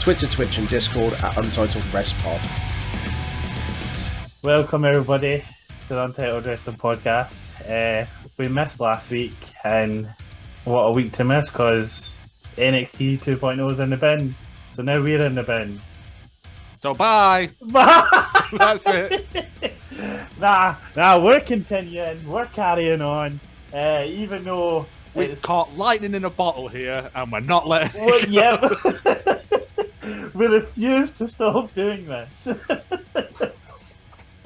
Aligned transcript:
Twitter, 0.00 0.26
Twitch, 0.26 0.58
and 0.58 0.68
Discord 0.68 1.14
at 1.14 1.36
Untitled 1.38 1.84
Wrest 1.94 2.16
Pod. 2.18 2.40
Welcome 4.42 4.84
everybody 4.84 5.42
to 5.88 5.94
the 5.94 6.04
Untitled 6.04 6.44
Wrestling 6.44 6.76
Podcast. 6.76 7.40
Uh, 7.68 8.06
we 8.36 8.48
missed 8.48 8.80
last 8.80 9.10
week, 9.10 9.32
and 9.64 10.06
what 10.64 10.82
a 10.82 10.92
week 10.92 11.12
to 11.12 11.24
miss 11.24 11.48
because 11.48 12.28
NXT 12.56 13.20
2.0 13.20 13.72
is 13.72 13.80
in 13.80 13.90
the 13.90 13.96
bin. 13.96 14.34
So 14.72 14.82
now 14.82 15.00
we're 15.02 15.24
in 15.24 15.34
the 15.34 15.42
bin. 15.42 15.80
So 16.82 16.92
bye. 16.92 17.48
That's 17.62 18.86
it. 18.86 19.26
nah, 20.38 20.74
nah, 20.94 21.18
we're 21.24 21.40
continuing. 21.40 22.26
We're 22.28 22.44
carrying 22.46 23.00
on. 23.00 23.40
Uh, 23.72 24.04
even 24.06 24.44
though 24.44 24.84
We 25.14 25.24
it's- 25.24 25.40
caught 25.40 25.74
lightning 25.78 26.14
in 26.14 26.24
a 26.26 26.30
bottle 26.30 26.68
here, 26.68 27.08
and 27.14 27.32
we're 27.32 27.40
not 27.40 27.66
letting. 27.66 28.04
Well, 28.04 28.18
it 28.22 28.26
go. 28.26 29.00
yeah. 29.06 29.40
we 30.34 30.46
refuse 30.46 31.10
to 31.12 31.28
stop 31.28 31.74
doing 31.74 32.06
this. 32.06 32.48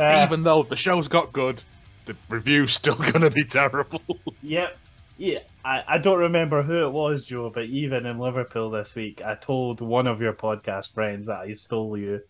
Uh, 0.01 0.25
Even 0.25 0.45
though 0.45 0.63
the 0.63 0.77
show's 0.77 1.09
got 1.09 1.33
good, 1.33 1.61
the 2.05 2.15
review's 2.29 2.73
still 2.73 2.95
gonna 3.13 3.31
be 3.31 3.43
terrible. 3.43 4.01
Yep. 4.45 4.79
Yeah, 5.17 5.41
I, 5.65 5.83
I 5.89 5.99
don't 5.99 6.21
remember 6.21 6.63
who 6.63 6.87
it 6.87 6.93
was, 6.93 7.25
Joe, 7.25 7.51
but 7.53 7.65
even 7.65 8.07
in 8.07 8.21
Liverpool 8.21 8.71
this 8.71 8.95
week, 8.95 9.21
I 9.25 9.35
told 9.35 9.81
one 9.81 10.07
of 10.07 10.21
your 10.21 10.35
podcast 10.35 10.95
friends 10.95 11.27
that 11.27 11.39
I 11.39 11.53
stole 11.55 11.99
you. 11.99 12.21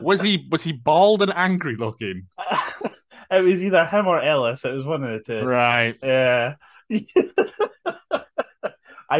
was 0.00 0.20
he 0.20 0.46
was 0.52 0.62
he 0.62 0.70
bald 0.70 1.22
and 1.22 1.32
angry 1.34 1.74
looking? 1.74 2.28
it 3.28 3.42
was 3.42 3.60
either 3.60 3.84
him 3.84 4.06
or 4.06 4.22
Ellis. 4.22 4.64
It 4.64 4.72
was 4.72 4.84
one 4.84 5.02
of 5.02 5.10
the 5.10 5.40
two. 5.40 5.44
Right. 5.44 5.96
Yeah. 6.00 6.54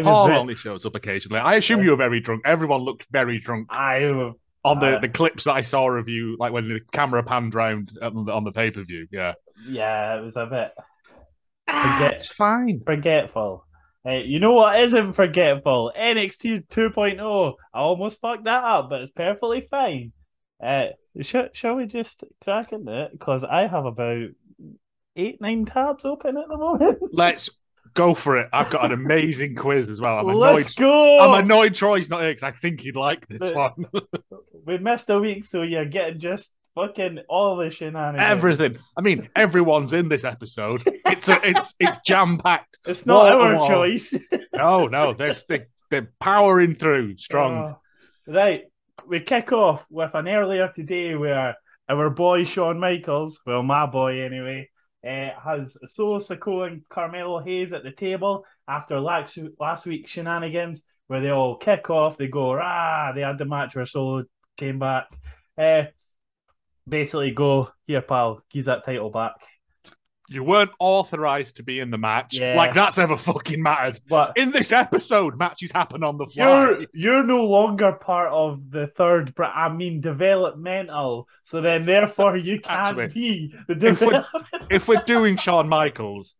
I 0.00 0.02
Paul 0.02 0.28
ve- 0.28 0.34
only 0.34 0.54
shows 0.54 0.84
up 0.86 0.94
occasionally. 0.94 1.40
I 1.40 1.56
assume 1.56 1.82
you 1.82 1.90
were 1.90 1.96
very 1.96 2.20
drunk. 2.20 2.42
Everyone 2.44 2.80
looked 2.82 3.06
very 3.10 3.38
drunk 3.38 3.68
I 3.70 4.04
on 4.64 4.78
the, 4.78 4.96
Uh, 4.96 4.98
the 4.98 5.08
clips 5.08 5.44
that 5.44 5.52
I 5.54 5.62
saw 5.62 5.90
of 5.90 6.08
you, 6.08 6.36
like 6.38 6.52
when 6.52 6.64
the 6.64 6.80
camera 6.92 7.22
panned 7.22 7.54
round 7.54 7.92
on 8.00 8.24
the, 8.24 8.32
on 8.32 8.44
the 8.44 8.52
pay 8.52 8.70
per 8.70 8.82
view. 8.84 9.06
Yeah, 9.10 9.34
yeah, 9.66 10.18
it 10.18 10.22
was 10.22 10.36
a 10.36 10.46
bit 10.46 10.72
ah, 11.68 12.08
it's 12.12 12.28
fine. 12.28 12.82
forgetful. 12.86 13.66
Hey, 14.04 14.24
you 14.24 14.40
know 14.40 14.52
what 14.54 14.80
isn't 14.80 15.12
forgetful? 15.12 15.92
NXT 15.96 16.66
2.0. 16.68 17.20
oh. 17.20 17.56
I 17.72 17.80
almost 17.80 18.20
fucked 18.20 18.44
that 18.44 18.64
up, 18.64 18.90
but 18.90 19.02
it's 19.02 19.10
perfectly 19.12 19.60
fine. 19.60 20.12
Uh, 20.62 20.86
sh- 21.20 21.52
shall 21.52 21.76
we 21.76 21.86
just 21.86 22.24
crack 22.42 22.72
into 22.72 23.04
it? 23.04 23.12
Because 23.12 23.44
I 23.44 23.66
have 23.68 23.84
about 23.84 24.28
eight, 25.16 25.40
nine 25.40 25.66
tabs 25.66 26.04
open 26.04 26.36
at 26.36 26.48
the 26.48 26.56
moment. 26.56 26.98
Let's 27.12 27.50
go 27.94 28.14
for 28.14 28.36
it. 28.38 28.48
I've 28.52 28.70
got 28.70 28.84
an 28.84 28.92
amazing 28.92 29.54
quiz 29.54 29.90
as 29.90 30.00
well. 30.00 30.18
I'm 30.18 30.28
annoyed. 30.28 30.54
Let's 30.56 30.74
go. 30.74 31.20
I'm 31.20 31.44
annoyed 31.44 31.74
Troy's 31.74 32.08
not 32.10 32.20
here 32.22 32.30
because 32.30 32.42
I 32.42 32.50
think 32.52 32.80
he'd 32.80 32.96
like 32.96 33.26
this 33.28 33.40
The- 33.40 33.54
one. 33.54 33.86
We 34.64 34.78
missed 34.78 35.10
a 35.10 35.18
week, 35.18 35.44
so 35.44 35.62
you're 35.62 35.84
getting 35.84 36.20
just 36.20 36.52
fucking 36.76 37.18
all 37.28 37.56
the 37.56 37.68
shenanigans. 37.68 38.22
Everything. 38.30 38.78
I 38.96 39.00
mean, 39.00 39.28
everyone's 39.34 39.92
in 39.92 40.08
this 40.08 40.22
episode. 40.22 40.82
It's 41.04 41.28
a, 41.28 41.40
it's 41.44 41.74
it's 41.80 41.98
jam 42.06 42.38
packed. 42.38 42.78
It's 42.86 43.04
not 43.04 43.28
to 43.28 43.36
our 43.38 43.68
choice. 43.68 44.14
No, 44.54 44.86
no, 44.86 45.14
they're 45.14 45.34
they, 45.48 45.62
they're 45.90 46.12
powering 46.20 46.76
through 46.76 47.16
strong. 47.16 47.70
Uh, 47.70 47.74
right. 48.32 48.64
We 49.04 49.18
kick 49.18 49.50
off 49.50 49.84
with 49.90 50.14
an 50.14 50.28
earlier 50.28 50.70
today 50.72 51.16
where 51.16 51.56
our 51.88 52.10
boy 52.10 52.44
Shawn 52.44 52.78
Michaels, 52.78 53.40
well, 53.44 53.64
my 53.64 53.86
boy 53.86 54.20
anyway, 54.20 54.68
uh, 55.06 55.30
has 55.44 55.76
Sikoa 55.86 56.68
and 56.68 56.88
Carmelo 56.88 57.40
Hayes 57.40 57.72
at 57.72 57.82
the 57.82 57.90
table 57.90 58.44
after 58.68 59.00
last, 59.00 59.38
last 59.58 59.86
week's 59.86 60.10
shenanigans 60.10 60.84
where 61.08 61.20
they 61.20 61.30
all 61.30 61.56
kick 61.56 61.90
off. 61.90 62.16
They 62.16 62.28
go, 62.28 62.58
ah, 62.58 63.12
they 63.14 63.22
had 63.22 63.38
the 63.38 63.44
match 63.44 63.74
where 63.74 63.86
Solo 63.86 64.24
came 64.56 64.78
back. 64.78 65.06
Uh, 65.58 65.84
basically, 66.88 67.32
go, 67.32 67.70
here, 67.86 68.02
pal, 68.02 68.40
give 68.50 68.66
that 68.66 68.84
title 68.84 69.10
back. 69.10 69.34
You 70.32 70.42
weren't 70.44 70.70
authorized 70.78 71.56
to 71.56 71.62
be 71.62 71.78
in 71.80 71.90
the 71.90 71.98
match. 71.98 72.38
Yeah. 72.38 72.54
Like 72.56 72.72
that's 72.74 72.98
ever 72.98 73.16
fucking 73.16 73.62
mattered. 73.62 74.00
But 74.08 74.38
In 74.38 74.50
this 74.50 74.72
episode, 74.72 75.38
matches 75.38 75.70
happen 75.72 76.02
on 76.02 76.16
the 76.16 76.26
fly. 76.26 76.44
You're 76.44 76.86
you're 76.94 77.24
no 77.24 77.44
longer 77.44 77.92
part 77.92 78.30
of 78.32 78.70
the 78.70 78.86
third. 78.86 79.34
Bra- 79.34 79.52
I 79.54 79.68
mean, 79.72 80.00
developmental. 80.00 81.28
So 81.42 81.60
then, 81.60 81.84
therefore, 81.86 82.36
you 82.36 82.60
can't 82.60 82.98
Actually, 82.98 83.08
be 83.08 83.54
the 83.68 83.86
if 83.88 84.00
we're- 84.00 84.24
If 84.70 84.88
we're 84.88 85.02
doing 85.04 85.36
Shawn 85.36 85.68
Michaels, 85.68 86.34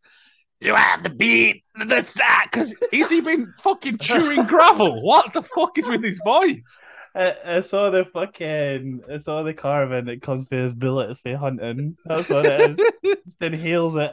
you 0.59 0.73
have 0.75 1.03
to 1.03 1.09
beat 1.09 1.63
the 1.75 2.03
sack 2.03 2.51
because 2.51 2.75
he's 2.91 3.09
he 3.09 3.21
been 3.21 3.53
fucking 3.59 3.97
chewing 3.99 4.45
gravel. 4.45 5.01
What 5.03 5.33
the 5.33 5.43
fuck 5.43 5.77
is 5.77 5.87
with 5.87 6.03
his 6.03 6.19
voice? 6.23 6.81
I, 7.15 7.35
I 7.45 7.59
saw 7.61 7.89
the 7.91 8.05
fucking. 8.05 9.01
I 9.11 9.17
saw 9.19 9.43
the 9.43 9.53
carving 9.53 10.05
that 10.05 10.21
comes 10.21 10.49
with 10.49 10.59
his 10.59 10.73
bullets 10.73 11.19
for 11.19 11.35
hunting. 11.37 11.97
That's 12.05 12.27
what 12.29 12.45
it 12.45 12.79
is. 13.03 13.15
then 13.39 13.53
heals 13.53 13.95
it. 13.95 14.11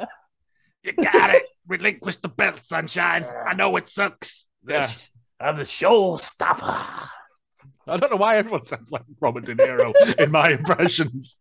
You 0.83 0.93
got 0.93 1.35
it. 1.35 1.43
Relinquish 1.67 2.17
the 2.17 2.29
belt, 2.29 2.63
sunshine. 2.63 3.25
I 3.47 3.55
know 3.55 3.75
it 3.77 3.89
sucks. 3.89 4.49
Yeah. 4.67 4.91
I'm 5.39 5.57
the 5.57 5.63
showstopper. 5.63 7.09
I 7.87 7.97
don't 7.97 8.11
know 8.11 8.17
why 8.19 8.37
everyone 8.37 8.65
sounds 8.65 8.91
like 8.93 9.03
Robert 9.21 9.45
De 9.47 9.55
Niro 9.55 9.95
in 10.19 10.31
my 10.31 10.51
impressions. 10.59 11.41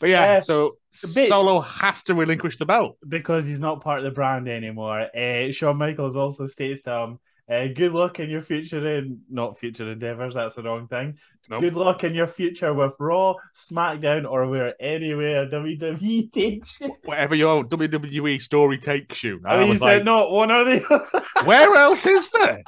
But 0.00 0.10
yeah, 0.10 0.34
Uh, 0.34 0.40
so 0.40 0.76
bit- 1.14 1.28
Solo 1.28 1.60
has 1.60 2.02
to 2.04 2.14
relinquish 2.14 2.56
the 2.56 2.66
belt. 2.66 2.96
because 3.08 3.46
he's 3.46 3.60
not 3.60 3.82
part 3.82 3.98
of 3.98 4.04
the 4.04 4.10
brand 4.10 4.48
anymore. 4.48 5.06
Uh, 5.16 5.50
Shawn 5.52 5.76
Michaels 5.76 6.16
also 6.16 6.46
states 6.46 6.82
to 6.82 6.92
him, 6.92 7.18
uh, 7.50 7.66
"Good 7.74 7.92
luck 7.92 8.20
in 8.20 8.30
your 8.30 8.42
future 8.42 8.98
in 8.98 9.20
not 9.30 9.58
future 9.58 9.90
endeavors. 9.90 10.34
That's 10.34 10.54
the 10.54 10.62
wrong 10.62 10.86
thing. 10.88 11.18
Nope. 11.48 11.60
Good 11.60 11.76
luck 11.76 12.04
in 12.04 12.14
your 12.14 12.26
future 12.26 12.74
with 12.74 12.92
Raw, 12.98 13.34
SmackDown, 13.56 14.30
or 14.30 14.46
where 14.48 14.74
anywhere 14.80 15.48
WWE 15.48 16.32
takes 16.32 16.74
you." 16.80 16.94
Whatever 17.04 17.34
your 17.34 17.64
WWE 17.64 18.40
story 18.40 18.78
takes 18.78 19.22
you. 19.22 19.40
I 19.44 19.62
he 19.62 19.68
was 19.68 19.80
like, 19.80 20.04
"Not 20.04 20.30
one 20.30 20.50
or 20.50 20.64
the 20.64 20.84
other." 20.84 21.24
where 21.44 21.74
else 21.74 22.06
is 22.06 22.28
there? 22.30 22.62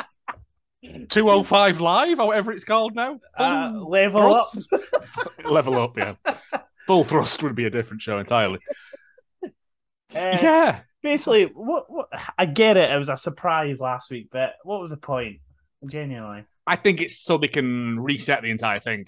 205 1.09 1.81
Live, 1.81 2.21
or 2.21 2.29
whatever 2.29 2.53
it's 2.53 2.65
called 2.65 2.95
now. 2.95 3.21
Uh, 3.39 3.73
level 3.87 4.35
up. 4.35 4.49
Level 5.45 5.79
up, 5.79 5.99
yeah. 5.99 6.15
Full 6.87 7.05
thrust 7.05 7.43
would 7.43 7.55
be 7.55 7.67
a 7.67 7.71
different 7.71 8.01
show 8.01 8.19
entirely. 8.19 8.61
Uh, 9.45 9.49
yeah. 10.15 10.81
Basically, 11.03 11.45
what, 11.45 11.91
what? 11.91 12.09
I 12.39 12.45
get 12.47 12.77
it. 12.77 12.91
It 12.91 12.99
was 12.99 13.09
a 13.09 13.17
surprise 13.17 13.81
last 13.81 14.11
week, 14.11 14.29
but 14.31 14.55
what 14.65 14.81
was 14.81 14.91
the 14.91 14.97
point? 14.97 15.39
Genuinely. 15.89 16.45
I 16.67 16.77
think 16.77 17.01
it's 17.01 17.19
so 17.23 17.39
they 17.39 17.49
can 17.49 17.99
reset 17.99 18.43
the 18.43 18.51
entire 18.51 18.81
thing. 18.81 19.07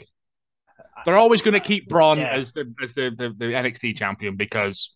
They're 1.05 1.17
always 1.17 1.43
going 1.43 1.55
to 1.55 1.61
keep 1.61 1.89
Bron 1.89 2.19
Yeah. 2.19 2.29
as 2.29 2.53
the 2.53 2.73
as 2.83 2.93
the, 2.95 3.11
the, 3.11 3.29
the 3.37 3.53
NXT 3.53 3.97
champion 3.97 4.37
because, 4.37 4.95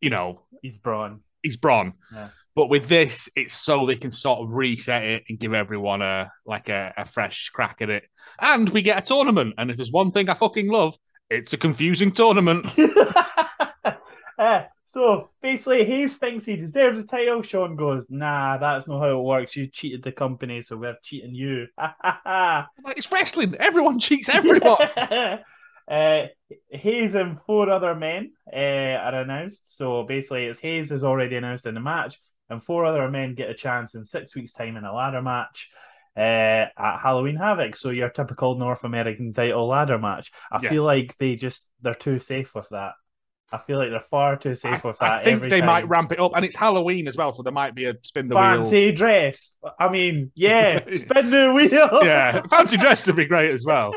you 0.00 0.10
know, 0.10 0.42
He's 0.62 0.76
Bron. 0.76 1.20
he's 1.42 1.56
Bron. 1.56 1.94
Yeah. 2.12 2.28
But 2.54 2.68
with 2.68 2.88
this, 2.88 3.28
it's 3.36 3.52
so 3.52 3.86
they 3.86 3.96
can 3.96 4.10
sort 4.10 4.40
of 4.40 4.54
reset 4.54 5.04
it 5.04 5.24
and 5.28 5.38
give 5.38 5.52
everyone 5.54 6.00
a 6.02 6.30
like 6.46 6.68
a, 6.68 6.92
a 6.96 7.06
fresh 7.06 7.50
crack 7.50 7.78
at 7.80 7.90
it. 7.90 8.06
And 8.40 8.68
we 8.70 8.82
get 8.82 9.02
a 9.02 9.06
tournament. 9.06 9.54
And 9.58 9.70
if 9.70 9.76
there's 9.76 9.92
one 9.92 10.10
thing 10.10 10.28
I 10.28 10.34
fucking 10.34 10.68
love, 10.68 10.96
it's 11.30 11.52
a 11.52 11.58
confusing 11.58 12.10
tournament. 12.12 12.66
Uh, 14.38 14.62
so 14.86 15.30
basically, 15.42 15.84
Hayes 15.84 16.16
thinks 16.16 16.44
he 16.44 16.56
deserves 16.56 17.00
the 17.00 17.06
title. 17.06 17.42
Shawn 17.42 17.76
goes, 17.76 18.10
"Nah, 18.10 18.56
that's 18.58 18.86
not 18.88 19.00
how 19.00 19.18
it 19.18 19.22
works. 19.22 19.56
You 19.56 19.66
cheated 19.66 20.02
the 20.02 20.12
company, 20.12 20.62
so 20.62 20.76
we're 20.76 20.96
cheating 21.02 21.34
you." 21.34 21.66
Like, 21.78 22.96
it's 22.96 23.10
wrestling. 23.10 23.54
Everyone 23.58 23.98
cheats 23.98 24.28
everyone. 24.28 24.78
uh, 25.88 26.26
Hayes 26.70 27.14
and 27.14 27.38
four 27.46 27.70
other 27.70 27.94
men 27.94 28.32
uh, 28.52 28.56
are 28.56 29.20
announced. 29.22 29.76
So 29.76 30.04
basically, 30.04 30.46
it's 30.46 30.60
Hayes 30.60 30.90
is 30.92 31.04
already 31.04 31.36
announced 31.36 31.66
in 31.66 31.74
the 31.74 31.80
match, 31.80 32.18
and 32.48 32.62
four 32.62 32.84
other 32.84 33.10
men 33.10 33.34
get 33.34 33.50
a 33.50 33.54
chance 33.54 33.94
in 33.94 34.04
six 34.04 34.34
weeks' 34.34 34.52
time 34.52 34.76
in 34.76 34.84
a 34.84 34.94
ladder 34.94 35.22
match. 35.22 35.70
Uh, 36.16 36.64
at 36.78 36.98
Halloween 37.02 37.36
Havoc, 37.36 37.76
so 37.76 37.90
your 37.90 38.08
typical 38.08 38.54
North 38.54 38.84
American 38.84 39.34
title 39.34 39.66
ladder 39.68 39.98
match. 39.98 40.32
I 40.50 40.60
Yeah. 40.62 40.70
feel 40.70 40.82
like 40.84 41.14
they 41.18 41.36
just 41.36 41.68
they're 41.82 41.94
too 41.94 42.20
safe 42.20 42.54
with 42.54 42.68
that. 42.70 42.94
I 43.52 43.58
feel 43.58 43.78
like 43.78 43.90
they're 43.90 44.00
far 44.00 44.36
too 44.36 44.50
I, 44.50 44.54
safe 44.54 44.82
with 44.84 44.98
that. 44.98 45.20
I 45.20 45.22
think 45.24 45.40
they 45.42 45.60
time. 45.60 45.66
might 45.66 45.88
ramp 45.88 46.10
it 46.12 46.18
up, 46.18 46.32
and 46.34 46.44
it's 46.44 46.56
Halloween 46.56 47.06
as 47.06 47.16
well, 47.16 47.30
so 47.32 47.42
there 47.44 47.52
might 47.52 47.74
be 47.76 47.84
a 47.84 47.94
spin 48.02 48.28
the 48.28 48.34
wheel. 48.34 48.42
fancy 48.42 48.90
dress. 48.92 49.52
I 49.78 49.88
mean, 49.88 50.32
yeah, 50.34 50.80
spin 50.96 51.30
the 51.30 51.52
wheel. 51.52 52.04
Yeah, 52.04 52.42
fancy 52.50 52.76
dress 52.76 53.06
would 53.06 53.16
be 53.16 53.24
great 53.26 53.52
as 53.52 53.64
well. 53.64 53.94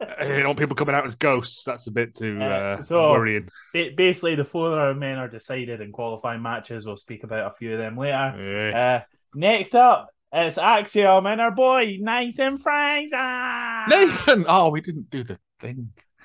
You 0.00 0.42
don't 0.42 0.56
people 0.56 0.76
coming 0.76 0.94
out 0.94 1.04
as 1.04 1.16
ghosts. 1.16 1.64
That's 1.64 1.88
a 1.88 1.90
bit 1.90 2.14
too 2.14 2.38
Uh, 2.40 2.44
uh, 2.44 2.82
so- 2.82 3.10
worrying. 3.10 3.48
Ba- 3.72 3.90
Basically, 3.96 4.36
the 4.36 4.44
four 4.44 4.68
of 4.72 4.78
our 4.78 4.94
men 4.94 5.18
are 5.18 5.28
decided 5.28 5.80
in 5.80 5.90
qualifying 5.90 6.40
matches. 6.42 6.86
We'll 6.86 6.96
speak 6.96 7.24
about 7.24 7.50
a 7.52 7.54
few 7.56 7.72
of 7.72 7.78
them 7.78 7.96
later. 7.98 8.70
Yeah. 8.72 8.78
Uh, 8.78 9.04
next 9.34 9.74
up, 9.74 10.10
it's 10.32 10.56
Axiom 10.56 11.26
and 11.26 11.40
our 11.40 11.50
boy 11.50 11.96
Nathan 12.00 12.58
Franks. 12.58 13.12
Ah! 13.14 13.86
Nathan, 13.88 14.44
oh, 14.48 14.68
we 14.70 14.80
didn't 14.80 15.10
do 15.10 15.24
the 15.24 15.36
thing. 15.58 15.90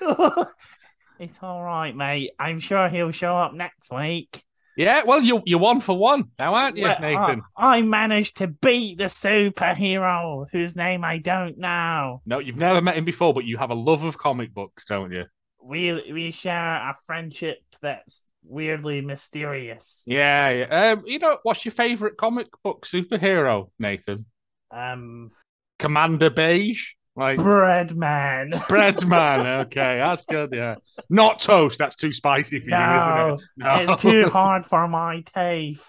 it's 1.18 1.38
all 1.42 1.62
right, 1.62 1.94
mate. 1.94 2.32
I'm 2.38 2.60
sure 2.60 2.88
he'll 2.88 3.12
show 3.12 3.36
up 3.36 3.54
next 3.54 3.92
week. 3.92 4.42
Yeah, 4.76 5.02
well, 5.04 5.22
you 5.22 5.40
you're 5.46 5.60
one 5.60 5.80
for 5.80 5.96
one 5.96 6.24
now, 6.38 6.54
aren't 6.54 6.76
you, 6.76 6.84
Well, 6.84 6.98
Nathan? 7.00 7.42
I, 7.56 7.78
I 7.78 7.82
managed 7.82 8.38
to 8.38 8.48
beat 8.48 8.98
the 8.98 9.04
superhero 9.04 10.46
whose 10.50 10.74
name 10.74 11.04
I 11.04 11.18
don't 11.18 11.58
know. 11.58 12.22
No, 12.26 12.40
you've 12.40 12.56
never 12.56 12.80
met 12.80 12.96
him 12.96 13.04
before, 13.04 13.32
but 13.32 13.44
you 13.44 13.56
have 13.56 13.70
a 13.70 13.74
love 13.74 14.02
of 14.02 14.18
comic 14.18 14.52
books, 14.52 14.84
don't 14.84 15.12
you? 15.12 15.26
We 15.62 16.12
we 16.12 16.32
share 16.32 16.74
a 16.74 16.96
friendship 17.06 17.58
that's 17.82 18.22
weirdly 18.42 19.00
mysterious. 19.00 20.02
Yeah, 20.06 20.50
yeah. 20.50 20.90
Um, 20.92 21.04
you 21.06 21.20
know, 21.20 21.38
what's 21.44 21.64
your 21.64 21.72
favorite 21.72 22.16
comic 22.16 22.48
book 22.64 22.84
superhero, 22.84 23.70
Nathan? 23.78 24.26
Um, 24.72 25.30
Commander 25.78 26.30
Beige, 26.30 26.94
like 27.16 27.38
bread 27.38 27.96
man. 27.96 28.52
Bread 28.68 29.06
Man. 29.06 29.46
Okay, 29.66 29.98
that's 29.98 30.24
good. 30.24 30.50
Yeah, 30.52 30.76
not 31.08 31.40
toast. 31.40 31.78
That's 31.78 31.96
too 31.96 32.12
spicy 32.12 32.58
for 32.60 32.70
you, 32.70 32.76
No, 32.76 32.96
isn't 32.96 33.40
it? 33.40 33.42
No, 33.88 33.92
it's 33.94 34.02
too 34.02 34.28
hard 34.28 34.66
for 34.66 34.88
my 34.88 35.22
teeth. 35.34 35.86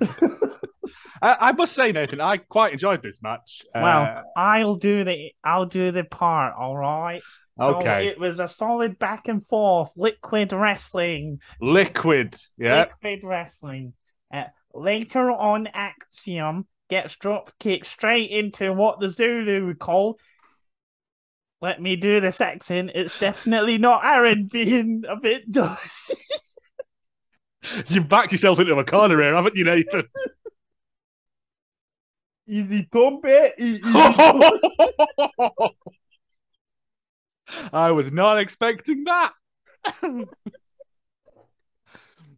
I, 1.20 1.36
I 1.40 1.52
must 1.52 1.74
say, 1.74 1.92
Nathan, 1.92 2.20
I 2.20 2.36
quite 2.38 2.72
enjoyed 2.72 3.02
this 3.02 3.20
match. 3.22 3.64
Uh, 3.74 3.80
Well, 3.82 4.24
I'll 4.36 4.76
do 4.76 5.04
the 5.04 5.32
I'll 5.44 5.66
do 5.66 5.90
the 5.92 6.04
part. 6.04 6.54
All 6.58 6.76
right. 6.76 7.22
So 7.60 7.76
Okay. 7.76 8.06
It 8.06 8.20
was 8.20 8.38
a 8.38 8.46
solid 8.48 8.98
back 8.98 9.26
and 9.28 9.44
forth 9.44 9.90
liquid 9.96 10.52
wrestling. 10.52 11.40
liquid. 11.60 12.36
Yeah. 12.56 12.86
Liquid 13.02 13.20
wrestling. 13.24 13.94
Uh, 14.32 14.44
later 14.72 15.30
on, 15.32 15.66
Axiom 15.66 16.66
gets 16.88 17.16
drop 17.16 17.52
kicked 17.58 17.86
straight 17.86 18.30
into 18.30 18.72
what 18.72 19.00
the 19.00 19.08
Zulu 19.08 19.66
would 19.66 19.78
call. 19.80 20.18
Let 21.60 21.82
me 21.82 21.96
do 21.96 22.20
this 22.20 22.40
accent. 22.40 22.92
It's 22.94 23.18
definitely 23.18 23.78
not 23.78 24.04
Aaron 24.04 24.46
being 24.46 25.04
a 25.08 25.16
bit 25.16 25.50
dodgy. 25.50 25.80
You've 27.88 28.08
backed 28.08 28.30
yourself 28.32 28.60
into 28.60 28.78
a 28.78 28.84
corner 28.84 29.20
here, 29.20 29.34
haven't 29.34 29.56
you, 29.56 29.64
Nathan? 29.64 30.04
Easy 32.46 32.84
pump 32.84 33.24
it. 33.24 33.54
easy 33.58 33.82
I 37.72 37.90
was 37.90 38.12
not 38.12 38.38
expecting 38.38 39.04
that. 39.04 39.32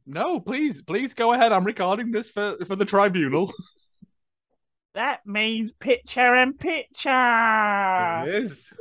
no, 0.07 0.41
please, 0.41 0.83
please 0.83 1.15
go 1.15 1.33
ahead. 1.33 1.53
I'm 1.53 1.65
recording 1.65 2.11
this 2.11 2.31
for, 2.31 2.57
for 2.67 2.75
the 2.75 2.85
tribunal. 2.85 3.53
That 4.95 5.25
means 5.27 5.71
picture 5.71 6.35
and 6.35 6.59
picture. 6.59 8.25
It 8.27 8.35
is. 8.35 8.73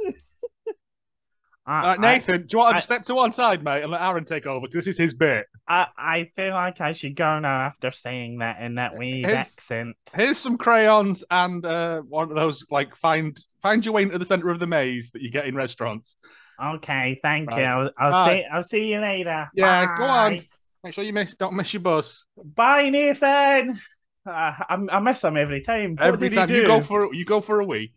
I, 1.70 1.82
right, 1.84 2.00
Nathan, 2.00 2.42
do 2.42 2.48
you 2.54 2.60
want 2.60 2.76
to 2.76 2.78
I- 2.78 2.82
step 2.82 3.04
to 3.06 3.16
one 3.16 3.32
side, 3.32 3.64
mate, 3.64 3.84
and 3.84 3.92
let 3.92 4.02
Aaron 4.02 4.24
take 4.24 4.48
over? 4.48 4.62
Because 4.62 4.86
this 4.86 4.88
is 4.96 4.98
his 4.98 5.14
bit. 5.14 5.46
I, 5.68 5.88
I 5.98 6.32
feel 6.36 6.54
like 6.54 6.82
I 6.82 6.94
should 6.94 7.16
go 7.16 7.38
now 7.40 7.60
after 7.62 7.92
saying 7.92 8.40
that 8.40 8.60
in 8.62 8.76
that 8.76 8.98
weird 8.98 9.26
His- 9.26 9.36
accent. 9.36 9.96
Here's 10.16 10.40
some 10.40 10.58
crayons 10.58 11.24
and 11.30 11.64
uh, 11.66 12.02
one 12.02 12.30
of 12.32 12.36
those 12.36 12.66
like 12.72 12.96
find 12.96 13.38
find 13.62 13.86
your 13.86 13.94
way 13.94 14.02
into 14.04 14.18
the 14.18 14.26
center 14.26 14.50
of 14.50 14.60
the 14.60 14.66
maze 14.68 15.12
that 15.12 15.22
you 15.22 15.30
get 15.30 15.46
in 15.46 15.54
restaurants. 15.56 16.16
Okay, 16.62 17.20
thank 17.22 17.52
Right. 17.52 17.60
you. 17.60 17.66
I'll, 17.66 17.92
I'll 17.98 18.12
Bye. 18.12 18.36
see. 18.38 18.46
I'll 18.52 18.64
see 18.64 18.86
you 18.92 19.00
later. 19.00 19.48
Yeah, 19.54 19.96
go 19.96 20.04
on. 20.06 20.40
Make 20.84 20.94
sure 20.94 21.04
you 21.04 21.14
miss 21.14 21.36
don't 21.36 21.54
miss 21.56 21.74
your 21.74 21.82
bus. 21.82 22.26
Bye, 22.36 22.90
Nathan. 22.90 23.80
Uh, 24.26 24.32
I, 24.32 24.78
I 24.92 25.00
miss 25.00 25.24
him 25.24 25.38
every 25.38 25.62
time. 25.62 25.92
What 25.96 26.08
Every 26.08 26.30
time 26.30 26.50
you 26.50 26.66
go 26.66 26.82
for 26.82 27.14
you 27.14 27.26
go 27.26 27.42
for 27.42 27.60
a 27.60 27.66
wee. 27.66 27.94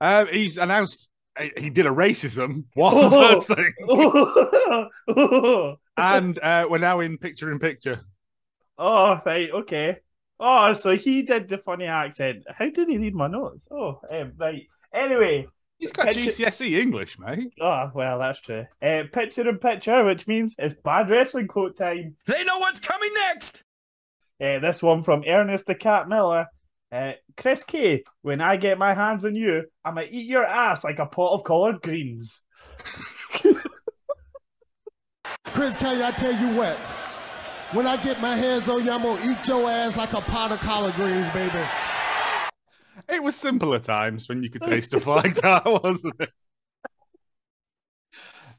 Uh, 0.00 0.26
he's 0.26 0.58
announced 0.58 1.08
uh, 1.08 1.13
he 1.56 1.70
did 1.70 1.86
a 1.86 1.90
racism. 1.90 2.64
One 2.74 2.94
Oh. 2.96 3.10
first 3.10 3.48
thing, 3.48 3.72
and 5.96 6.38
uh, 6.38 6.66
we're 6.68 6.78
now 6.78 7.00
in 7.00 7.18
picture 7.18 7.50
in 7.50 7.58
picture. 7.58 8.00
oh, 8.78 9.20
right, 9.24 9.50
okay. 9.50 9.98
Oh, 10.40 10.72
so 10.72 10.96
he 10.96 11.22
did 11.22 11.48
the 11.48 11.58
funny 11.58 11.84
accent. 11.86 12.44
How 12.48 12.68
did 12.68 12.88
he 12.88 12.98
read 12.98 13.14
my 13.14 13.28
notes? 13.28 13.68
Oh, 13.70 14.00
um, 14.10 14.32
right. 14.36 14.66
Anyway, 14.92 15.46
He's 15.78 15.92
got 15.92 16.06
Picture- 16.06 16.30
GCSE 16.30 16.78
English, 16.80 17.18
mate. 17.18 17.52
oh 17.60 17.90
well, 17.94 18.18
that's 18.18 18.40
true. 18.40 18.64
Uh, 18.80 19.02
picture 19.12 19.48
in 19.48 19.58
picture, 19.58 20.04
which 20.04 20.26
means 20.26 20.54
it's 20.58 20.74
bad 20.76 21.10
wrestling 21.10 21.48
quote 21.48 21.76
time. 21.76 22.16
They 22.26 22.44
know 22.44 22.58
what's 22.58 22.80
coming 22.80 23.10
next. 23.14 23.62
Uh, 24.40 24.58
this 24.60 24.82
one 24.82 25.02
from 25.02 25.24
Ernest 25.26 25.66
the 25.66 25.74
Cat 25.74 26.08
Miller. 26.08 26.46
Uh, 26.94 27.12
Chris 27.36 27.64
K, 27.64 28.04
when 28.22 28.40
I 28.40 28.56
get 28.56 28.78
my 28.78 28.94
hands 28.94 29.24
on 29.24 29.34
you, 29.34 29.64
I'm 29.84 29.96
gonna 29.96 30.06
eat 30.08 30.26
your 30.26 30.44
ass 30.44 30.84
like 30.84 31.00
a 31.00 31.06
pot 31.06 31.34
of 31.34 31.42
collard 31.42 31.82
greens. 31.82 32.40
Chris 35.46 35.76
K, 35.76 36.04
I 36.04 36.12
tell 36.12 36.32
you 36.32 36.56
what. 36.56 36.76
When 37.72 37.88
I 37.88 37.96
get 37.96 38.20
my 38.20 38.36
hands 38.36 38.68
on 38.68 38.84
you, 38.84 38.92
I'm 38.92 39.02
gonna 39.02 39.20
eat 39.28 39.48
your 39.48 39.68
ass 39.68 39.96
like 39.96 40.12
a 40.12 40.20
pot 40.20 40.52
of 40.52 40.60
collard 40.60 40.94
greens, 40.94 41.28
baby. 41.32 41.64
It 43.08 43.20
was 43.20 43.34
simpler 43.34 43.80
times 43.80 44.28
when 44.28 44.44
you 44.44 44.50
could 44.50 44.62
say 44.62 44.80
stuff 44.80 45.08
like 45.08 45.34
that, 45.42 45.64
wasn't 45.64 46.14
it? 46.20 46.30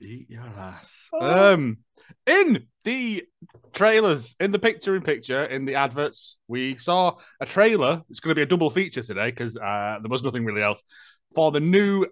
Eat 0.05 0.29
your 0.29 0.43
ass. 0.43 1.09
Oh. 1.13 1.53
Um, 1.53 1.77
in 2.27 2.67
the 2.83 3.23
trailers, 3.73 4.35
in 4.39 4.51
the 4.51 4.59
picture 4.59 4.95
in 4.95 5.01
picture, 5.01 5.43
in 5.43 5.65
the 5.65 5.75
adverts, 5.75 6.37
we 6.47 6.77
saw 6.77 7.17
a 7.41 7.45
trailer. 7.45 8.03
It's 8.09 8.19
going 8.19 8.31
to 8.31 8.35
be 8.35 8.43
a 8.43 8.45
double 8.45 8.69
feature 8.69 9.01
today 9.01 9.31
because 9.31 9.57
uh, 9.57 9.97
there 10.01 10.09
was 10.09 10.23
nothing 10.23 10.45
really 10.45 10.61
else 10.61 10.83
for 11.33 11.51
the 11.51 11.59
new 11.59 12.05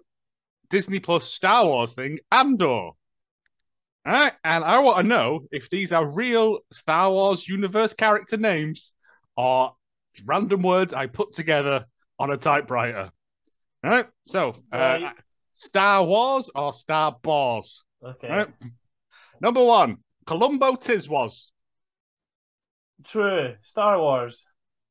Disney 0.70 0.98
Plus 0.98 1.24
Star 1.24 1.64
Wars 1.66 1.94
thing, 1.94 2.18
Andor. 2.32 2.90
Alright, 4.06 4.34
and 4.42 4.64
I 4.64 4.80
want 4.80 4.98
to 4.98 5.02
know 5.04 5.46
if 5.50 5.70
these 5.70 5.92
are 5.92 6.04
real 6.04 6.58
Star 6.72 7.10
Wars 7.10 7.48
universe 7.48 7.94
character 7.94 8.36
names 8.36 8.92
or 9.36 9.72
random 10.26 10.62
words 10.62 10.92
I 10.92 11.06
put 11.06 11.32
together 11.32 11.86
on 12.18 12.30
a 12.30 12.36
typewriter. 12.36 13.10
All 13.82 13.90
right, 13.90 14.06
so 14.26 14.50
uh, 14.72 14.98
Right. 15.00 15.14
Star 15.54 16.04
Wars 16.04 16.50
or 16.54 16.72
Star 16.72 17.16
Wars? 17.24 17.84
Okay. 18.04 18.28
Right. 18.28 18.48
Number 19.40 19.64
one, 19.64 19.98
Columbo 20.26 20.72
Tiswas. 20.72 21.48
True. 23.06 23.54
Star 23.62 23.98
Wars. 23.98 24.44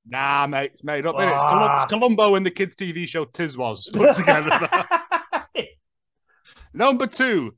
Nah, 0.05 0.47
mate, 0.47 0.71
it's 0.73 0.83
made 0.83 1.05
up. 1.05 1.15
It's, 1.17 1.43
Colum- 1.43 1.69
Ah. 1.69 1.83
it's 1.83 1.91
Columbo 1.91 2.35
in 2.35 2.43
the 2.43 2.51
kids' 2.51 2.75
TV 2.75 3.07
show 3.07 3.25
Tiswas 3.25 3.91
put 3.93 4.15
together. 4.15 4.85
Number 6.73 7.07
two, 7.07 7.55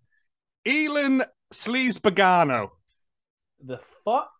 Elin 0.65 1.23
Sleaze 1.51 2.01
the 3.63 3.79
fuck? 4.03 4.31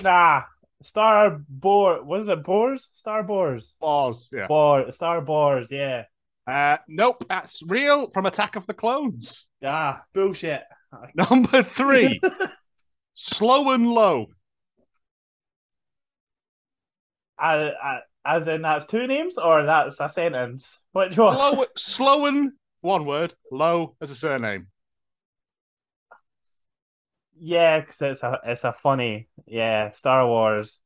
Nah. 0.00 0.42
Star 0.82 1.40
Boar. 1.48 2.02
What 2.02 2.20
is 2.20 2.28
it? 2.28 2.42
Boars? 2.42 2.88
Star 2.92 3.22
Boars. 3.22 3.74
Wars, 3.80 4.30
yeah. 4.32 4.46
Boar. 4.46 4.90
Star 4.90 5.20
Boars. 5.20 5.70
Yeah. 5.70 6.04
Uh, 6.46 6.76
nope, 6.88 7.24
that's 7.28 7.62
real 7.66 8.10
from 8.10 8.26
Attack 8.26 8.56
of 8.56 8.66
the 8.66 8.74
Clones. 8.74 9.48
Ah, 9.64 10.02
bullshit. 10.12 10.62
Number 11.14 11.62
three, 11.62 12.20
Slow 13.14 13.70
and 13.70 13.86
Low. 13.86 14.26
I, 17.38 17.70
I, 17.70 17.98
as 18.24 18.46
in 18.46 18.62
that's 18.62 18.86
two 18.86 19.06
names 19.06 19.38
or 19.38 19.64
that's 19.64 20.00
a 20.00 20.08
sentence? 20.08 20.80
Which 20.92 21.16
one? 21.16 21.36
Slow, 21.36 21.64
slow 21.76 22.26
and 22.26 22.52
one 22.80 23.04
word, 23.04 23.34
low 23.50 23.96
as 24.00 24.10
a 24.10 24.14
surname. 24.14 24.68
Yeah, 27.36 27.80
because 27.80 28.00
it's 28.02 28.22
a 28.22 28.40
it's 28.44 28.64
a 28.64 28.72
funny 28.72 29.28
yeah 29.46 29.90
Star 29.92 30.26
Wars. 30.26 30.80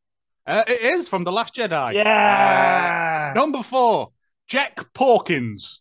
Uh, 0.47 0.63
it 0.67 0.81
is 0.81 1.09
from 1.09 1.25
The 1.25 1.33
Last 1.33 1.55
Jedi. 1.55 1.95
Yeah. 1.95 3.33
Uh, 3.35 3.39
number 3.39 3.63
four, 3.63 4.13
Jack 4.49 4.93
Porkins. 4.95 5.81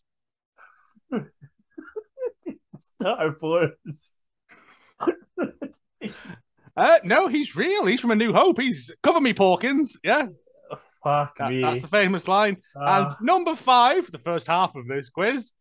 Star 2.79 3.35
Wars. 3.41 3.71
Uh, 6.77 6.97
no, 7.05 7.29
he's 7.29 7.55
real. 7.55 7.85
He's 7.85 8.01
from 8.01 8.11
A 8.11 8.17
New 8.17 8.33
Hope. 8.33 8.59
He's 8.59 8.91
cover 9.01 9.21
me, 9.21 9.33
Porkins. 9.33 9.91
Yeah, 10.03 10.27
Fuck 11.01 11.37
that- 11.37 11.49
me. 11.49 11.61
that's 11.61 11.79
the 11.79 11.87
famous 11.87 12.27
line. 12.27 12.57
Ah. 12.75 13.07
And 13.07 13.15
number 13.25 13.55
five, 13.55 14.11
the 14.11 14.17
first 14.17 14.45
half 14.47 14.75
of 14.75 14.85
this 14.85 15.09
quiz, 15.09 15.53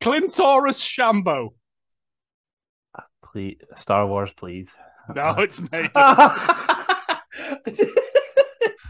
Clintoris 0.00 0.80
Shambo. 0.80 1.48
please, 3.24 3.56
Star 3.76 4.06
Wars, 4.06 4.32
please. 4.34 4.72
No, 5.12 5.30
it's 5.38 5.60
made. 5.60 5.90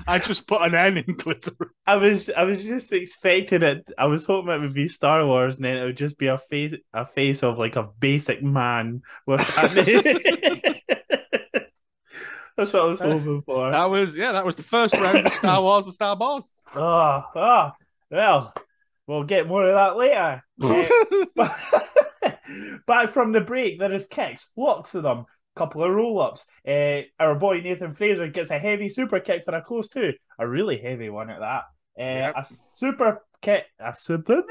I 0.07 0.15
I 0.15 0.19
just 0.19 0.47
put 0.47 0.63
an 0.63 0.75
N 0.75 0.99
in 0.99 1.15
clitoris. 1.15 1.71
was 1.87 2.31
I 2.31 2.45
was 2.45 2.65
just 2.65 2.93
expecting 2.93 3.63
it. 3.63 3.89
I 3.99 4.07
was 4.07 4.25
hoping 4.25 4.53
it 4.53 4.61
would 4.61 4.75
be 4.75 4.89
Star 4.89 5.25
Wars, 5.27 5.57
and 5.57 5.65
then 5.65 5.77
it 5.77 5.85
would 5.85 5.97
just 5.97 6.19
be 6.19 6.27
a 6.27 6.39
face 6.39 6.75
a 6.93 7.07
face 7.07 7.43
of 7.43 7.59
like 7.59 7.77
a 7.77 7.89
basic 7.99 8.43
man 8.43 9.03
with. 9.27 9.41
That's 12.57 12.73
what 12.73 12.83
I 12.83 12.87
was 12.87 13.01
hoping 13.01 13.43
for. 13.43 13.71
That 13.71 13.91
was 13.91 14.17
yeah, 14.17 14.33
that 14.33 14.47
was 14.47 14.57
the 14.57 14.63
first 14.63 14.95
round 14.95 15.27
of 15.27 15.35
Star 15.35 15.61
Wars 15.61 15.85
and 15.85 15.95
Star 15.95 16.17
Wars. 16.17 16.55
Oh, 16.75 17.25
oh, 17.35 17.73
well, 18.11 18.55
we'll 19.07 19.25
get 19.25 19.47
more 19.47 19.69
of 19.69 19.75
that 19.75 19.97
later. 19.97 20.43
Uh, 20.63 21.51
back 22.87 23.11
from 23.11 23.33
the 23.33 23.43
break, 23.43 23.79
there 23.79 23.93
is 23.93 24.07
kicks, 24.07 24.53
lots 24.57 24.95
of 24.95 25.03
them, 25.03 25.27
couple 25.57 25.83
of 25.83 25.91
roll 25.91 26.21
ups. 26.21 26.45
Uh, 26.67 27.01
our 27.19 27.35
boy 27.35 27.61
Nathan 27.61 27.95
Frazer 27.95 28.29
gets 28.29 28.51
a 28.51 28.59
heavy 28.59 28.89
super 28.89 29.19
kick 29.21 29.45
for 29.45 29.55
a 29.55 29.63
close 29.63 29.89
two, 29.89 30.13
a 30.39 30.47
really 30.47 30.79
heavy 30.79 31.09
one 31.09 31.31
at 31.31 31.41
that. 31.41 31.65
Uh, 31.99 32.03
Yep. 32.03 32.35
A 32.37 32.45
super 32.45 33.23
kick, 33.43 33.65
a 33.81 33.97
super. 33.97 34.43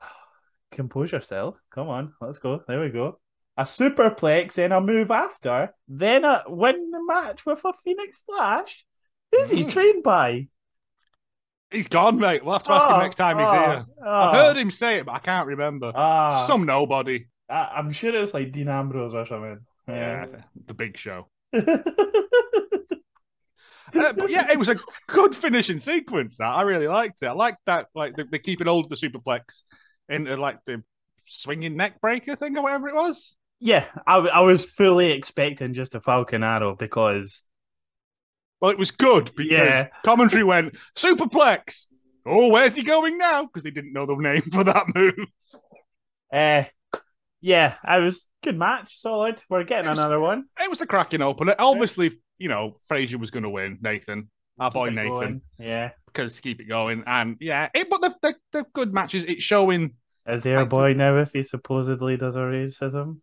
Compose 0.72 1.12
yourself. 1.12 1.56
Come 1.70 1.88
on, 1.88 2.12
let's 2.20 2.38
go. 2.38 2.62
There 2.66 2.80
we 2.80 2.90
go. 2.90 3.18
A 3.56 3.62
superplex 3.64 4.58
and 4.58 4.72
a 4.72 4.80
move 4.80 5.10
after, 5.10 5.74
then 5.88 6.24
a 6.24 6.44
win 6.46 6.90
the 6.90 7.02
match 7.06 7.46
with 7.46 7.64
a 7.64 7.72
Phoenix 7.84 8.18
Splash. 8.18 8.84
Who's 9.32 9.50
he 9.50 9.64
Mm. 9.64 9.70
trained 9.72 10.02
by? 10.02 10.48
He's 11.70 11.88
gone, 11.88 12.18
mate. 12.18 12.44
We'll 12.44 12.52
have 12.54 12.62
to 12.64 12.72
ask 12.72 12.88
him 12.88 12.94
Oh, 12.94 13.00
next 13.00 13.16
time 13.16 13.38
he's 13.38 13.48
oh, 13.48 13.52
here. 13.52 13.86
oh. 14.04 14.08
I've 14.08 14.32
heard 14.34 14.56
him 14.56 14.70
say 14.70 14.98
it, 14.98 15.06
but 15.06 15.12
I 15.12 15.18
can't 15.18 15.48
remember. 15.48 15.90
Ah, 15.94 16.44
Some 16.46 16.64
nobody. 16.66 17.26
I, 17.48 17.72
I'm 17.76 17.90
sure 17.92 18.14
it's 18.14 18.34
like 18.34 18.52
Dean 18.52 18.68
Ambrose 18.68 19.14
or 19.14 19.26
something. 19.26 19.60
Yeah, 19.88 20.26
the 20.66 20.74
big 20.74 20.96
show. 20.96 21.28
Uh, 23.94 24.12
but 24.12 24.30
yeah, 24.30 24.50
it 24.50 24.58
was 24.58 24.68
a 24.68 24.76
good 25.06 25.34
finishing 25.34 25.78
sequence. 25.78 26.36
That 26.36 26.48
I 26.48 26.62
really 26.62 26.88
liked 26.88 27.22
it. 27.22 27.26
I 27.26 27.32
liked 27.32 27.60
that. 27.66 27.86
Like 27.94 28.16
they, 28.16 28.24
they 28.24 28.38
keep 28.38 28.60
it 28.60 28.66
old 28.66 28.90
the 28.90 28.96
superplex 28.96 29.62
into 30.08 30.36
like 30.36 30.58
the 30.66 30.82
swinging 31.24 31.76
neck 31.76 32.00
breaker 32.00 32.34
thing 32.34 32.56
or 32.58 32.62
whatever 32.62 32.88
it 32.88 32.94
was. 32.94 33.36
yeah, 33.60 33.86
I, 34.06 34.18
I 34.18 34.40
was 34.40 34.64
fully 34.66 35.12
expecting 35.12 35.72
just 35.72 35.94
a 35.94 36.00
Falcon 36.00 36.42
Arrow 36.42 36.74
because 36.74 37.44
Well, 38.60 38.70
it 38.72 38.78
was 38.78 38.90
good 38.90 39.30
because 39.36 39.52
Yeah. 39.52 39.88
commentary 40.04 40.44
went 40.44 40.76
superplex. 40.96 41.86
Oh, 42.26 42.48
where's 42.48 42.74
he 42.74 42.82
going 42.82 43.18
now? 43.18 43.44
Because 43.44 43.62
they 43.62 43.70
didn't 43.70 43.92
know 43.92 44.06
the 44.06 44.16
name 44.16 44.42
for 44.42 44.64
that 44.64 44.86
move. 44.94 45.14
uh 46.32 46.64
yeah, 47.46 47.76
I 47.84 47.98
was 47.98 48.26
good 48.42 48.58
match, 48.58 48.98
solid. 48.98 49.40
We're 49.48 49.62
getting 49.62 49.88
was- 49.88 50.00
another 50.00 50.18
one. 50.18 50.46
It 50.60 50.68
was 50.68 50.80
a 50.80 50.86
cracking 50.86 51.22
opener. 51.22 51.54
Obviously, 51.60 52.10
you 52.38 52.48
know, 52.48 52.78
Frazer 52.88 53.18
was 53.18 53.30
going 53.30 53.44
to 53.44 53.50
win. 53.50 53.78
Nathan, 53.80 54.28
our 54.58 54.72
boy 54.72 54.88
Keep 54.88 54.98
it 54.98 55.02
Nathan, 55.02 55.12
going. 55.12 55.40
Yeah. 55.60 55.90
because 56.06 56.34
to 56.34 56.42
keep 56.42 56.60
it 56.60 56.68
going. 56.68 57.04
And 57.06 57.36
yeah, 57.38 57.68
it, 57.72 57.88
but 57.88 58.00
the, 58.00 58.16
the 58.20 58.34
the 58.50 58.66
good 58.72 58.92
matches. 58.92 59.22
It's 59.22 59.44
showing. 59.44 59.92
Is 60.26 60.42
there 60.42 60.58
I 60.58 60.62
a 60.62 60.66
boy 60.66 60.94
now 60.94 61.18
if 61.18 61.30
he 61.34 61.44
supposedly 61.44 62.16
does 62.16 62.34
a 62.34 62.40
racism? 62.40 63.18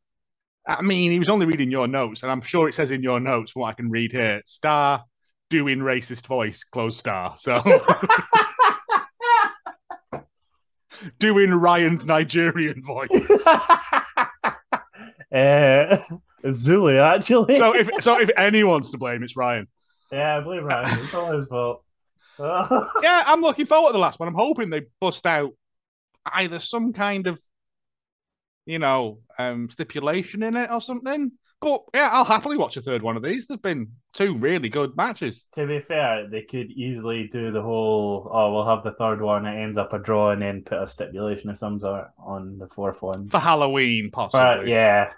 I 0.65 0.81
mean, 0.81 1.11
he 1.11 1.19
was 1.19 1.29
only 1.29 1.45
reading 1.45 1.69
your 1.69 1.89
notes, 1.89 2.23
and 2.23 2.31
I'm 2.31 2.39
sure 2.39 2.69
it 2.69 2.75
says 2.75 2.91
in 2.91 3.03
your 3.03 3.19
notes 3.19 3.53
what 3.53 3.67
I 3.67 3.73
can 3.73 3.89
read 3.89 4.13
here. 4.13 4.41
Star 4.45 5.03
doing 5.49 5.79
racist 5.79 6.27
voice, 6.27 6.63
close 6.63 6.97
star. 6.97 7.33
So 7.35 7.61
doing 11.19 11.51
Ryan's 11.51 12.05
Nigerian 12.05 12.81
voice. 12.81 13.09
uh, 15.33 15.97
actually. 16.43 17.55
So 17.55 17.75
if 17.75 17.89
so, 17.99 18.19
if 18.19 18.29
anyone's 18.37 18.91
to 18.91 18.97
blame, 18.97 19.23
it's 19.23 19.35
Ryan. 19.35 19.67
yeah, 20.11 20.37
I 20.37 20.41
believe 20.41 20.63
Ryan. 20.63 20.99
It's 21.05 21.13
all 21.13 21.37
his 21.37 21.47
fault. 21.47 21.83
Yeah, 22.39 23.23
I'm 23.27 23.41
looking 23.41 23.67
forward 23.67 23.89
to 23.89 23.93
the 23.93 23.99
last 23.99 24.19
one. 24.19 24.27
I'm 24.27 24.33
hoping 24.33 24.71
they 24.71 24.81
bust 24.99 25.27
out 25.27 25.51
either 26.25 26.59
some 26.59 26.91
kind 26.91 27.27
of, 27.27 27.39
you 28.65 28.79
know, 28.79 29.19
um, 29.37 29.69
stipulation 29.69 30.41
in 30.41 30.55
it 30.57 30.71
or 30.71 30.81
something. 30.81 31.31
But 31.61 31.83
yeah, 31.93 32.09
I'll 32.11 32.25
happily 32.25 32.57
watch 32.57 32.75
a 32.75 32.81
third 32.81 33.03
one 33.03 33.15
of 33.15 33.23
these. 33.23 33.47
There've 33.47 33.61
been 33.61 33.87
two 34.13 34.37
really 34.37 34.67
good 34.67 34.97
matches. 34.97 35.45
To 35.55 35.65
be 35.65 35.79
fair, 35.79 36.27
they 36.27 36.41
could 36.41 36.71
easily 36.71 37.29
do 37.31 37.51
the 37.51 37.61
whole 37.61 38.29
oh 38.33 38.51
we'll 38.51 38.67
have 38.67 38.83
the 38.83 38.91
third 38.93 39.21
one, 39.21 39.45
it 39.45 39.61
ends 39.61 39.77
up 39.77 39.93
a 39.93 39.99
draw 39.99 40.31
and 40.31 40.41
then 40.41 40.63
put 40.63 40.81
a 40.81 40.87
stipulation 40.87 41.49
of 41.49 41.57
some 41.59 41.79
sort 41.79 42.07
on 42.17 42.57
the 42.57 42.67
fourth 42.67 43.01
one. 43.01 43.29
For 43.29 43.39
Halloween, 43.39 44.09
possibly. 44.11 44.41
But 44.41 44.67
yeah. 44.67 45.11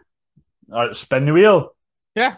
Or 0.71 0.93
spin 0.93 1.25
the 1.25 1.33
wheel. 1.33 1.75
Yeah. 2.15 2.35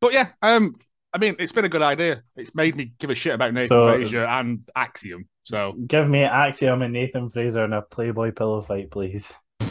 But 0.00 0.12
yeah, 0.14 0.28
um, 0.42 0.74
I 1.12 1.18
mean, 1.18 1.36
it's 1.38 1.52
been 1.52 1.64
a 1.64 1.68
good 1.68 1.82
idea. 1.82 2.22
It's 2.36 2.54
made 2.54 2.76
me 2.76 2.92
give 2.98 3.10
a 3.10 3.14
shit 3.14 3.34
about 3.34 3.52
Nathan 3.54 3.68
So- 3.68 3.88
Frazer 3.92 4.24
and 4.24 4.68
Axiom. 4.74 5.28
So 5.44 5.72
Give 5.86 6.08
me 6.08 6.22
Axiom 6.22 6.82
and 6.82 6.92
Nathan 6.92 7.28
Frazer 7.30 7.64
in 7.64 7.72
a 7.72 7.82
Playboy 7.82 8.30
pillow 8.32 8.62
fight, 8.62 8.90
please. 8.92 9.32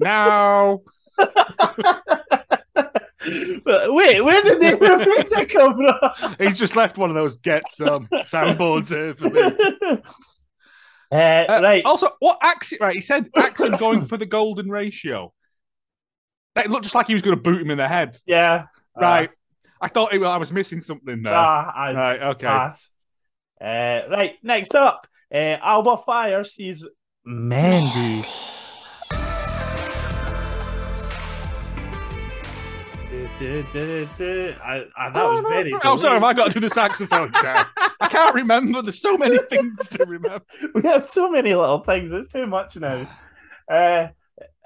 now, 0.00 0.80
wait, 3.26 4.20
where 4.20 4.42
did 4.42 4.60
Nathan 4.60 4.98
Frazer 4.98 5.46
come 5.46 5.76
from? 5.76 6.34
he's 6.38 6.58
just 6.58 6.76
left 6.76 6.98
one 6.98 7.08
of 7.10 7.14
those 7.14 7.36
get 7.38 7.70
some 7.70 8.06
soundboards 8.24 8.88
here 8.88 9.14
for 9.14 9.30
me. 9.30 9.42
Uh, 11.12 11.44
Uh, 11.48 11.60
right. 11.62 11.84
Also, 11.84 12.08
what 12.18 12.38
Axiom? 12.42 12.80
Right, 12.82 12.96
he 12.96 13.00
said 13.00 13.30
Axiom 13.36 13.76
going 13.76 14.04
for 14.04 14.16
the 14.16 14.26
golden 14.26 14.68
ratio. 14.68 15.32
It 16.56 16.70
looked 16.70 16.84
just 16.84 16.94
like 16.94 17.06
he 17.06 17.14
was 17.14 17.22
going 17.22 17.36
to 17.36 17.42
boot 17.42 17.60
him 17.60 17.70
in 17.70 17.78
the 17.78 17.88
head. 17.88 18.18
yeah. 18.26 18.66
Right. 18.96 19.30
I 19.80 19.88
thought 19.88 20.14
it, 20.14 20.22
I 20.22 20.36
was 20.38 20.52
missing 20.52 20.80
something 20.80 21.22
there. 21.22 21.34
Ah, 21.34 21.72
I 21.74 21.92
right. 21.92 22.22
Okay. 22.22 22.46
pass. 22.46 22.90
Uh, 23.60 24.00
right, 24.08 24.34
next 24.42 24.74
up, 24.74 25.06
uh, 25.32 25.56
Alba 25.60 25.98
Fyre 26.06 26.44
sees 26.44 26.86
Mandy. 27.24 28.24
I, 33.40 34.84
I, 34.96 35.10
that 35.10 35.24
was 35.24 35.44
very. 35.48 35.74
Oh, 35.84 35.96
sorry. 35.96 36.14
Have. 36.14 36.24
I 36.24 36.32
got 36.32 36.48
to 36.48 36.54
do 36.54 36.60
the 36.60 36.70
saxophone? 36.70 37.30
now? 37.42 37.66
I 38.00 38.08
can't 38.08 38.34
remember. 38.34 38.80
There's 38.82 39.00
so 39.00 39.16
many 39.16 39.38
things 39.50 39.88
to 39.88 40.04
remember. 40.04 40.40
we 40.74 40.82
have 40.82 41.08
so 41.08 41.30
many 41.30 41.54
little 41.54 41.80
things. 41.80 42.12
It's 42.12 42.32
too 42.32 42.46
much 42.46 42.76
now. 42.76 43.06
Uh, 43.68 44.08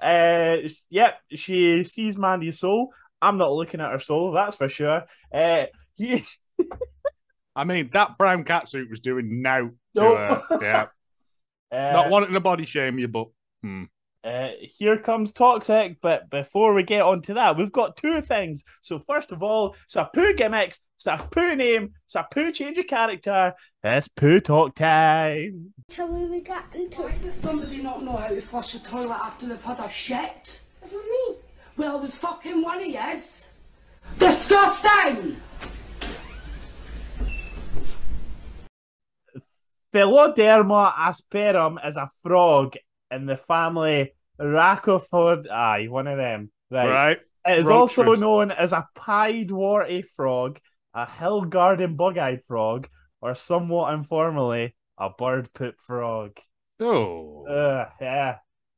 uh, 0.01 0.57
yep. 0.89 1.19
She 1.33 1.83
sees 1.83 2.17
Mandy's 2.17 2.59
soul. 2.59 2.93
I'm 3.21 3.37
not 3.37 3.51
looking 3.51 3.81
at 3.81 3.91
her 3.91 3.99
soul. 3.99 4.31
That's 4.31 4.55
for 4.55 4.69
sure. 4.69 5.03
Uh, 5.33 5.65
he, 5.95 6.23
I 7.55 7.63
mean, 7.63 7.89
that 7.91 8.17
brown 8.17 8.45
catsuit 8.45 8.89
was 8.89 9.01
doing 9.01 9.41
now 9.41 9.69
to 9.69 9.73
Nope. 9.95 10.17
her. 10.17 10.43
Yeah. 10.61 10.85
uh, 11.77 11.91
Not 11.91 12.09
wanting 12.09 12.33
to 12.33 12.39
body 12.39 12.65
shame 12.65 12.99
you, 12.99 13.07
but 13.07 13.27
hmm. 13.61 13.83
Uh, 14.21 14.49
here 14.77 14.97
comes 14.97 15.31
Toxic, 15.31 15.97
but 16.01 16.29
before 16.29 16.73
we 16.73 16.83
get 16.83 17.01
on 17.03 17.21
to 17.21 17.33
that, 17.35 17.55
we've 17.55 17.71
got 17.71 17.95
two 17.95 18.19
things. 18.21 18.65
So 18.81 18.99
first 18.99 19.31
of 19.31 19.41
all, 19.41 19.75
it's 19.85 19.95
a 19.95 20.09
poo 20.13 20.33
gimmicks, 20.33 20.81
it's 20.97 21.07
a 21.07 21.17
poo 21.31 21.55
name, 21.55 21.93
it's 22.05 22.15
a 22.15 22.27
poo 22.29 22.51
change 22.51 22.77
of 22.77 22.87
character. 22.87 23.53
It's 23.81 24.09
poo 24.09 24.41
talk 24.41 24.75
time. 24.75 25.73
Shall 25.89 26.09
we 26.09 26.41
get 26.41 26.65
into 26.73 27.03
Why 27.03 27.15
does 27.21 27.35
somebody 27.35 27.81
not 27.81 28.03
know 28.03 28.17
how 28.17 28.27
to 28.27 28.41
flush 28.41 28.75
a 28.75 28.83
toilet 28.83 29.19
after 29.23 29.47
they've 29.47 29.63
had 29.63 29.79
a 29.79 29.89
shit? 29.89 30.61
What 30.81 30.91
do 30.91 30.97
you 30.97 31.29
mean? 31.29 31.37
Well, 31.77 31.97
it 31.97 32.01
was 32.01 32.17
fucking 32.17 32.61
one 32.61 32.81
of 32.81 32.87
yous. 32.87 33.47
Disgusting! 34.17 35.37
Theloderma 39.93 40.93
asperum 40.93 41.77
is 41.87 41.95
a 41.95 42.11
frog 42.21 42.75
in 43.11 43.25
the 43.25 43.37
family 43.37 44.13
Rhacophod. 44.39 45.49
Aye, 45.49 45.87
one 45.89 46.07
of 46.07 46.17
them. 46.17 46.51
Right. 46.71 46.89
right. 46.89 47.19
It 47.45 47.59
is 47.59 47.69
also 47.69 48.03
known 48.15 48.51
as 48.51 48.73
a 48.73 48.87
pied 48.95 49.51
warty 49.51 50.03
frog, 50.15 50.59
a 50.93 51.09
hill 51.09 51.41
garden 51.41 51.95
bug-eyed 51.95 52.43
frog, 52.45 52.87
or 53.21 53.35
somewhat 53.35 53.93
informally, 53.93 54.75
a 54.97 55.09
bird 55.09 55.51
poop 55.53 55.75
frog. 55.79 56.37
Oh. 56.79 57.45
Uh, 57.45 57.89
yeah. 57.99 58.37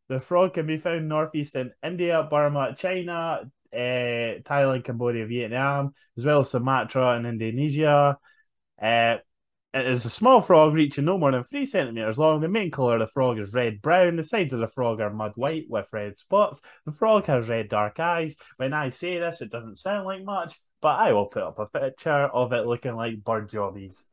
The 0.10 0.20
frog 0.20 0.54
can 0.54 0.68
be 0.68 0.78
found 0.78 1.08
northeastern 1.08 1.72
India, 1.84 2.28
Burma, 2.30 2.76
China, 2.78 3.42
uh, 3.74 3.78
Thailand, 3.78 4.84
Cambodia, 4.84 5.26
Vietnam, 5.26 5.94
as 6.18 6.26
well 6.26 6.42
as 6.42 6.50
Sumatra 6.50 7.16
and 7.16 7.26
Indonesia. 7.26 8.18
Uh, 8.82 9.18
it 9.74 9.88
is 9.88 10.06
a 10.06 10.10
small 10.10 10.42
frog 10.42 10.74
reaching 10.74 11.06
no 11.06 11.18
more 11.18 11.32
than 11.32 11.44
three 11.46 11.66
centimeters 11.66 12.18
long. 12.18 12.42
The 12.42 12.50
main 12.50 12.72
color 12.72 12.96
of 12.96 13.00
the 13.00 13.08
frog 13.08 13.40
is 13.40 13.54
red 13.54 13.82
brown. 13.82 14.18
The 14.18 14.24
sides 14.24 14.54
of 14.54 14.60
the 14.60 14.68
frog 14.68 15.00
are 15.00 15.10
mud 15.10 15.34
white 15.36 15.66
with 15.70 15.88
red 15.94 16.20
spots. 16.20 16.62
The 16.86 16.92
frog 16.92 17.26
has 17.28 17.48
red 17.48 17.70
dark 17.70 18.00
eyes. 18.00 18.36
When 18.58 18.74
I 18.74 18.90
say 18.90 19.18
this, 19.18 19.42
it 19.42 19.52
doesn't 19.52 19.78
sound 19.78 20.06
like 20.06 20.24
much, 20.24 20.54
but 20.82 21.00
I 21.00 21.14
will 21.14 21.28
put 21.28 21.44
up 21.44 21.60
a 21.60 21.68
picture 21.68 22.12
of 22.12 22.52
it 22.52 22.66
looking 22.66 22.96
like 22.96 23.24
bird 23.24 23.50
jobbies. 23.50 24.04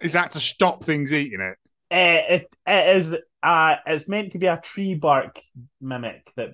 Is 0.00 0.12
that 0.12 0.32
to 0.32 0.40
stop 0.40 0.84
things 0.84 1.12
eating 1.12 1.40
it? 1.40 1.58
Uh, 1.92 2.34
it 2.34 2.54
it 2.66 2.96
is 2.96 3.16
uh 3.42 3.74
it's 3.84 4.08
meant 4.08 4.32
to 4.32 4.38
be 4.38 4.46
a 4.46 4.60
tree 4.62 4.94
bark 4.94 5.40
mimic 5.80 6.30
that 6.36 6.50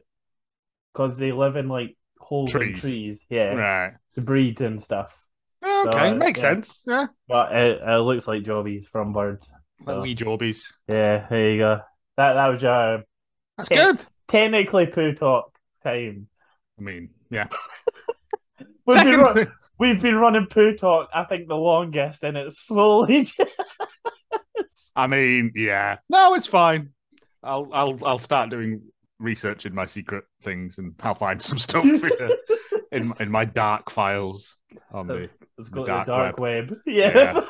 because 0.92 1.18
they 1.18 1.30
live 1.30 1.56
in 1.56 1.68
like 1.68 1.94
holes 2.18 2.54
in 2.54 2.60
Trees. 2.60 2.80
trees. 2.80 3.20
Yeah, 3.28 3.54
Right. 3.54 3.92
to 4.14 4.22
breed 4.22 4.62
and 4.62 4.82
stuff. 4.82 5.25
Okay, 5.64 6.10
uh, 6.10 6.14
makes 6.14 6.42
yeah. 6.42 6.52
sense. 6.52 6.84
Yeah. 6.86 7.06
But 7.28 7.52
it, 7.54 7.80
it 7.82 7.98
looks 7.98 8.28
like 8.28 8.44
jobbies 8.44 8.86
from 8.86 9.12
birds. 9.12 9.50
Like 9.80 9.94
So, 9.96 10.00
wee 10.02 10.14
jobbies. 10.14 10.72
yeah, 10.88 11.26
there 11.28 11.50
you 11.50 11.58
go. 11.58 11.80
That 12.16 12.34
that 12.34 12.46
was 12.48 12.62
your 12.62 13.04
That's 13.56 13.70
Yeah. 13.70 13.92
good. 13.92 14.04
technically 14.28 14.86
poo 14.86 15.14
talk 15.14 15.52
time. 15.82 16.28
I 16.78 16.82
mean, 16.82 17.10
yeah. 17.30 17.48
We've 18.86 19.02
been, 19.02 19.18
run- 19.20 19.52
we've 19.78 20.00
been 20.00 20.14
running 20.16 20.46
poo 20.46 20.76
talk, 20.76 21.08
I 21.12 21.25
think, 21.25 21.48
the 21.48 21.56
longest, 21.56 22.22
and 22.22 22.36
it's 22.36 22.60
slowly. 22.60 23.26
I 24.96 25.06
mean, 25.06 25.52
yeah. 25.54 25.96
No, 26.08 26.34
it's 26.34 26.46
fine. 26.46 26.90
I'll 27.42 27.68
I'll 27.72 28.04
I'll 28.04 28.18
start 28.18 28.50
doing 28.50 28.82
research 29.18 29.66
in 29.66 29.75
my 29.75 29.86
secret 29.86 30.25
things 30.42 30.78
and 30.78 30.94
I'll 31.00 31.14
find 31.14 31.40
some 31.40 31.58
stuff 31.58 31.84
here 31.84 32.00
in 32.93 33.09
my- 33.09 33.16
in 33.21 33.31
my 33.31 33.45
dark 33.45 33.90
files 33.90 34.57
on 34.93 35.07
the 35.07 35.14
Let's, 35.14 35.35
let's 35.59 35.71
the 35.71 35.85
dark 35.85 36.07
the 36.07 36.12
dark 36.12 36.38
web. 36.38 36.75
Yeah. 36.87 37.40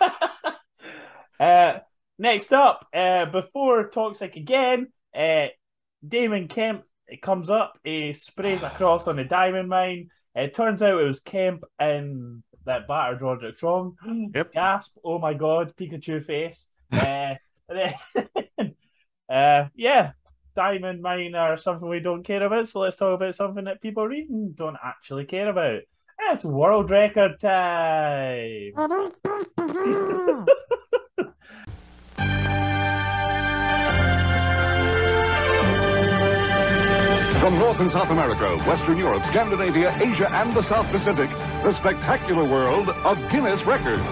uh, 1.40 1.78
next 2.19 2.52
up, 2.52 2.87
uh, 2.95 3.26
before 3.26 3.88
Toxic 3.88 4.37
again, 4.37 4.88
uh, 5.16 5.47
Damon 6.07 6.49
Kemp 6.49 6.85
it 7.09 7.23
comes 7.23 7.50
up, 7.50 7.78
he 7.85 8.12
sprays 8.12 8.62
across 8.62 9.07
on 9.07 9.16
the 9.16 9.25
diamond 9.25 9.69
mine. 9.69 10.09
It 10.35 10.55
turns 10.55 10.83
out 10.83 11.00
it 11.00 11.05
was 11.05 11.21
Kemp 11.21 11.64
and 11.78 12.43
that 12.64 12.88
battered 12.88 13.23
Roderick 13.23 13.57
Strong. 13.57 13.97
Yep. 14.35 14.52
Gasp! 14.52 14.97
Oh 15.05 15.19
my 15.19 15.35
god, 15.35 15.75
Pikachu 15.76 16.25
face. 16.25 16.69
uh, 16.93 17.35
uh, 19.31 19.69
yeah, 19.75 20.12
diamond 20.56 21.02
mine 21.02 21.36
are 21.36 21.56
something 21.56 21.88
we 21.88 22.00
don't 22.00 22.25
care 22.25 22.42
about. 22.42 22.66
So 22.66 22.80
let's 22.80 22.96
talk 22.96 23.14
about 23.14 23.34
something 23.36 23.64
that 23.64 23.80
people 23.80 24.06
reading 24.06 24.54
don't 24.56 24.76
actually 24.82 25.26
care 25.26 25.48
about. 25.48 25.82
It's 26.18 26.44
world 26.44 26.90
record 26.90 27.38
time. 27.38 28.72
From 37.46 37.58
North 37.60 37.78
and 37.78 37.92
South 37.92 38.10
America, 38.10 38.56
Western 38.64 38.98
Europe, 38.98 39.22
Scandinavia, 39.26 39.96
Asia, 40.00 40.28
and 40.32 40.52
the 40.52 40.62
South 40.62 40.90
Pacific, 40.90 41.30
the 41.62 41.72
spectacular 41.72 42.42
world 42.42 42.88
of 42.88 43.18
Guinness 43.30 43.64
Records. 43.64 44.02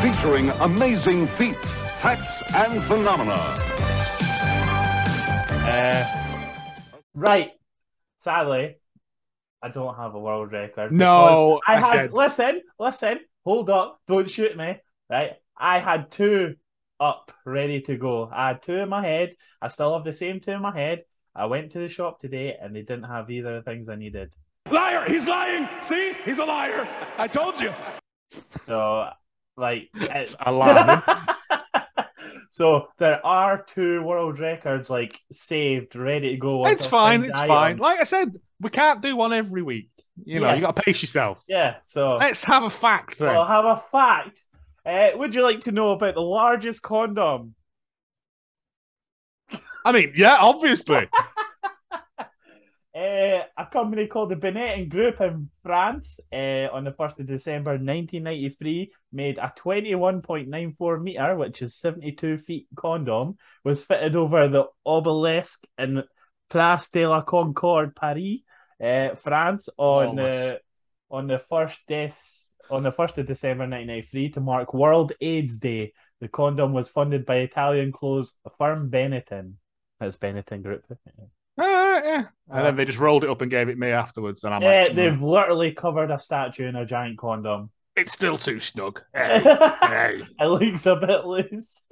Featuring 0.00 0.50
amazing 0.60 1.26
feats, 1.26 1.80
facts, 2.02 2.42
and 2.54 2.82
phenomena. 2.84 3.34
Uh, 5.64 6.04
right. 7.14 7.52
Sadly, 8.18 8.76
I 9.62 9.68
don't 9.68 9.94
have 9.96 10.14
a 10.14 10.18
world 10.20 10.52
record. 10.52 10.92
No, 10.92 11.60
I, 11.66 11.74
I 11.76 11.80
had. 11.80 11.92
said- 11.92 12.12
Listen, 12.12 12.62
listen. 12.78 13.20
Hold 13.44 13.70
up. 13.70 14.00
Don't 14.06 14.28
shoot 14.30 14.56
me. 14.56 14.76
Right. 15.10 15.32
I 15.56 15.78
had 15.80 16.10
two 16.10 16.56
up, 17.00 17.32
ready 17.44 17.80
to 17.82 17.96
go. 17.96 18.28
I 18.32 18.48
had 18.48 18.62
two 18.62 18.76
in 18.76 18.88
my 18.88 19.04
head. 19.04 19.34
I 19.60 19.68
still 19.68 19.94
have 19.94 20.04
the 20.04 20.12
same 20.12 20.40
two 20.40 20.52
in 20.52 20.62
my 20.62 20.72
head. 20.76 21.04
I 21.34 21.46
went 21.46 21.72
to 21.72 21.78
the 21.78 21.88
shop 21.88 22.20
today 22.20 22.56
and 22.60 22.74
they 22.74 22.82
didn't 22.82 23.04
have 23.04 23.30
either 23.30 23.56
of 23.56 23.64
the 23.64 23.70
things 23.70 23.88
I 23.88 23.96
needed. 23.96 24.32
Liar! 24.70 25.04
He's 25.08 25.26
lying! 25.26 25.68
See? 25.80 26.12
He's 26.24 26.38
a 26.38 26.44
liar! 26.44 26.86
I 27.18 27.26
told 27.26 27.60
you! 27.60 27.72
So, 28.66 29.08
like, 29.56 29.88
it's 29.94 30.36
alarming. 30.40 31.02
so 32.52 32.88
there 32.98 33.24
are 33.24 33.62
two 33.62 34.02
world 34.02 34.38
records 34.38 34.90
like 34.90 35.18
saved, 35.32 35.96
ready 35.96 36.32
to 36.32 36.36
go. 36.36 36.66
it's 36.66 36.84
fine. 36.84 37.24
It's 37.24 37.32
fine. 37.34 37.50
item. 37.50 37.78
Like 37.78 37.98
I 37.98 38.04
said, 38.04 38.36
we 38.60 38.68
can't 38.68 39.00
do 39.00 39.16
one 39.16 39.32
every 39.32 39.62
week. 39.62 39.88
You 40.22 40.38
know, 40.40 40.48
Yeah. 40.48 40.56
you 40.56 40.60
got 40.60 40.76
to 40.76 40.82
pace 40.82 41.00
yourself. 41.00 41.42
Yeah. 41.48 41.76
So 41.86 42.16
Let's 42.16 42.44
have 42.44 42.64
a 42.64 42.68
fact 42.68 43.18
then. 43.18 43.34
I'll 43.34 43.46
have 43.46 43.64
a 43.64 43.82
fact. 43.90 44.38
Uh, 44.84 45.16
would 45.16 45.34
you 45.34 45.42
like 45.42 45.60
to 45.60 45.72
know 45.72 45.92
about 45.92 46.12
the 46.14 46.20
largest 46.20 46.82
condom? 46.82 47.54
I 49.82 49.92
mean, 49.92 50.12
yeah, 50.14 50.36
obviously. 50.38 51.08
Uh, 52.94 53.44
a 53.56 53.64
company 53.72 54.06
called 54.06 54.28
the 54.28 54.36
Benetton 54.36 54.86
Group 54.90 55.18
in 55.22 55.48
France 55.62 56.20
uh, 56.30 56.68
on 56.70 56.84
the 56.84 56.90
1st 56.92 57.20
of 57.20 57.26
December 57.26 57.70
1993 57.72 58.92
made 59.12 59.38
a 59.38 59.50
21.94 59.58 61.02
meter, 61.02 61.36
which 61.36 61.62
is 61.62 61.74
72 61.74 62.36
feet 62.38 62.66
condom, 62.76 63.38
was 63.64 63.82
fitted 63.82 64.14
over 64.14 64.46
the 64.46 64.64
obelisk 64.84 65.64
in 65.78 66.02
Place 66.50 66.90
de 66.90 67.06
la 67.06 67.22
Concorde, 67.22 67.96
Paris, 67.96 68.40
uh, 68.82 69.14
France, 69.14 69.70
on 69.78 70.18
uh, 70.18 70.56
on 71.10 71.26
the 71.26 71.38
first 71.38 71.80
des- 71.88 72.12
on 72.70 72.82
the 72.82 72.92
1st 72.92 73.18
of 73.18 73.26
December 73.26 73.64
1993 73.64 74.30
to 74.32 74.40
mark 74.40 74.74
World 74.74 75.12
AIDS 75.22 75.56
Day. 75.56 75.94
The 76.20 76.28
condom 76.28 76.74
was 76.74 76.90
funded 76.90 77.24
by 77.24 77.36
Italian 77.36 77.90
clothes 77.90 78.34
firm 78.58 78.90
Benetton. 78.90 79.54
That's 79.98 80.16
Benetton 80.16 80.62
Group. 80.62 80.84
Yeah. 82.02 82.24
And 82.50 82.66
then 82.66 82.76
they 82.76 82.84
just 82.84 82.98
rolled 82.98 83.24
it 83.24 83.30
up 83.30 83.40
and 83.40 83.50
gave 83.50 83.68
it 83.68 83.78
me 83.78 83.90
afterwards, 83.90 84.44
and 84.44 84.52
I'm 84.54 84.62
Yeah, 84.62 84.84
like, 84.84 84.94
they've 84.94 85.20
literally 85.22 85.72
covered 85.72 86.10
a 86.10 86.18
statue 86.18 86.66
in 86.68 86.76
a 86.76 86.84
giant 86.84 87.18
condom. 87.18 87.70
it's 87.96 88.12
still 88.12 88.38
too 88.38 88.60
snug. 88.60 89.02
Hey, 89.14 89.42
it 89.44 90.24
hey. 90.38 90.46
looks 90.46 90.86
a 90.86 90.96
bit 90.96 91.24
loose. 91.26 91.82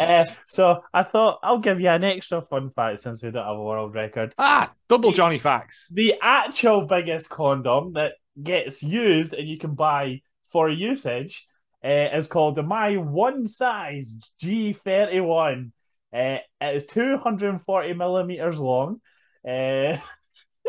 uh, 0.00 0.24
so 0.48 0.82
I 0.92 1.02
thought 1.02 1.40
I'll 1.42 1.58
give 1.58 1.80
you 1.80 1.88
an 1.88 2.04
extra 2.04 2.42
fun 2.42 2.70
fact 2.70 3.00
since 3.00 3.22
we 3.22 3.30
don't 3.30 3.46
have 3.46 3.56
a 3.56 3.62
world 3.62 3.94
record. 3.94 4.34
Ah, 4.38 4.70
double 4.88 5.12
Johnny 5.12 5.38
facts. 5.38 5.88
The 5.92 6.14
actual 6.20 6.82
biggest 6.82 7.28
condom 7.30 7.94
that 7.94 8.12
gets 8.42 8.82
used 8.82 9.34
and 9.34 9.46
you 9.48 9.58
can 9.58 9.74
buy 9.74 10.20
for 10.50 10.68
usage 10.68 11.46
uh, 11.84 11.88
is 12.14 12.26
called 12.26 12.54
the 12.56 12.62
My 12.62 12.96
One 12.96 13.48
Size 13.48 14.18
G31. 14.40 15.72
Uh, 16.14 16.38
it 16.60 16.76
is 16.76 16.86
240 16.86 17.94
millimeters 17.94 18.58
long. 18.58 19.00
Uh, 19.46 19.98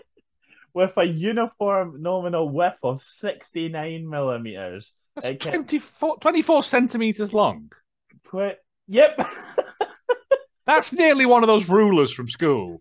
with 0.73 0.97
a 0.97 1.05
uniform 1.05 2.01
nominal 2.01 2.49
width 2.49 2.79
of 2.83 3.01
69 3.01 4.09
millimeters. 4.09 4.93
That's 5.15 5.27
It 5.27 5.39
can- 5.39 5.53
24, 5.53 6.17
24 6.17 6.63
centimeters 6.63 7.33
long. 7.33 7.71
Yep. 8.87 9.27
That's 10.65 10.93
nearly 10.93 11.25
one 11.25 11.43
of 11.43 11.47
those 11.47 11.69
rulers 11.69 12.11
from 12.11 12.29
school. 12.29 12.79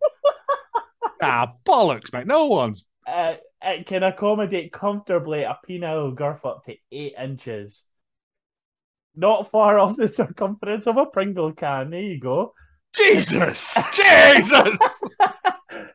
ah, 1.23 1.53
bollocks, 1.67 2.13
mate. 2.13 2.27
No 2.27 2.47
one's. 2.47 2.87
uh, 3.07 3.35
it 3.61 3.87
can 3.87 4.03
accommodate 4.03 4.73
comfortably 4.73 5.43
a 5.43 5.59
penile 5.69 6.15
girth 6.15 6.45
up 6.45 6.65
to 6.65 6.75
eight 6.91 7.15
inches. 7.21 7.85
Not 9.15 9.51
far 9.51 9.79
off 9.79 9.97
the 9.97 10.09
circumference 10.09 10.87
of 10.87 10.97
a 10.97 11.07
Pringle 11.07 11.53
can. 11.53 11.91
There 11.91 12.01
you 12.01 12.19
go. 12.19 12.55
Jesus! 12.95 13.77
Jesus! 13.93 15.05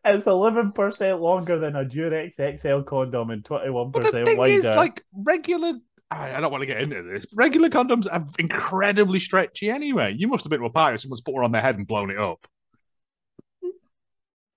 It's 0.06 0.26
11% 0.26 1.20
longer 1.20 1.60
than 1.60 1.76
a 1.76 1.86
Durex 1.86 2.60
XL 2.60 2.82
condom 2.84 3.30
and 3.30 3.44
21% 3.44 3.92
But 3.92 4.04
the 4.04 4.12
thing 4.26 4.38
wider. 4.38 4.52
is, 4.54 4.66
like, 4.66 5.04
regular. 5.14 5.74
I 6.10 6.40
don't 6.40 6.52
want 6.52 6.62
to 6.62 6.66
get 6.66 6.82
into 6.82 7.04
this. 7.04 7.26
Regular 7.34 7.70
condoms 7.70 8.08
are 8.10 8.24
incredibly 8.40 9.20
stretchy 9.20 9.70
anyway. 9.70 10.14
You 10.18 10.28
must 10.30 10.46
have 10.46 10.50
been 10.50 10.62
to 10.62 10.66
a 10.66 10.70
party, 10.70 10.98
someone's 10.98 11.22
put 11.22 11.34
one 11.34 11.44
on 11.44 11.52
their 11.52 11.62
head 11.62 11.78
and 11.78 11.86
blown 11.86 12.12
it 12.12 12.18
up. 12.18 12.48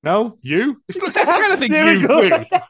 No? 0.03 0.39
You? 0.43 0.81
It's 0.89 1.15
that's 1.15 1.31
the 1.31 1.37
kind 1.39 1.53
of 1.53 1.59
thing 1.59 1.73
you 1.73 2.09
do. 2.09 2.45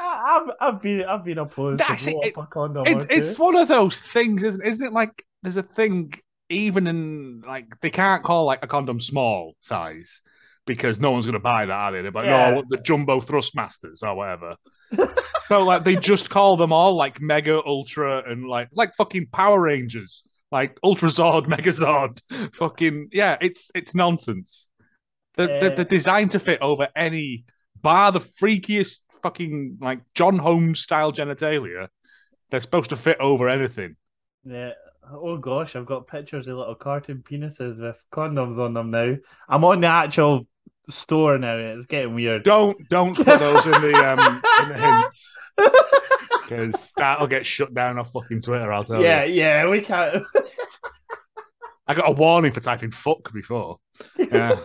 I've, 0.00 0.50
I've 0.60 0.82
been 0.82 1.04
I've 1.04 1.24
been 1.24 1.38
opposed 1.38 1.80
That's 1.80 2.04
to 2.04 2.18
it. 2.22 2.34
a 2.36 2.46
condom 2.46 2.86
It's, 2.86 3.04
or 3.04 3.06
it's 3.10 3.38
one 3.38 3.56
of 3.56 3.68
those 3.68 3.98
things, 3.98 4.42
isn't, 4.42 4.64
isn't 4.64 4.86
it? 4.86 4.92
Like, 4.92 5.24
there's 5.42 5.56
a 5.56 5.62
thing, 5.62 6.12
even 6.48 6.86
in, 6.86 7.42
like, 7.46 7.80
they 7.80 7.90
can't 7.90 8.22
call, 8.22 8.44
like, 8.44 8.64
a 8.64 8.66
condom 8.66 9.00
small 9.00 9.54
size 9.60 10.20
because 10.66 11.00
no 11.00 11.10
one's 11.10 11.26
going 11.26 11.34
to 11.34 11.40
buy 11.40 11.66
that, 11.66 11.78
are 11.82 11.92
they? 11.92 12.02
They're 12.02 12.10
like, 12.10 12.26
no, 12.26 12.30
Yeah. 12.30 12.54
want 12.54 12.68
the 12.68 12.78
jumbo 12.78 13.20
thrustmasters 13.20 14.02
or 14.02 14.14
whatever. 14.14 14.56
so, 15.48 15.58
like, 15.60 15.84
they 15.84 15.96
just 15.96 16.30
call 16.30 16.56
them 16.56 16.72
all, 16.72 16.94
like, 16.94 17.20
Mega, 17.20 17.60
Ultra, 17.64 18.22
and, 18.30 18.46
like, 18.46 18.68
like 18.74 18.94
fucking 18.96 19.28
Power 19.32 19.60
Rangers. 19.60 20.22
Like, 20.50 20.78
Ultra 20.82 21.08
Zord, 21.08 21.46
Megazord. 21.48 22.20
Fucking, 22.54 23.08
yeah, 23.12 23.36
it's 23.40 23.70
it's 23.74 23.94
nonsense. 23.94 24.68
They're, 25.36 25.56
Uh, 25.56 25.68
they're 25.70 25.84
designed 25.84 26.30
to 26.32 26.38
fit 26.38 26.60
over 26.62 26.88
any 26.94 27.44
bar 27.82 28.12
the 28.12 28.20
freakiest 28.20 29.00
fucking 29.22 29.78
like 29.80 30.00
John 30.14 30.38
Holmes 30.38 30.80
style 30.80 31.12
genitalia. 31.12 31.88
They're 32.50 32.60
supposed 32.60 32.90
to 32.90 32.96
fit 32.96 33.18
over 33.20 33.48
anything. 33.48 33.96
Yeah. 34.44 34.72
Oh 35.12 35.36
gosh, 35.38 35.76
I've 35.76 35.86
got 35.86 36.06
pictures 36.06 36.46
of 36.48 36.56
little 36.56 36.74
cartoon 36.76 37.22
penises 37.28 37.80
with 37.80 38.02
condoms 38.12 38.58
on 38.58 38.74
them 38.74 38.90
now. 38.90 39.16
I'm 39.48 39.64
on 39.64 39.80
the 39.80 39.88
actual 39.88 40.46
store 40.88 41.38
now. 41.38 41.56
It's 41.56 41.86
getting 41.86 42.14
weird. 42.14 42.44
Don't 42.44 42.88
don't 42.88 43.14
put 43.16 43.26
those 43.26 43.66
in 43.66 43.80
the 43.82 43.94
um 43.94 44.42
in 44.62 44.68
the 44.68 44.78
hints 44.78 45.38
because 46.42 46.92
that'll 46.96 47.26
get 47.26 47.46
shut 47.46 47.72
down 47.74 47.98
off 47.98 48.12
fucking 48.12 48.40
Twitter. 48.40 48.72
I'll 48.72 48.84
tell 48.84 49.02
yeah, 49.02 49.24
you. 49.24 49.34
yeah, 49.34 49.64
yeah, 49.64 49.70
we 49.70 49.80
can't. 49.80 50.24
I 51.86 51.94
got 51.94 52.08
a 52.08 52.12
warning 52.12 52.52
for 52.52 52.60
typing 52.60 52.90
fuck 52.90 53.32
before. 53.32 53.78
Yeah. 54.18 54.58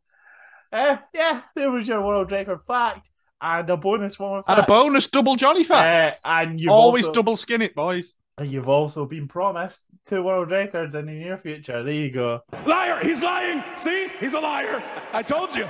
uh, 0.72 0.96
yeah, 1.14 1.42
there 1.54 1.70
was 1.70 1.88
your 1.88 2.02
world 2.02 2.30
record 2.30 2.60
fact 2.66 3.08
and 3.40 3.70
a 3.70 3.76
bonus 3.76 4.18
one. 4.18 4.42
And 4.46 4.60
a 4.60 4.64
bonus 4.64 5.08
double 5.08 5.36
Johnny 5.36 5.66
Uh, 5.68 6.10
and 6.24 6.60
you've 6.60 6.70
Always 6.70 7.06
also, 7.06 7.14
double 7.14 7.36
skin 7.36 7.62
it, 7.62 7.74
boys. 7.74 8.14
And 8.38 8.50
You've 8.50 8.68
also 8.68 9.04
been 9.06 9.28
promised 9.28 9.80
two 10.06 10.22
world 10.22 10.50
records 10.50 10.94
in 10.94 11.06
the 11.06 11.12
near 11.12 11.36
future. 11.38 11.82
There 11.82 11.92
you 11.94 12.10
go. 12.10 12.40
Liar! 12.66 12.98
He's 13.02 13.22
lying! 13.22 13.62
See? 13.76 14.08
He's 14.20 14.34
a 14.34 14.40
liar! 14.40 14.82
I 15.12 15.22
told 15.22 15.54
you! 15.54 15.68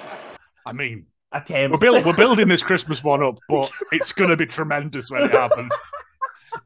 I 0.65 0.73
mean, 0.73 1.07
Attempt. 1.33 1.73
we're, 1.73 1.79
build, 1.79 2.05
we're 2.07 2.13
building 2.13 2.49
this 2.49 2.63
Christmas 2.63 3.03
one 3.03 3.23
up, 3.23 3.39
but 3.49 3.71
it's 3.91 4.13
going 4.13 4.31
to 4.31 4.37
be 4.37 4.47
tremendous 4.47 5.11
when 5.11 5.23
it 5.23 5.31
happens. 5.33 5.73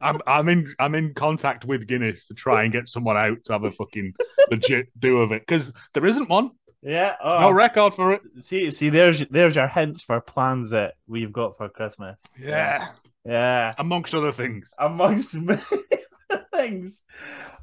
I'm 0.01 0.19
I'm 0.27 0.49
in 0.49 0.75
I'm 0.79 0.93
in 0.95 1.13
contact 1.13 1.63
with 1.63 1.87
Guinness 1.87 2.27
to 2.27 2.33
try 2.33 2.63
and 2.63 2.73
get 2.73 2.89
someone 2.89 3.15
out 3.15 3.37
to 3.45 3.53
have 3.53 3.63
a 3.63 3.71
fucking 3.71 4.13
legit 4.51 4.87
do 4.99 5.21
of 5.21 5.31
it 5.31 5.43
because 5.47 5.71
there 5.93 6.05
isn't 6.05 6.27
one. 6.29 6.51
yeah. 6.81 7.15
Oh. 7.23 7.39
No 7.39 7.47
Oh, 7.47 7.51
record 7.51 7.93
for 7.93 8.13
it. 8.13 8.21
see, 8.39 8.69
see, 8.69 8.89
there's 8.89 9.25
there's 9.29 9.55
your 9.55 9.69
hints 9.69 10.01
for 10.03 10.19
plans 10.19 10.71
that 10.71 10.95
we've 11.07 11.31
got 11.31 11.55
for 11.57 11.69
Christmas. 11.69 12.21
Yeah, 12.37 12.89
Yeah. 13.27 13.73
amongst 13.77 14.15
other 14.15 14.31
things. 14.31 14.73
amongst 14.79 15.35
many 15.41 15.61
things. 16.53 17.01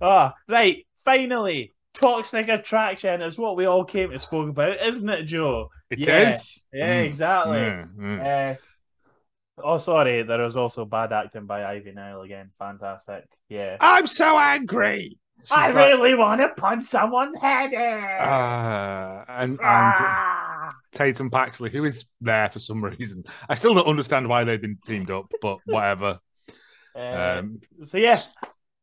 Ah, 0.01 0.35
right. 0.49 0.87
Finally, 1.05 1.73
toxic 1.95 2.49
attraction 2.49 3.23
is 3.23 3.39
what 3.39 3.57
we 3.57 3.65
all 3.67 3.85
came 3.85 4.11
to 4.11 4.19
spoke 4.19 4.49
about, 4.51 4.81
isn't 4.81 5.09
it, 5.09 5.25
Joe? 5.25 5.71
It 5.91 6.01
Yeah. 6.01 6.31
is. 6.31 6.63
Yeah, 6.73 7.03
Mm. 7.03 7.07
exactly. 7.07 7.59
Yeah, 7.59 7.85
yeah. 8.01 8.55
Uh, 9.59 9.63
oh, 9.63 9.79
sorry. 9.79 10.23
There 10.23 10.43
was 10.43 10.57
also 10.57 10.85
bad 10.85 11.13
acting 11.13 11.47
by 11.47 11.65
Ivy 11.65 11.93
Nile 11.93 12.23
again. 12.23 12.51
Fantastic. 12.59 13.25
Yeah. 13.49 13.77
I'm 13.81 14.07
so 14.07 14.39
angry. 14.39 15.17
She's 15.43 15.51
I 15.53 15.67
like, 15.73 15.77
really 15.77 16.15
want 16.15 16.41
to 16.41 16.49
punch 16.49 16.85
someone's 16.85 17.37
head 17.37 17.73
in. 17.73 17.79
Uh, 18.19 19.25
and 19.29 19.51
and 19.53 19.61
Ah. 19.63 20.34
Tatum 20.95 21.31
Paxley, 21.31 21.71
who 21.71 21.85
is 21.85 22.07
there 22.21 22.49
for 22.51 22.59
some 22.61 22.83
reason. 22.85 23.25
I 23.49 23.55
still 23.57 23.75
don't 23.75 23.87
understand 23.87 24.29
why 24.29 24.45
they've 24.45 24.61
been 24.61 24.79
teamed 24.85 25.11
up, 25.11 25.27
but 25.43 25.59
whatever. 25.67 26.19
Uh, 26.97 27.37
Um, 27.41 27.61
so 27.85 27.99
yeah, 27.99 28.21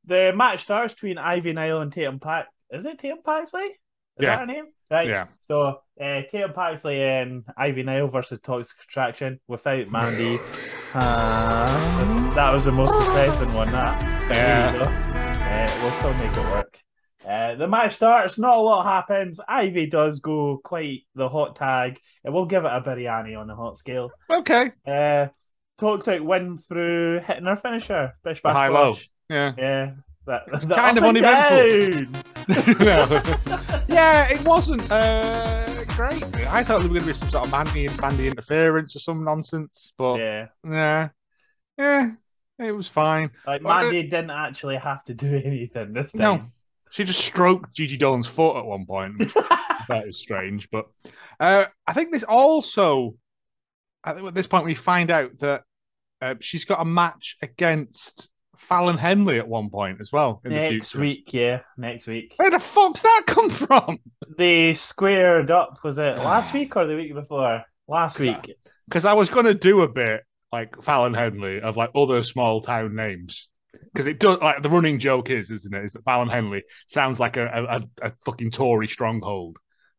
the 0.06 0.34
match 0.36 0.62
starts 0.62 0.94
between 0.94 1.18
Ivy 1.18 1.54
Nile 1.54 1.82
and 1.82 1.92
Tatum 1.92 2.20
Pax. 2.20 2.50
Is 2.70 2.86
it 2.86 3.00
Tatum 3.00 3.20
Paxley? 3.26 3.62
Is 3.64 3.72
Yeah. 4.20 4.36
that 4.36 4.40
her 4.40 4.46
name? 4.46 4.66
Right. 4.90 5.08
yeah. 5.08 5.28
So 5.40 5.80
uh, 6.02 6.22
Tatum 6.30 6.52
Paxley 6.54 7.02
and 7.02 7.46
Ivy 7.56 7.84
Nile 7.84 8.10
versus 8.10 8.40
Toxic 8.44 8.76
Attraction 8.84 9.40
without 9.48 9.90
Mandy. 9.90 10.38
Uh, 10.94 12.34
that 12.36 12.54
was 12.54 12.66
the 12.66 12.72
most 12.74 12.92
depressing 12.92 13.54
one. 13.54 13.72
That. 13.72 13.96
You. 14.76 14.84
Uh, 14.84 15.80
we'll 15.82 15.94
still 15.94 16.14
make 16.16 16.38
it 16.38 16.52
work. 16.52 16.61
Uh, 17.28 17.56
the 17.56 17.68
match 17.68 17.96
starts. 17.96 18.38
Not 18.40 18.58
a 18.58 18.62
lot 18.62 18.84
happens. 18.86 19.40
Ivy 19.48 19.86
does 19.86 20.20
go 20.20 20.60
quite 20.64 21.04
the 21.16 21.30
hot 21.30 21.56
tag. 21.56 22.00
And 22.24 22.34
we'll 22.34 22.46
give 22.46 22.66
it 22.66 22.72
a 22.72 22.82
biryani 22.82 23.38
on 23.40 23.48
the 23.48 23.56
hot 23.56 23.78
scale. 23.78 24.12
Okay. 24.30 24.72
Uh, 24.86 25.28
Toxic 25.78 26.22
win 26.22 26.60
through 26.60 27.20
hitting 27.20 27.46
her 27.46 27.56
finisher. 27.56 28.14
Bish 28.24 28.42
bash 28.42 28.54
high 28.54 28.68
low. 28.68 28.98
Yeah. 29.30 29.54
Yeah. 29.58 29.92
That, 30.28 30.46
the 30.52 30.76
kind 30.76 30.98
of 31.00 31.04
uneventful. 31.04 32.22
yeah, 33.90 34.28
it 34.30 34.44
wasn't 34.46 34.90
uh, 34.92 35.84
great. 35.96 36.24
I 36.48 36.64
thought 36.64 36.82
there 36.82 36.90
was 36.90 36.90
going 36.90 37.00
to 37.02 37.06
be 37.08 37.14
some 37.14 37.30
sort 37.30 37.46
of 37.46 37.52
Mandy 37.52 37.88
and 37.88 37.98
Bandy 38.00 38.28
interference 38.28 38.96
or 38.96 39.00
some 39.00 39.24
nonsense, 39.24 39.94
but 39.98 40.18
Yeah. 40.18 40.48
yeah, 40.64 41.10
yeah, 41.78 42.12
it 42.60 42.72
was 42.72 42.88
fine. 42.88 43.32
Like 43.48 43.64
Mandy 43.64 44.04
didn't 44.04 44.30
actually 44.30 44.78
have 44.78 45.04
to 45.06 45.16
do 45.16 45.34
anything 45.44 45.94
this 45.94 46.14
No, 46.14 46.38
time. 46.38 46.52
She 46.92 47.06
just 47.06 47.20
stroked 47.20 47.74
Gigi 47.74 47.98
Dolin's 47.98 48.28
foot 48.28 48.58
at 48.58 48.66
one 48.66 48.86
point. 48.86 49.18
which 49.18 49.34
that 49.88 50.06
was 50.06 50.18
strange, 50.20 50.70
but 50.72 50.88
uh, 51.40 51.66
I 51.88 51.94
think 51.94 52.12
this 52.12 52.24
also. 52.24 53.16
I 54.04 54.14
think 54.14 54.28
at 54.28 54.34
this 54.34 54.48
point 54.48 54.66
we 54.66 54.74
find 54.74 55.12
out 55.12 55.38
that 55.40 55.64
uh, 56.22 56.36
she's 56.40 56.66
got 56.66 56.82
a 56.82 56.86
match 56.86 57.38
against 57.42 58.32
Fallon 58.58 58.98
Henley 58.98 59.38
at 59.38 59.48
one 59.48 59.70
point 59.70 60.00
as 60.00 60.12
well 60.12 60.42
in 60.46 60.54
the 60.54 60.60
next 60.60 60.96
week, 60.96 61.34
yeah, 61.34 61.62
next 61.78 62.08
week. 62.08 62.34
Where 62.38 62.52
the 62.52 62.60
fuck's 62.60 63.02
that 63.02 63.24
come 63.28 63.50
from? 63.50 64.00
They 64.38 64.74
squared 64.74 65.52
up. 65.52 65.80
Was 65.84 65.98
it 65.98 66.18
last 66.18 66.54
week 66.54 66.76
or 66.76 66.86
the 66.86 66.96
week 66.96 67.14
before? 67.14 67.64
Last 67.88 68.20
week. 68.20 68.56
Because 68.88 69.06
I 69.06 69.14
was 69.14 69.30
going 69.30 69.46
to 69.46 69.54
do 69.54 69.82
a 69.82 69.88
bit 69.88 70.24
like 70.52 70.82
Fallon 70.84 71.14
Henley 71.14 71.62
of 71.62 71.78
like 71.78 71.92
other 71.96 72.24
small 72.24 72.62
town 72.62 72.96
names. 72.96 73.50
Because 73.94 74.08
it 74.08 74.20
does 74.20 74.40
like 74.40 74.62
the 74.62 74.70
running 74.70 75.00
joke 75.00 75.30
is, 75.30 75.50
isn't 75.50 75.74
it? 75.74 75.86
Is 75.86 75.94
that 75.94 76.04
Fallon 76.04 76.30
Henley 76.30 76.64
sounds 76.88 77.20
like 77.20 77.38
a, 77.38 77.48
a, 78.02 78.08
a- 78.08 78.14
fucking 78.26 78.52
Tory 78.52 78.88
stronghold. 78.88 79.58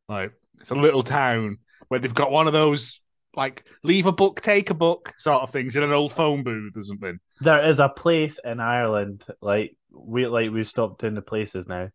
Like 0.09 0.33
it's 0.61 0.71
a 0.71 0.75
little 0.75 1.03
town 1.03 1.59
where 1.89 2.01
they've 2.01 2.15
got 2.15 2.31
one 2.31 2.47
of 2.47 2.53
those 2.53 3.01
like 3.35 3.65
leave 3.83 4.07
a 4.07 4.13
book, 4.13 4.41
take 4.41 4.71
a 4.71 4.75
book 4.75 5.13
sort 5.17 5.43
of 5.43 5.51
things 5.51 5.77
in 5.77 5.83
an 5.83 5.93
old 5.93 6.13
phone 6.13 6.43
booth 6.43 6.77
or 6.77 6.83
something. 6.83 7.19
There 7.41 7.65
is 7.67 7.81
a 7.81 7.89
place 7.89 8.39
in 8.45 8.61
Ireland, 8.61 9.25
like 9.41 9.77
we 9.91 10.27
like 10.27 10.51
we've 10.51 10.69
stopped 10.69 11.03
in 11.05 11.15
the 11.15 11.23
places 11.23 11.67
now. 11.67 11.89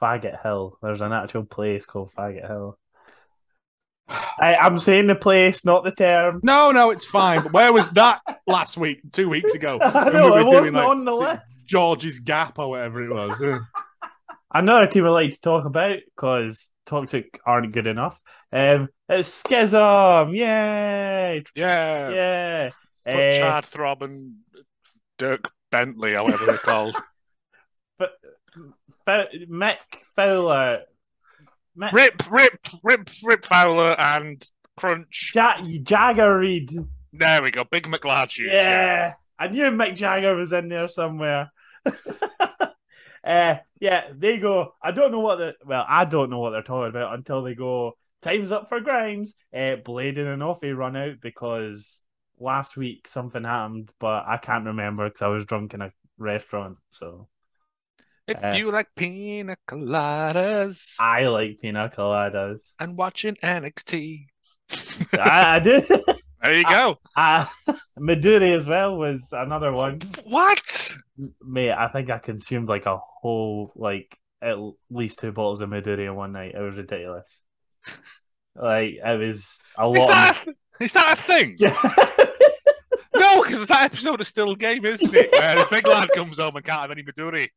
Faggot 0.00 0.42
Hill. 0.42 0.78
There's 0.80 1.00
an 1.00 1.12
actual 1.12 1.44
place 1.44 1.84
called 1.84 2.12
Faggot 2.12 2.46
Hill. 2.46 2.78
I, 4.08 4.56
I'm 4.60 4.78
saying 4.78 5.06
the 5.08 5.14
place, 5.14 5.64
not 5.64 5.84
the 5.84 5.90
term. 5.92 6.40
No, 6.42 6.70
no, 6.70 6.90
it's 6.90 7.04
fine. 7.04 7.42
But 7.42 7.52
where 7.52 7.72
was 7.72 7.90
that 7.90 8.20
last 8.46 8.76
week, 8.76 9.00
two 9.12 9.28
weeks 9.28 9.54
ago? 9.54 9.78
I 9.82 10.10
know 10.10 10.34
we 10.34 10.40
it 10.40 10.46
wasn't 10.46 10.76
like, 10.76 10.88
on 10.88 11.04
the 11.04 11.12
list. 11.12 11.66
George's 11.66 12.18
Gap 12.20 12.58
or 12.58 12.70
whatever 12.70 13.02
it 13.02 13.12
was. 13.12 13.42
Another 14.52 14.86
team 14.86 15.04
I 15.06 15.08
like 15.10 15.34
to 15.34 15.40
talk 15.40 15.64
about 15.66 15.98
because 16.16 16.70
Toxic 16.86 17.38
aren't 17.44 17.72
good 17.72 17.86
enough. 17.86 18.20
Um, 18.52 18.88
it's 19.08 19.28
Schism. 19.28 20.34
Yay! 20.34 21.44
Yeah. 21.54 22.10
Yeah. 22.10 22.70
Put 23.04 23.14
Uh, 23.14 23.30
Chad 23.32 23.66
Throb 23.66 24.02
and 24.02 24.36
Dirk 25.18 25.50
Bentley, 25.70 26.14
however 26.14 26.46
they're 26.46 26.56
called. 26.56 26.96
but 27.98 28.12
F- 29.06 29.48
Mick 29.48 29.76
Fowler, 30.16 30.82
Rip, 31.92 32.30
Rip, 32.30 32.68
Rip, 32.82 33.10
Rip 33.22 33.44
Fowler 33.44 33.94
and 33.98 34.42
Crunch. 34.76 35.32
Ja- 35.34 35.62
Jagger 35.82 36.38
Reed. 36.38 36.72
There 37.12 37.42
we 37.42 37.50
go. 37.50 37.64
Big 37.70 37.86
McLarge. 37.86 38.38
Yeah. 38.38 39.14
I 39.38 39.48
knew 39.48 39.64
Mick 39.64 39.94
Jagger 39.94 40.34
was 40.34 40.52
in 40.52 40.68
there 40.68 40.88
somewhere. 40.88 41.52
uh, 43.24 43.54
yeah, 43.80 44.04
they 44.16 44.38
go. 44.38 44.74
I 44.82 44.90
don't 44.90 45.12
know 45.12 45.20
what 45.20 45.36
the 45.36 45.54
well, 45.64 45.84
I 45.88 46.04
don't 46.04 46.30
know 46.30 46.40
what 46.40 46.50
they're 46.50 46.62
talking 46.62 46.90
about 46.90 47.14
until 47.14 47.42
they 47.42 47.54
go. 47.54 47.96
Time's 48.20 48.50
up 48.50 48.68
for 48.68 48.80
Grimes. 48.80 49.34
Uh, 49.54 49.76
Blade 49.76 50.18
and 50.18 50.42
Offie 50.42 50.76
run 50.76 50.96
out 50.96 51.20
because 51.20 52.04
last 52.40 52.76
week 52.76 53.06
something 53.06 53.44
happened, 53.44 53.90
but 54.00 54.24
I 54.26 54.38
can't 54.38 54.66
remember 54.66 55.08
because 55.08 55.22
I 55.22 55.28
was 55.28 55.44
drunk 55.44 55.74
in 55.74 55.82
a 55.82 55.92
restaurant. 56.18 56.78
So 56.90 57.28
If 58.28 58.44
Uh, 58.44 58.52
you 58.54 58.70
like 58.70 58.88
pina 58.94 59.56
coladas 59.66 60.94
I 61.00 61.26
like 61.26 61.60
pina 61.60 61.90
coladas. 61.94 62.74
and 62.78 62.96
watching 62.96 63.36
NXT, 63.42 64.26
I, 65.18 65.56
I 65.56 65.58
do. 65.60 65.80
there 66.42 66.54
you 66.54 66.64
go. 66.64 66.98
Uh, 67.16 67.46
Midori 67.98 68.52
as 68.56 68.66
well 68.68 68.96
was 68.98 69.28
another 69.32 69.72
one. 69.72 70.00
What? 70.24 70.94
Mate, 71.42 71.72
I 71.72 71.88
think 71.88 72.10
I 72.10 72.18
consumed 72.18 72.68
like 72.68 72.86
a 72.86 72.98
whole, 72.98 73.72
like 73.74 74.16
at 74.42 74.56
least 74.90 75.18
two 75.20 75.32
bottles 75.32 75.60
of 75.62 75.70
Midori 75.70 76.06
in 76.06 76.14
one 76.14 76.32
night. 76.32 76.54
It 76.54 76.60
was 76.60 76.76
ridiculous. 76.76 77.40
Like 78.54 78.94
it 79.04 79.18
was 79.18 79.60
a 79.78 79.90
Is 79.90 79.98
lot. 80.04 80.08
that, 80.08 80.44
a, 80.80 80.84
is 80.84 80.92
that 80.92 81.18
a 81.18 81.22
thing? 81.22 81.56
Yeah. 81.58 81.76
No, 83.14 83.42
because 83.42 83.66
that 83.68 83.84
episode 83.84 84.20
is 84.20 84.28
still 84.28 84.54
game, 84.54 84.84
isn't 84.84 85.12
it? 85.14 85.32
Where 85.32 85.56
the 85.56 85.66
big 85.70 85.86
lad 85.88 86.08
comes 86.14 86.38
home 86.38 86.54
and 86.56 86.64
can't 86.64 86.80
have 86.82 86.90
any 86.90 87.02
Midori. 87.02 87.48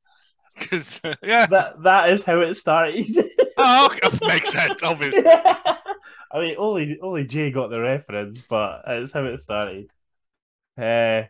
Because, 0.57 1.01
yeah. 1.23 1.45
that 1.47 1.81
that 1.83 2.09
is 2.11 2.23
how 2.23 2.39
it 2.41 2.55
started. 2.55 3.07
Oh, 3.63 3.87
okay. 3.87 4.17
makes 4.27 4.51
sense, 4.51 4.81
obviously. 4.81 5.23
I 5.27 6.39
mean, 6.39 6.55
only 6.57 6.99
only 7.01 7.25
Jay 7.25 7.51
got 7.51 7.69
the 7.69 7.79
reference, 7.79 8.41
but 8.49 8.83
it's 8.87 9.11
how 9.11 9.25
it 9.25 9.39
started. 9.39 9.87
Uh, 10.77 11.23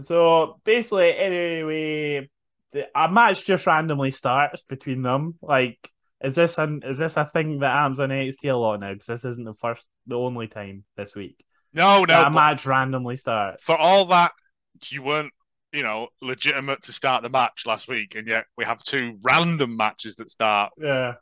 so 0.00 0.60
basically, 0.64 1.16
anyway, 1.16 2.28
the, 2.72 2.86
a 2.94 3.10
match 3.10 3.44
just 3.44 3.66
randomly 3.66 4.10
starts 4.12 4.62
between 4.62 5.02
them. 5.02 5.34
Like, 5.42 5.78
is 6.22 6.34
this 6.34 6.58
an 6.58 6.82
is 6.84 6.98
this 6.98 7.16
a 7.16 7.24
thing 7.24 7.60
that 7.60 7.72
happens 7.72 8.00
on 8.00 8.10
NXT 8.10 8.50
a 8.52 8.56
lot 8.56 8.80
now? 8.80 8.92
Because 8.92 9.06
this 9.06 9.24
isn't 9.24 9.44
the 9.44 9.54
first, 9.54 9.86
the 10.06 10.16
only 10.16 10.48
time 10.48 10.84
this 10.96 11.14
week 11.14 11.44
No, 11.72 12.04
no. 12.04 12.22
a 12.22 12.30
match 12.30 12.66
randomly 12.66 13.16
starts. 13.16 13.64
For 13.64 13.76
all 13.76 14.06
that, 14.06 14.32
you 14.88 15.02
weren't, 15.02 15.32
you 15.72 15.82
know, 15.82 16.08
legitimate 16.20 16.82
to 16.82 16.92
start 16.92 17.22
the 17.22 17.28
match 17.28 17.64
last 17.66 17.88
week, 17.88 18.14
and 18.14 18.26
yet 18.26 18.46
we 18.56 18.64
have 18.64 18.82
two 18.82 19.18
random 19.22 19.76
matches 19.76 20.16
that 20.16 20.30
start 20.30 20.72
Yeah. 20.78 21.14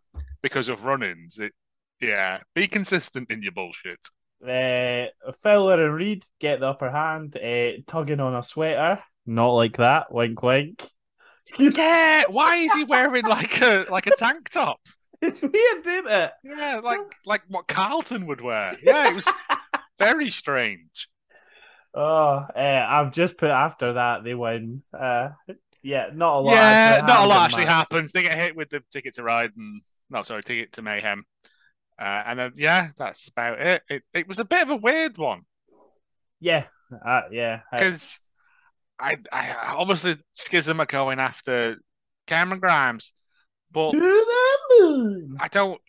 because 0.42 0.68
of 0.68 0.84
run-ins. 0.84 1.38
It, 1.38 1.52
yeah, 2.00 2.38
be 2.54 2.66
consistent 2.68 3.30
in 3.30 3.42
your 3.42 3.52
bullshit. 3.52 3.98
Uh, 4.42 5.06
Fowler 5.42 5.84
and 5.84 5.94
Reed 5.94 6.24
get 6.40 6.60
the 6.60 6.68
upper 6.68 6.90
hand, 6.90 7.36
uh, 7.36 7.82
tugging 7.90 8.20
on 8.20 8.36
a 8.36 8.42
sweater. 8.42 9.02
Not 9.26 9.50
like 9.50 9.76
that. 9.78 10.12
Wink, 10.12 10.42
wink. 10.42 10.82
Yeah, 11.58 12.24
why 12.28 12.56
is 12.56 12.72
he 12.74 12.84
wearing 12.84 13.24
like 13.24 13.60
a 13.62 13.86
like 13.90 14.06
a 14.06 14.14
tank 14.16 14.50
top? 14.50 14.80
It's 15.20 15.42
weird, 15.42 15.84
isn't 15.86 16.06
it? 16.06 16.30
Yeah, 16.44 16.80
like 16.84 17.00
like 17.26 17.42
what 17.48 17.66
Carlton 17.66 18.26
would 18.26 18.40
wear. 18.40 18.76
Yeah, 18.82 19.08
it 19.08 19.14
was 19.16 19.26
very 19.98 20.30
strange. 20.30 21.08
Oh, 22.00 22.46
uh, 22.54 22.86
I've 22.88 23.12
just 23.12 23.36
put 23.36 23.50
after 23.50 23.94
that 23.94 24.22
they 24.22 24.34
win. 24.34 24.82
Uh, 24.92 25.30
yeah, 25.82 26.10
not 26.14 26.36
a 26.36 26.40
lot. 26.40 26.52
yeah, 26.52 26.60
actually 26.60 27.06
not 27.08 27.24
a 27.24 27.28
lot 27.28 27.44
actually 27.46 27.64
that. 27.64 27.70
happens. 27.72 28.12
They 28.12 28.22
get 28.22 28.38
hit 28.38 28.54
with 28.56 28.70
the 28.70 28.82
ticket 28.92 29.14
to 29.14 29.24
ride 29.24 29.50
and 29.56 29.82
no, 30.08 30.22
sorry, 30.22 30.42
ticket 30.44 30.72
to 30.74 30.82
mayhem. 30.82 31.24
Uh, 31.98 32.22
and 32.26 32.38
then 32.38 32.52
yeah, 32.54 32.88
that's 32.96 33.26
about 33.28 33.60
it. 33.60 33.82
It 33.90 34.04
it 34.14 34.28
was 34.28 34.38
a 34.38 34.44
bit 34.44 34.62
of 34.62 34.70
a 34.70 34.76
weird 34.76 35.18
one 35.18 35.42
Yeah, 36.40 36.66
uh, 37.04 37.22
yeah. 37.32 37.62
Because 37.72 38.20
I, 39.00 39.16
I 39.32 39.74
obviously 39.76 40.16
Schism 40.34 40.80
are 40.80 40.86
going 40.86 41.18
after 41.18 41.78
Cameron 42.28 42.60
Grimes, 42.60 43.12
but 43.72 43.92
To 43.92 43.98
the. 43.98 45.36
I 45.40 45.48
don't. 45.48 45.80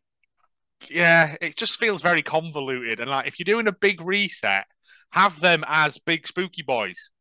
Yeah, 0.90 1.36
it 1.42 1.56
just 1.56 1.80
feels 1.80 2.02
very 2.02 2.22
convoluted. 2.24 3.00
And 3.00 3.12
like, 3.12 3.28
if 3.28 3.38
you're 3.38 3.46
doing 3.46 3.68
a 3.68 3.74
big 3.74 4.02
reset, 4.02 4.66
have 5.12 5.40
them 5.40 5.64
as 5.68 5.98
big 5.98 6.28
spooky 6.28 6.62
boys. 6.62 7.12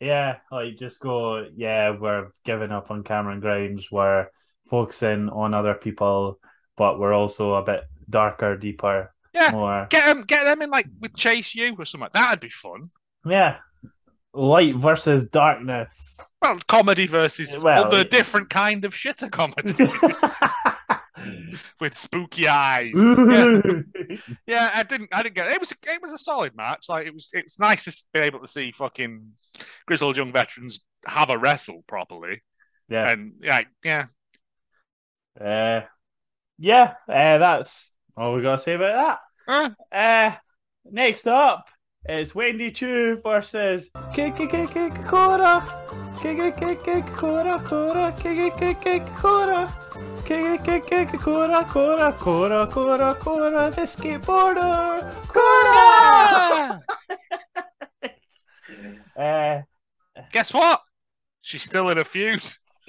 Yeah, 0.00 0.38
like 0.50 0.76
just 0.78 0.98
go. 1.00 1.46
Yeah, 1.56 1.90
we're 1.90 2.28
giving 2.44 2.72
up 2.72 2.90
on 2.90 3.04
Cameron 3.04 3.40
Grimes. 3.40 3.88
We're 3.90 4.28
focusing 4.68 5.28
on 5.28 5.54
other 5.54 5.74
people, 5.74 6.38
but 6.76 6.98
we're 6.98 7.12
also 7.12 7.54
a 7.54 7.62
bit 7.62 7.84
darker, 8.10 8.56
deeper, 8.56 9.12
Yeah, 9.32 9.50
more. 9.52 9.86
get 9.90 10.06
them, 10.06 10.24
get 10.24 10.44
them 10.44 10.60
in 10.62 10.70
like 10.70 10.86
with 11.00 11.14
Chase 11.16 11.54
U 11.54 11.76
or 11.78 11.84
something. 11.84 12.08
That'd 12.12 12.40
be 12.40 12.48
fun. 12.48 12.88
Yeah, 13.24 13.58
light 14.34 14.74
versus 14.74 15.28
darkness. 15.28 16.18
Well, 16.40 16.58
comedy 16.66 17.06
versus 17.06 17.52
Well, 17.56 17.84
other 17.84 18.00
it- 18.00 18.10
different 18.10 18.50
kind 18.50 18.84
of 18.84 18.94
shitter 18.94 19.30
comedy 19.30 19.72
with 21.80 21.96
spooky 21.96 22.48
eyes. 22.48 22.92
yeah. 22.94 23.60
yeah, 24.46 24.70
I 24.74 24.82
didn't, 24.82 25.10
I 25.12 25.22
didn't 25.22 25.34
get 25.34 25.46
it. 25.46 25.54
It 25.54 25.60
was, 25.60 25.72
it 25.72 26.02
was 26.02 26.12
a 26.12 26.18
solid 26.18 26.56
match. 26.56 26.86
Like 26.88 27.06
it 27.06 27.14
was, 27.14 27.30
it 27.32 27.44
was 27.44 27.58
nice 27.58 27.84
to 27.84 28.04
be 28.12 28.20
able 28.20 28.40
to 28.40 28.46
see 28.46 28.72
fucking 28.72 29.32
grizzled 29.86 30.16
young 30.16 30.32
veterans 30.32 30.80
have 31.06 31.30
a 31.30 31.38
wrestle 31.38 31.84
properly. 31.86 32.42
yeah, 32.88 33.10
And 33.10 33.34
yeah, 33.40 33.62
yeah, 33.84 34.06
uh, 35.40 35.80
yeah. 36.58 36.94
Uh, 37.08 37.38
that's 37.38 37.94
all 38.16 38.34
we 38.34 38.42
gotta 38.42 38.58
say 38.58 38.74
about 38.74 39.18
that. 39.48 39.74
Uh, 39.92 40.36
next 40.84 41.26
up. 41.26 41.66
It's 42.04 42.34
Wendy 42.34 42.72
Choo 42.72 43.20
versus 43.22 43.88
Kikikikikora. 44.12 45.62
Kikikikikora, 46.18 47.64
Kora, 47.64 48.12
Kikikikikora. 48.12 49.68
Kikikikikora, 50.24 51.68
Kora, 51.68 52.12
Kora, 52.12 52.66
Kora, 52.66 53.14
Kora, 53.14 53.70
the 53.70 53.82
skateboarder. 53.82 55.28
Kora! 55.28 56.82
Uh, 59.14 59.60
guess 60.32 60.54
what? 60.54 60.80
She's 61.42 61.62
still 61.62 61.90
in 61.90 61.98
a 61.98 62.04
feud. 62.04 62.42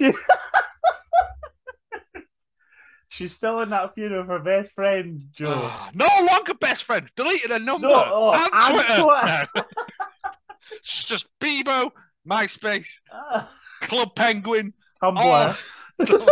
she's 3.14 3.34
still 3.34 3.60
in 3.60 3.70
that 3.70 3.94
feud 3.94 4.12
with 4.12 4.26
her 4.26 4.38
best 4.38 4.72
friend, 4.72 5.22
Joe. 5.32 5.70
no 5.94 6.06
longer 6.30 6.54
best 6.54 6.84
friend. 6.84 7.08
Deleted 7.16 7.50
her 7.50 7.58
number 7.58 7.88
No, 7.88 7.94
oh, 8.06 8.32
and 8.32 8.50
and 8.52 8.74
Twitter. 8.74 9.02
Twitter. 9.02 9.46
No. 9.56 9.62
It's 10.76 11.04
just 11.04 11.26
Bebo, 11.40 11.90
MySpace, 12.28 13.00
Ah, 13.12 13.50
Club 13.82 14.14
Penguin. 14.16 14.72
Tumblr. 15.02 15.56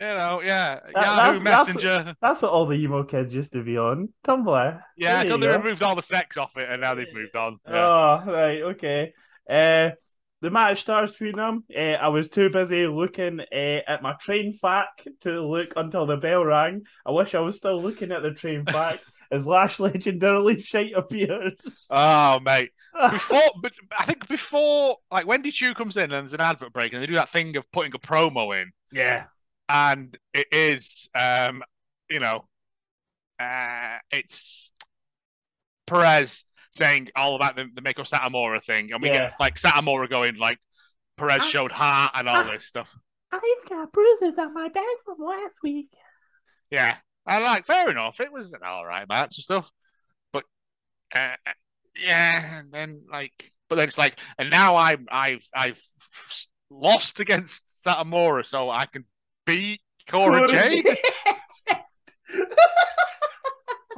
You 0.00 0.06
know, 0.06 0.40
yeah, 0.44 0.78
That- 0.78 0.92
Yahoo 0.94 0.94
that's- 0.94 1.42
that's- 1.42 1.42
Messenger. 1.74 2.14
That's 2.22 2.42
what 2.42 2.52
all 2.52 2.66
the 2.66 2.74
emo 2.76 3.02
kids 3.02 3.34
used 3.34 3.50
to 3.52 3.64
be 3.64 3.76
on. 3.76 4.10
Tumblr. 4.24 4.80
yeah, 4.96 5.12
There 5.14 5.20
until 5.22 5.38
they 5.38 5.46
go. 5.46 5.58
removed 5.58 5.82
all 5.82 5.96
the 5.96 6.02
sex 6.02 6.36
off 6.36 6.56
it, 6.56 6.68
and 6.70 6.80
now 6.80 6.94
they've 6.94 7.12
moved 7.12 7.34
on. 7.34 7.58
Yeah. 7.68 7.84
Oh, 7.84 8.22
right, 8.32 8.62
okay. 8.62 9.12
Uh, 9.50 9.90
the 10.40 10.50
match 10.50 10.80
starts 10.80 11.12
between 11.12 11.36
them. 11.36 11.64
Uh, 11.76 11.94
I 11.94 12.08
was 12.08 12.28
too 12.28 12.50
busy 12.50 12.86
looking 12.86 13.40
uh, 13.40 13.80
at 13.86 14.02
my 14.02 14.14
train 14.14 14.52
fact 14.52 15.08
to 15.22 15.40
look 15.40 15.72
until 15.76 16.06
the 16.06 16.16
bell 16.16 16.44
rang. 16.44 16.82
I 17.04 17.10
wish 17.10 17.34
I 17.34 17.40
was 17.40 17.56
still 17.56 17.82
looking 17.82 18.12
at 18.12 18.22
the 18.22 18.32
train 18.32 18.64
fact 18.64 19.04
as 19.32 19.46
Lash 19.46 19.78
legendarily 19.78 20.64
shite 20.64 20.92
appears. 20.94 21.54
Oh, 21.90 22.38
mate. 22.40 22.70
Before, 23.10 23.50
but 23.60 23.72
I 23.96 24.04
think 24.04 24.26
before, 24.26 24.96
like 25.12 25.26
Wendy 25.26 25.52
Choo 25.52 25.74
comes 25.74 25.96
in 25.96 26.04
and 26.04 26.12
there's 26.12 26.32
an 26.32 26.40
advert 26.40 26.72
break, 26.72 26.92
and 26.92 27.00
they 27.00 27.06
do 27.06 27.14
that 27.14 27.28
thing 27.28 27.56
of 27.56 27.70
putting 27.70 27.94
a 27.94 27.98
promo 27.98 28.60
in, 28.60 28.72
yeah. 28.90 29.24
and 29.68 30.18
it 30.34 30.48
is, 30.50 31.08
um, 31.14 31.62
you 32.10 32.18
know, 32.18 32.48
uh, 33.38 33.98
it's 34.10 34.72
Perez 35.86 36.44
saying 36.72 37.08
all 37.16 37.34
about 37.36 37.56
the, 37.56 37.66
the 37.74 37.82
Meiko 37.82 38.08
Satomura 38.08 38.62
thing, 38.62 38.92
and 38.92 39.02
we 39.02 39.08
Yeah. 39.08 39.28
get 39.30 39.32
like 39.40 39.56
Satomura 39.56 40.08
going 40.08 40.36
like 40.36 40.58
Perez 41.16 41.40
I- 41.40 41.46
showed 41.48 41.72
heart 41.72 42.12
and 42.14 42.28
all 42.28 42.36
I- 42.36 42.50
this 42.52 42.66
stuff. 42.66 42.94
I've 43.30 43.42
got 43.68 43.92
bruises 43.92 44.38
on 44.38 44.54
my 44.54 44.68
back 44.68 44.84
from 45.04 45.16
last 45.18 45.58
week. 45.62 45.90
Yeah, 46.70 46.96
I 47.26 47.38
like 47.40 47.66
fair 47.66 47.90
enough, 47.90 48.20
it 48.20 48.32
was 48.32 48.52
an 48.54 48.60
all 48.64 48.86
right 48.86 49.06
match 49.08 49.36
and 49.36 49.44
stuff, 49.44 49.70
but 50.32 50.44
uh, 51.14 51.34
uh, 51.46 51.52
yeah, 51.96 52.58
and 52.58 52.72
then 52.72 53.02
like, 53.10 53.32
but 53.68 53.76
then 53.76 53.88
it's 53.88 53.98
like, 53.98 54.18
and 54.38 54.50
now 54.50 54.76
I'm 54.76 55.06
I've 55.10 55.46
I've 55.54 55.82
lost 56.70 57.20
against 57.20 57.82
Satomura, 57.86 58.46
so 58.46 58.70
I 58.70 58.86
can 58.86 59.04
beat 59.44 59.80
Cora 60.08 60.48
Jade. 60.48 60.86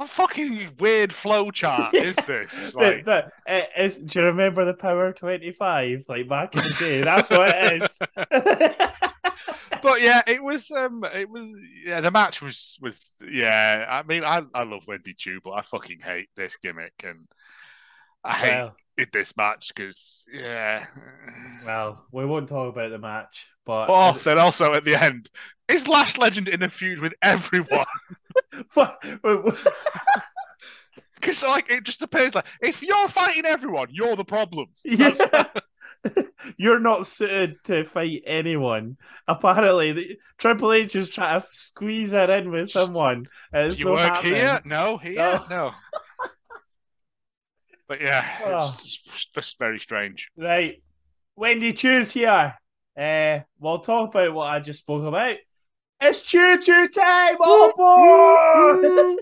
What 0.01 0.09
fucking 0.09 0.77
weird 0.79 1.13
flow 1.13 1.51
chart 1.51 1.93
is 1.93 2.15
this? 2.25 2.73
Like, 2.81 3.05
but, 3.05 3.31
uh, 3.47 3.61
is, 3.77 3.99
do 3.99 4.19
you 4.19 4.25
remember 4.25 4.65
the 4.65 4.73
Power 4.73 5.13
25? 5.13 6.05
Like 6.09 6.27
back 6.27 6.55
in 6.55 6.63
the 6.63 6.75
day? 6.79 7.01
That's 7.01 7.29
what 7.29 7.53
it 7.53 7.83
is. 7.83 7.99
but 9.83 10.01
yeah, 10.01 10.23
it 10.25 10.43
was 10.43 10.71
um, 10.71 11.05
it 11.13 11.29
was 11.29 11.53
yeah, 11.85 12.01
the 12.01 12.09
match 12.09 12.41
was 12.41 12.79
was 12.81 13.21
yeah. 13.29 13.85
I 13.87 14.01
mean, 14.01 14.23
I 14.23 14.41
I 14.55 14.63
love 14.63 14.87
Wendy 14.87 15.13
Choo, 15.13 15.39
but 15.43 15.51
I 15.51 15.61
fucking 15.61 15.99
hate 15.99 16.29
this 16.35 16.57
gimmick, 16.57 16.93
and 17.03 17.27
I 18.23 18.33
hate 18.33 18.55
well, 18.55 18.75
it 18.97 19.11
this 19.13 19.37
match 19.37 19.71
because 19.75 20.25
yeah. 20.33 20.87
well, 21.63 22.05
we 22.11 22.25
won't 22.25 22.49
talk 22.49 22.73
about 22.73 22.89
the 22.89 22.97
match, 22.97 23.45
but 23.67 23.85
Oh, 23.87 24.13
then 24.13 24.39
also 24.39 24.73
at 24.73 24.83
the 24.83 24.95
end, 24.95 25.29
is 25.67 25.87
Lash 25.87 26.17
Legend 26.17 26.47
in 26.47 26.63
a 26.63 26.69
feud 26.69 26.99
with 26.99 27.13
everyone? 27.21 27.85
Because 28.51 28.93
like 31.43 31.71
it 31.71 31.83
just 31.83 32.01
appears 32.01 32.35
like 32.35 32.45
if 32.61 32.83
you're 32.83 33.07
fighting 33.07 33.45
everyone, 33.45 33.87
you're 33.91 34.15
the 34.15 34.25
problem. 34.25 34.67
Yeah. 34.83 35.13
You're 36.57 36.79
not 36.79 37.05
suited 37.05 37.63
to 37.65 37.83
fight 37.85 38.23
anyone. 38.25 38.97
Apparently, 39.27 39.91
the, 39.91 40.17
Triple 40.39 40.73
H 40.73 40.95
is 40.95 41.11
trying 41.11 41.41
to 41.41 41.47
squeeze 41.51 42.09
her 42.09 42.31
in 42.31 42.49
with 42.49 42.71
someone. 42.71 43.25
and 43.53 43.69
It's 43.69 43.79
you 43.79 43.89
work 43.89 43.99
happening. 43.99 44.33
here? 44.33 44.59
No, 44.65 44.97
here? 44.97 45.17
No. 45.19 45.43
No. 45.51 45.73
But 47.87 48.01
yeah, 48.01 48.25
Oh. 48.45 48.71
it's 48.73 48.97
just, 49.03 49.35
just 49.35 49.59
very 49.59 49.79
strange. 49.79 50.31
Right. 50.35 50.81
Wendy 51.35 51.73
Choo's 51.73 52.11
here. 52.13 52.55
Uh, 52.97 53.39
we'll 53.59 53.79
talk 53.79 54.09
about 54.15 54.33
what 54.33 54.51
I 54.51 54.59
just 54.59 54.79
spoke 54.81 55.05
about. 55.05 55.35
It's 56.03 56.23
choo 56.23 56.57
choo 56.59 56.87
time! 56.87 57.37
Oh 57.39 57.71
boy! 57.77 59.17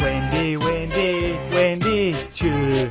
Wendy, 0.00 0.56
Wendy, 0.56 1.32
Wendy 1.52 2.16
Choo. 2.34 2.90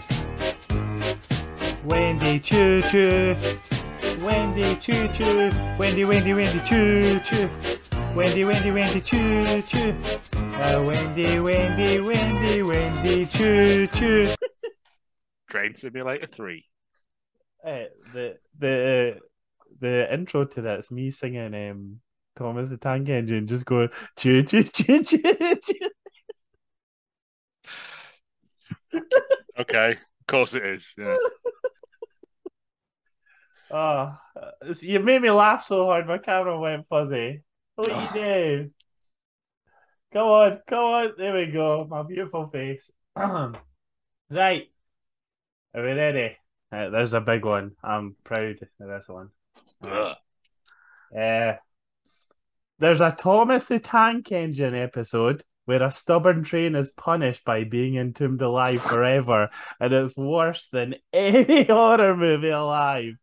Wendy 1.84 2.40
Choo 2.40 2.84
Choo. 2.84 3.36
Wendy 4.20 4.76
Choo 4.76 5.08
Choo. 5.08 5.52
Wendy, 5.80 6.06
Wendy, 6.06 6.34
Wendy 6.36 6.60
Choo 6.64 7.20
Choo. 7.22 7.50
Wendy, 8.16 8.46
Wendy, 8.46 8.70
Wendy 8.70 9.02
Choo 9.02 9.62
Choo. 9.64 9.96
Uh, 10.36 10.84
Wendy, 10.88 11.40
Wendy, 11.40 12.00
Wendy, 12.00 12.62
Wendy 12.62 13.26
Choo 13.26 13.88
Choo. 13.88 14.36
Train 15.50 15.74
Simulator 15.74 16.28
3. 16.28 16.64
Uh, 17.64 17.84
the 18.14 18.38
the 18.58 19.20
the 19.80 20.14
intro 20.14 20.46
to 20.46 20.62
that's 20.62 20.92
me 20.92 21.12
singing 21.12 21.54
um 21.54 22.00
Thomas 22.36 22.70
the 22.70 22.78
Tank 22.78 23.10
Engine, 23.10 23.46
just 23.48 23.66
go 23.66 23.88
choo 24.18 24.44
choo 24.44 24.64
choo 24.74 25.04
choo 25.04 25.18
choo. 25.24 25.90
Okay, 29.60 29.92
of 29.92 30.28
course 30.28 30.54
it 30.54 30.66
is. 30.66 30.94
Yeah. 30.98 31.18
Oh, 33.74 34.18
you 34.82 35.00
made 35.00 35.22
me 35.22 35.32
laugh 35.32 35.64
so 35.64 35.86
hard, 35.86 36.06
my 36.06 36.18
camera 36.18 36.60
went 36.60 36.90
fuzzy. 36.90 37.42
What 37.76 37.88
you 37.88 38.22
do? 38.22 38.72
Go 40.12 40.44
on, 40.44 40.60
go 40.68 40.94
on. 40.94 41.14
There 41.18 41.34
we 41.34 41.46
go. 41.46 41.88
My 41.90 42.04
beautiful 42.04 42.48
face. 42.48 42.92
right. 43.16 43.56
Are 44.34 45.82
we 45.82 45.92
ready? 45.94 46.36
Uh, 46.72 46.90
there's 46.90 47.14
a 47.14 47.22
big 47.22 47.44
one. 47.46 47.72
I'm 47.84 48.16
proud 48.24 48.58
of 48.62 48.88
this 48.88 49.08
one. 49.08 49.30
Ugh. 49.84 50.16
Uh, 51.18 51.54
there's 52.80 53.02
a 53.02 53.12
Thomas 53.12 53.66
the 53.66 53.80
Tank 53.80 54.32
Engine 54.32 54.74
episode 54.74 55.44
where 55.66 55.84
a 55.84 55.92
stubborn 55.92 56.44
train 56.44 56.76
is 56.76 56.90
punished 56.90 57.46
by 57.46 57.64
being 57.64 57.96
entombed 57.96 58.42
alive 58.42 58.82
forever, 58.82 59.50
and 59.80 59.94
it's 59.94 60.18
worse 60.18 60.68
than 60.70 60.96
any 61.14 61.66
horror 61.66 62.16
movie 62.16 62.50
alive. 62.50 63.14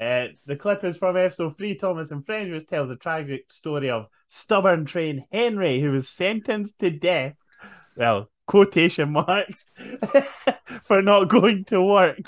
Uh, 0.00 0.28
the 0.46 0.56
clip 0.56 0.82
is 0.82 0.96
from 0.96 1.16
episode 1.16 1.58
3, 1.58 1.76
Thomas 1.76 2.10
and 2.10 2.24
Friends, 2.24 2.50
which 2.52 2.66
tells 2.66 2.88
the 2.88 2.96
tragic 2.96 3.52
story 3.52 3.90
of 3.90 4.06
stubborn 4.28 4.86
train 4.86 5.26
Henry, 5.30 5.80
who 5.80 5.92
was 5.92 6.08
sentenced 6.08 6.78
to 6.78 6.90
death, 6.90 7.34
well, 7.96 8.30
quotation 8.50 9.12
marks, 9.12 9.70
for 10.82 11.00
not 11.02 11.28
going 11.28 11.64
to 11.64 11.80
work. 11.84 12.18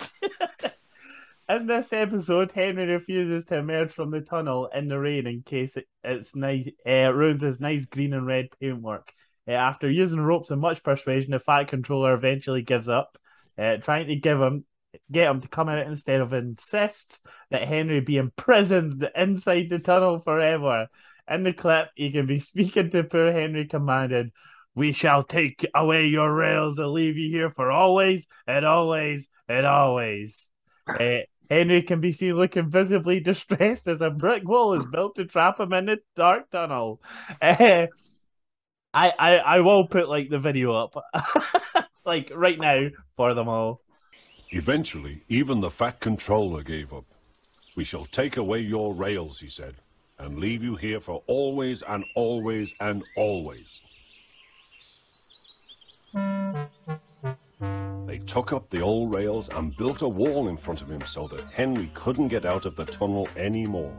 In 1.49 1.67
this 1.67 1.93
episode, 1.93 2.53
Henry 2.53 2.87
refuses 2.87 3.45
to 3.47 3.57
emerge 3.57 3.91
from 3.91 4.13
the 4.13 4.21
tunnel 4.21 4.71
in 4.73 4.87
the 4.87 4.99
rain 4.99 5.27
in 5.27 5.43
case 5.43 5.77
it, 5.77 5.87
it's 6.05 6.37
nice, 6.37 6.71
uh, 6.87 7.13
ruins 7.13 7.43
his 7.43 7.61
nice 7.61 7.85
green 7.87 8.15
and 8.15 8.25
red 8.25 8.49
paintwork. 8.61 9.13
Uh, 9.49 9.53
after 9.53 9.91
using 9.91 10.21
ropes 10.21 10.51
and 10.51 10.61
much 10.61 10.85
persuasion, 10.85 11.33
the 11.33 11.41
Fat 11.41 11.67
Controller 11.67 12.15
eventually 12.15 12.63
gives 12.63 12.89
up, 12.89 13.19
uh, 13.59 13.79
trying 13.79 14.07
to 14.07 14.15
give 14.15 14.41
him 14.41 14.65
get 15.11 15.29
him 15.29 15.41
to 15.41 15.49
come 15.49 15.69
out 15.69 15.87
instead 15.87 16.21
of 16.21 16.33
insists 16.33 17.21
that 17.51 17.67
Henry 17.67 18.01
be 18.01 18.17
imprisoned 18.17 19.11
inside 19.17 19.69
the 19.71 19.81
tunnel 19.81 20.21
forever. 20.21 20.87
In 21.29 21.43
the 21.43 21.53
clip, 21.53 21.89
he 21.97 22.13
can 22.13 22.27
be 22.27 22.39
speaking 22.51 22.91
to 22.91 23.03
poor 23.03 23.33
Henry, 23.33 23.67
commanded, 23.67 24.31
"We 24.75 24.93
shall 24.93 25.23
take 25.23 25.67
away 25.75 26.07
your 26.07 26.33
rails 26.33 26.79
and 26.79 26.91
leave 26.91 27.17
you 27.19 27.31
here 27.31 27.51
for 27.51 27.71
always 27.71 28.27
and 28.47 28.65
always 28.65 29.29
and 29.49 29.67
always." 29.67 30.49
Henry 31.51 31.83
can 31.83 32.01
be 32.01 32.13
seen 32.13 32.35
looking 32.35 32.71
visibly 32.71 33.21
distressed 33.21 33.87
as 33.87 34.01
a 34.01 34.09
brick 34.09 34.49
wall 34.49 34.73
is 34.73 34.87
built 34.87 35.17
to 35.17 35.27
trap 35.27 35.61
him 35.61 35.73
in 35.75 35.87
the 35.87 35.99
dark 36.17 36.51
tunnel. 36.51 37.01
Uh, 37.43 37.87
I, 38.95 39.11
I 39.19 39.37
I 39.37 39.61
will 39.61 39.87
put 39.87 40.09
like 40.09 40.29
the 40.29 40.39
video 40.39 40.73
up, 40.75 40.95
like 42.05 42.31
right 42.35 42.59
now 42.59 42.89
for 43.17 43.33
them 43.33 43.49
all. 43.49 43.81
Eventually, 44.51 45.23
even 45.29 45.61
the 45.61 45.71
fat 45.71 46.01
controller 46.01 46.63
gave 46.63 46.93
up. 46.93 47.07
We 47.75 47.85
shall 47.85 48.07
take 48.07 48.37
away 48.37 48.61
your 48.61 48.95
rails, 48.95 49.39
he 49.41 49.49
said, 49.49 49.77
and 50.19 50.39
leave 50.39 50.63
you 50.63 50.77
here 50.77 51.01
for 51.01 51.23
always 51.27 51.83
and 51.89 52.05
always 52.15 52.71
and 52.81 53.03
always. 53.17 53.67
They 56.15 56.21
took 58.27 58.53
up 58.53 58.69
the 58.71 58.83
old 58.83 59.15
rails 59.15 59.49
and 59.53 59.77
built 59.77 60.03
a 60.03 60.09
wall 60.09 60.49
in 60.49 60.59
front 60.59 60.83
of 60.83 60.89
him 60.89 61.03
so 61.15 61.29
that 61.29 61.47
Henry 61.55 61.91
couldn't 61.95 62.29
get 62.29 62.45
out 62.45 62.67
of 62.67 62.77
the 62.77 62.85
tunnel 62.85 63.27
anymore. 63.37 63.97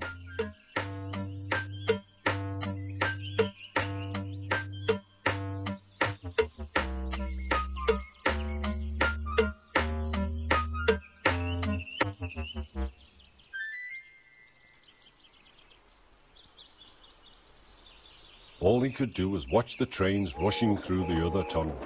All 18.60 18.82
he 18.82 18.92
could 18.92 19.14
do 19.14 19.30
was 19.30 19.48
watch 19.48 19.76
the 19.80 19.88
trains 19.88 20.32
rushing 20.40 20.78
through 20.78 21.08
the 21.08 21.26
other 21.26 21.44
tunnel. 21.50 21.78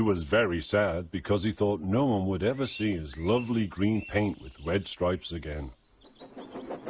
He 0.00 0.06
was 0.06 0.24
very 0.30 0.62
sad 0.62 1.10
because 1.10 1.44
he 1.44 1.52
thought 1.52 1.82
no 1.82 2.06
one 2.06 2.26
would 2.28 2.42
ever 2.42 2.66
see 2.66 2.92
his 2.92 3.12
lovely 3.18 3.66
green 3.66 4.02
paint 4.10 4.40
with 4.40 4.52
red 4.64 4.86
stripes 4.88 5.30
again. 5.30 5.70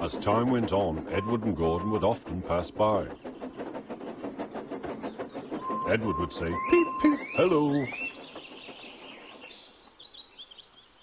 As 0.01 0.13
time 0.25 0.53
went 0.53 0.71
on, 0.71 1.09
Edward 1.11 1.43
and 1.43 1.57
Gordon 1.57 1.91
would 1.91 2.05
often 2.05 2.41
pass 2.43 2.71
by. 2.71 3.09
Edward 5.91 6.21
would 6.21 6.33
say, 6.35 6.55
peep, 6.71 6.87
peep, 7.03 7.19
hello. 7.35 7.85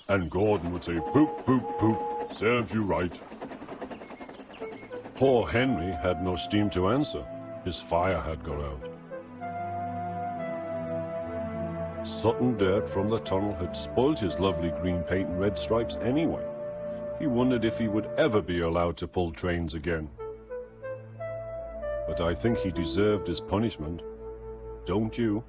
And 0.07 0.31
Gordon 0.31 0.71
would 0.71 0.85
say, 0.85 0.97
poop, 1.11 1.45
poop, 1.45 1.63
poop, 1.77 1.99
serves 2.39 2.71
you 2.71 2.85
right. 2.85 3.11
Poor 5.17 5.45
Henry 5.45 5.91
had 6.01 6.23
no 6.23 6.37
steam 6.47 6.69
to 6.69 6.87
answer. 6.87 7.25
His 7.65 7.75
fire 7.89 8.21
had 8.21 8.45
gone 8.45 8.61
out. 8.61 8.96
Sutton 12.21 12.57
dirt 12.57 12.89
from 12.93 13.09
the 13.09 13.19
tunnel 13.19 13.53
had 13.53 13.75
spoilt 13.75 14.19
his 14.19 14.33
lovely 14.39 14.71
green 14.81 15.03
paint 15.03 15.29
and 15.29 15.39
red 15.39 15.57
stripes 15.59 15.95
anyway. 16.03 16.43
He 17.19 17.27
wondered 17.27 17.63
if 17.63 17.77
he 17.77 17.87
would 17.87 18.07
ever 18.17 18.41
be 18.41 18.61
allowed 18.61 18.97
to 18.97 19.07
pull 19.07 19.31
trains 19.33 19.73
again. 19.75 20.09
But 22.07 22.21
I 22.21 22.33
think 22.33 22.57
he 22.59 22.71
deserved 22.71 23.27
his 23.27 23.39
punishment. 23.41 24.01
Don't 24.85 25.15
you? 25.17 25.43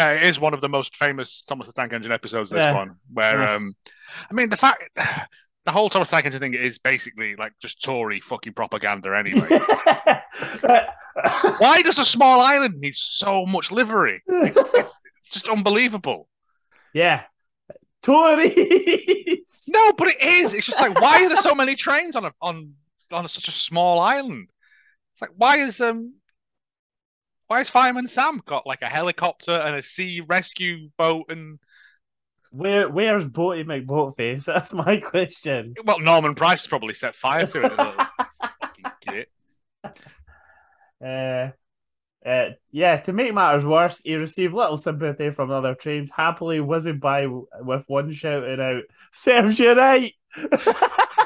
Yeah, 0.00 0.12
it 0.12 0.22
is 0.22 0.40
one 0.40 0.54
of 0.54 0.62
the 0.62 0.68
most 0.68 0.96
famous 0.96 1.44
Thomas 1.44 1.66
the 1.66 1.74
Tank 1.74 1.92
Engine 1.92 2.10
episodes. 2.10 2.50
This 2.50 2.64
Yeah. 2.64 2.72
one, 2.72 2.96
where 3.12 3.42
Yeah. 3.42 3.54
um, 3.56 3.74
I 4.30 4.34
mean, 4.34 4.48
the 4.48 4.56
fact 4.56 4.88
the 5.66 5.72
whole 5.72 5.90
Thomas 5.90 6.08
the 6.08 6.16
Tank 6.16 6.26
Engine 6.26 6.40
thing 6.40 6.54
is 6.54 6.78
basically 6.78 7.36
like 7.36 7.52
just 7.60 7.82
Tory 7.82 8.20
fucking 8.20 8.54
propaganda 8.54 9.14
anyway. 9.14 9.48
Why 11.58 11.82
does 11.82 11.98
a 11.98 12.06
small 12.06 12.40
island 12.40 12.80
need 12.80 12.94
so 12.94 13.44
much 13.44 13.70
livery? 13.70 14.22
It's, 14.26 14.56
it's, 14.74 15.00
it's 15.18 15.30
just 15.32 15.48
unbelievable. 15.48 16.28
yeah, 16.94 17.24
Tories. 18.02 19.68
No, 19.68 19.92
but 19.92 20.08
it 20.08 20.22
is. 20.22 20.54
It's 20.54 20.66
just 20.66 20.80
like 20.80 20.98
why 20.98 21.24
are 21.24 21.28
there 21.28 21.36
so 21.42 21.54
many 21.54 21.76
trains 21.76 22.16
on 22.16 22.24
a 22.24 22.32
on 22.40 22.72
on 23.12 23.28
such 23.28 23.48
a 23.48 23.52
small 23.52 24.00
island? 24.00 24.48
It's 25.12 25.20
like 25.20 25.32
why 25.36 25.58
is 25.58 25.78
um 25.82 26.14
why 27.50 27.58
has 27.58 27.68
Fireman 27.68 28.06
Sam 28.06 28.40
got 28.46 28.64
like 28.64 28.80
a 28.80 28.86
helicopter 28.86 29.50
and 29.50 29.74
a 29.74 29.82
sea 29.82 30.20
rescue 30.20 30.88
boat 30.96 31.24
and 31.30 31.58
Where 32.52 32.88
where's 32.88 33.26
Boaty 33.26 33.64
McBoatface? 33.64 34.44
That's 34.46 34.72
my 34.72 34.98
question. 34.98 35.74
well 35.84 35.98
Norman 35.98 36.36
Price 36.36 36.68
probably 36.68 36.94
set 36.94 37.16
fire 37.16 37.46
to 37.46 37.62
it. 37.64 37.70
little 37.76 37.92
fucking 38.62 38.92
git. 39.00 39.28
Uh, 41.04 41.48
uh, 42.24 42.50
yeah, 42.70 42.98
to 42.98 43.12
make 43.12 43.34
matters 43.34 43.64
worse, 43.64 44.00
he 44.04 44.14
received 44.14 44.54
little 44.54 44.76
sympathy 44.76 45.30
from 45.30 45.50
other 45.50 45.74
trains, 45.74 46.12
happily 46.12 46.60
whizzing 46.60 47.00
by 47.00 47.26
with 47.26 47.82
one 47.88 48.12
shouting 48.12 48.60
out, 48.60 48.82
Serves 49.12 49.58
you 49.58 49.74
right! 49.74 50.12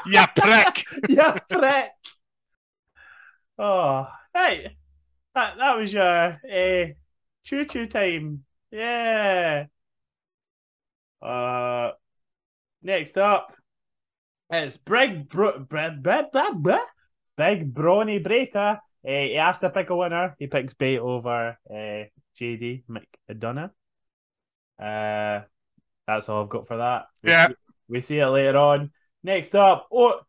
Yeah, 0.07 0.25
prick. 0.27 0.85
yeah, 1.07 1.33
prick! 1.49 1.91
Oh, 3.57 4.07
hey, 4.33 4.75
that, 5.35 5.57
that 5.57 5.77
was 5.77 5.93
your 5.93 6.03
uh, 6.05 6.85
choo 7.43 7.65
choo 7.65 7.87
time. 7.87 8.43
Yeah. 8.71 9.65
Uh, 11.21 11.91
next 12.81 13.17
up, 13.17 13.53
it's 14.49 14.77
Big 14.77 15.27
Bro- 15.29 15.65
Big, 15.69 17.73
Brawny 17.73 18.23
Breakker. 18.23 18.79
Uh, 19.07 19.11
he 19.11 19.35
has 19.35 19.59
to 19.59 19.69
pick 19.69 19.89
a 19.89 19.95
winner. 19.95 20.35
He 20.39 20.47
picks 20.47 20.73
Bate 20.73 20.99
over 20.99 21.57
uh, 21.69 22.03
JD 22.39 22.83
McDonough. 22.89 23.71
Uh, 24.79 25.45
that's 26.07 26.29
all 26.29 26.43
I've 26.43 26.49
got 26.49 26.67
for 26.67 26.77
that. 26.77 27.05
We 27.23 27.29
Yeah. 27.29 27.47
see- 27.47 27.53
we 27.87 28.01
see 28.01 28.19
it 28.19 28.25
later 28.27 28.57
on. 28.57 28.91
Next 29.23 29.55
up, 29.55 29.87
oh, 29.91 30.21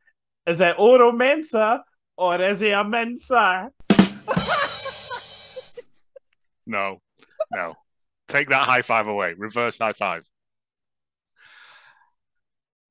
is 0.46 0.60
it 0.60 0.76
Oro 0.78 1.12
Mensah 1.12 1.80
or 2.16 2.40
is 2.40 2.60
he 2.60 2.70
a 2.70 2.84
Mensa? 2.84 3.70
No, 6.66 7.00
no. 7.52 7.74
Take 8.28 8.48
that 8.48 8.64
high 8.64 8.82
five 8.82 9.06
away. 9.06 9.34
Reverse 9.36 9.78
high 9.78 9.92
five. 9.92 10.24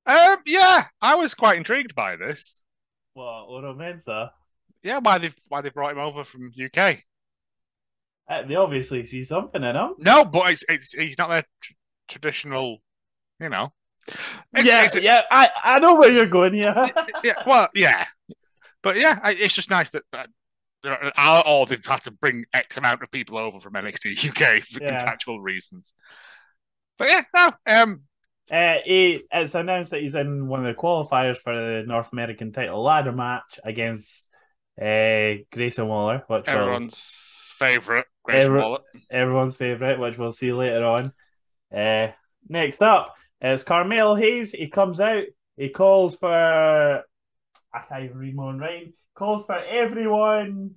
Um, 0.05 0.38
yeah, 0.45 0.86
I 1.01 1.15
was 1.15 1.34
quite 1.34 1.57
intrigued 1.57 1.95
by 1.95 2.15
this. 2.15 2.63
What, 3.13 3.45
Oro 3.47 3.73
Mensah? 3.73 4.30
Yeah, 4.84 4.99
why 4.99 5.17
they've 5.17 5.36
why 5.47 5.61
they 5.61 5.69
brought 5.69 5.93
him 5.93 5.99
over 5.99 6.23
from 6.23 6.51
UK. 6.63 6.99
Uh, 8.30 8.43
they 8.47 8.55
obviously 8.55 9.03
see 9.03 9.23
something 9.23 9.63
in 9.63 9.76
him. 9.76 9.93
No, 9.97 10.26
but 10.26 10.51
it's, 10.51 10.63
it's 10.69 10.91
he's 10.91 11.17
not 11.17 11.30
their 11.30 11.43
tr- 11.61 11.73
traditional, 12.07 12.78
you 13.39 13.49
know. 13.49 13.73
It's- 14.55 14.65
yeah, 14.65 14.84
it's- 14.86 15.01
yeah, 15.01 15.23
I, 15.32 15.49
I 15.63 15.80
know 15.80 15.95
where 15.95 16.11
you're 16.11 16.28
going. 16.28 16.53
Yeah, 16.53 16.88
yeah, 17.23 17.34
well, 17.47 17.69
yeah, 17.73 18.05
but 18.84 18.97
yeah, 18.97 19.19
it's 19.30 19.53
just 19.55 19.69
nice 19.71 19.89
that, 19.91 20.03
that 20.11 20.30
or 21.47 21.65
they've 21.65 21.86
had 21.86 22.01
to 22.03 22.11
bring 22.11 22.45
X 22.53 22.77
amount 22.77 23.01
of 23.03 23.11
people 23.11 23.38
over 23.38 23.59
from 23.59 23.73
NXT 23.73 24.29
UK 24.29 24.61
for 24.63 24.81
Yeah. 24.83 24.97
contractual 24.97 25.39
reasons. 25.41 25.93
But 26.97 27.07
yeah, 27.09 27.21
no, 27.33 27.51
um, 27.67 28.01
Uh, 28.51 28.75
he, 28.86 29.23
it's 29.31 29.55
announced 29.55 29.91
that 29.91 30.01
he's 30.01 30.15
in 30.15 30.47
one 30.47 30.65
of 30.65 30.73
the 30.75 30.79
qualifiers 30.81 31.38
for 31.38 31.53
the 31.53 31.83
North 31.88 32.13
American 32.13 32.51
title 32.51 32.81
ladder 32.83 33.11
match 33.11 33.59
against 33.63 34.27
uh, 34.79 35.41
Grayson 35.51 35.88
Waller, 35.88 36.23
which 36.27 36.45
we'll- 36.47 36.57
Everyone's 36.59 37.51
favourite, 37.57 38.05
Grayson 38.23 38.45
Every- 38.47 38.61
Waller. 38.61 38.79
everyone's 39.09 39.55
favorite, 39.55 39.99
which 39.99 40.17
we'll 40.17 40.31
see 40.31 40.51
later 40.53 40.86
on. 40.86 41.13
Uh, 41.75 42.11
next 42.47 42.81
up 42.81 43.15
is 43.41 43.63
Carmelo 43.63 44.15
Hayes. 44.15 44.51
He 44.51 44.67
comes 44.67 44.99
out. 44.99 45.23
He 45.57 45.69
calls 45.69 46.15
for. 46.15 46.29
I 46.31 47.79
can't 47.89 48.03
even 48.05 48.17
read 48.17 48.36
my 48.36 48.43
own. 48.43 48.93
Calls 49.16 49.45
for 49.45 49.57
everyone 49.57 50.76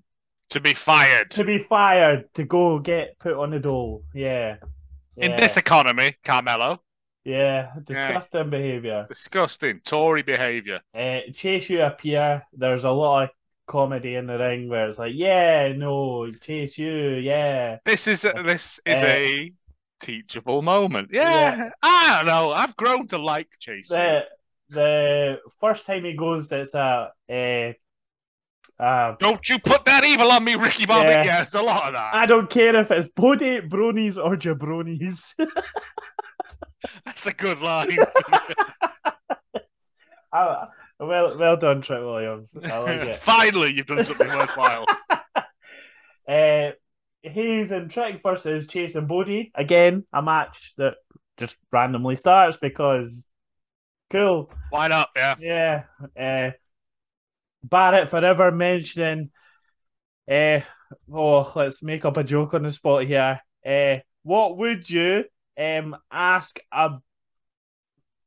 To 0.50 0.60
be 0.60 0.74
fired. 0.74 1.30
to 1.32 1.44
be 1.44 1.58
fired 1.58 2.32
to 2.34 2.44
go 2.44 2.78
get 2.78 3.18
put 3.18 3.34
on 3.34 3.50
the 3.50 3.58
dole. 3.58 4.04
Yeah. 4.14 4.56
In 5.16 5.34
this 5.36 5.56
economy, 5.56 6.16
Carmelo. 6.24 6.80
Yeah, 7.24 7.72
disgusting 7.84 8.48
behaviour. 8.48 9.06
Disgusting. 9.08 9.80
Tory 9.84 10.22
behaviour. 10.22 10.80
Uh, 10.94 11.18
Chase 11.34 11.68
U 11.70 11.80
up 11.82 12.00
here. 12.00 12.46
There's 12.52 12.84
a 12.84 12.90
lot 12.90 13.24
of 13.24 13.30
comedy 13.66 14.14
in 14.14 14.26
the 14.28 14.38
ring 14.38 14.68
where 14.68 14.88
it's 14.88 14.98
like, 14.98 15.12
yeah, 15.14 15.72
no, 15.76 16.30
Chase 16.40 16.78
U, 16.78 16.88
yeah. 17.16 17.78
This 17.84 18.06
is 18.06 18.24
a, 18.24 18.32
this 18.46 18.80
is 18.86 19.02
Uh, 19.02 19.06
a 19.06 19.52
teachable 20.00 20.62
moment. 20.62 21.10
Yeah, 21.12 21.56
Yeah. 21.56 21.70
I 21.82 22.16
don't 22.18 22.26
know. 22.26 22.52
I've 22.52 22.76
grown 22.76 23.08
to 23.08 23.18
like 23.18 23.48
Chase. 23.58 23.88
The 23.88 24.22
the 24.70 25.40
first 25.60 25.84
time 25.84 26.04
he 26.04 26.14
goes, 26.14 26.52
it's 26.52 26.74
a. 26.74 27.10
Uh, 27.28 27.72
uh, 28.80 29.16
Don't 29.18 29.48
you 29.48 29.58
put 29.58 29.84
that 29.86 30.04
evil 30.04 30.30
on 30.30 30.44
me, 30.44 30.54
Ricky 30.54 30.86
Bobby. 30.86 31.08
Yeah. 31.08 31.24
Yeah, 31.24 31.36
there's 31.38 31.54
a 31.54 31.62
lot 31.62 31.88
of 31.88 31.94
that. 31.94 32.14
I 32.14 32.26
don't 32.26 32.48
care 32.48 32.76
if 32.76 32.90
it's 32.90 33.08
Bodie, 33.08 33.60
Bronies, 33.60 34.16
or 34.16 34.36
Jabronis. 34.36 35.34
That's 37.04 37.26
a 37.26 37.32
good 37.32 37.60
line. 37.60 37.96
Ah, 40.32 40.68
well, 41.00 41.36
well 41.36 41.56
done, 41.56 41.80
Trent 41.80 42.04
Williams. 42.04 42.50
I 42.62 42.78
like 42.78 43.00
it. 43.00 43.16
Finally, 43.16 43.72
you've 43.72 43.86
done 43.86 44.04
something 44.04 44.28
worthwhile. 44.28 44.86
Uh, 46.28 46.72
Hayes 47.22 47.72
and 47.72 47.90
Trick 47.90 48.20
versus 48.22 48.68
Chase 48.68 48.94
and 48.94 49.08
Bodie. 49.08 49.50
Again, 49.54 50.04
a 50.12 50.22
match 50.22 50.74
that 50.76 50.94
just 51.36 51.56
randomly 51.72 52.16
starts 52.16 52.58
because 52.58 53.24
cool. 54.10 54.52
Why 54.70 54.88
not? 54.88 55.08
Yeah. 55.16 55.34
Yeah. 55.40 55.82
Uh, 56.18 56.50
Barrett 57.62 58.08
forever 58.08 58.50
mentioning. 58.52 59.30
Uh, 60.30 60.60
oh, 61.12 61.52
let's 61.54 61.82
make 61.82 62.04
up 62.04 62.16
a 62.16 62.24
joke 62.24 62.54
on 62.54 62.62
the 62.62 62.72
spot 62.72 63.04
here. 63.04 63.40
Uh, 63.64 63.96
what 64.22 64.56
would 64.56 64.88
you 64.88 65.24
um 65.58 65.96
ask 66.10 66.58
a 66.70 66.90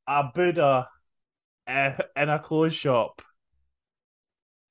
a 0.07 0.23
Buddha 0.33 0.89
uh, 1.67 1.91
in 2.15 2.29
a 2.29 2.39
clothes 2.39 2.75
shop? 2.75 3.21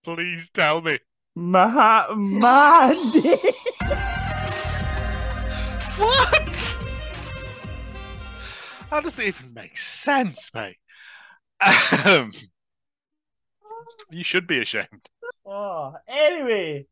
Please 0.04 0.50
tell 0.50 0.80
me. 0.80 0.98
Mahatma 1.36 2.92
What? 5.96 6.76
That 8.90 9.04
doesn't 9.04 9.24
even 9.24 9.54
make 9.54 9.76
sense, 9.76 10.50
mate. 10.54 10.76
Um, 12.06 12.32
you 14.11 14.24
should 14.24 14.47
be 14.47 14.61
ashamed. 14.61 15.09
Oh, 15.47 15.95
anyway. 16.09 16.86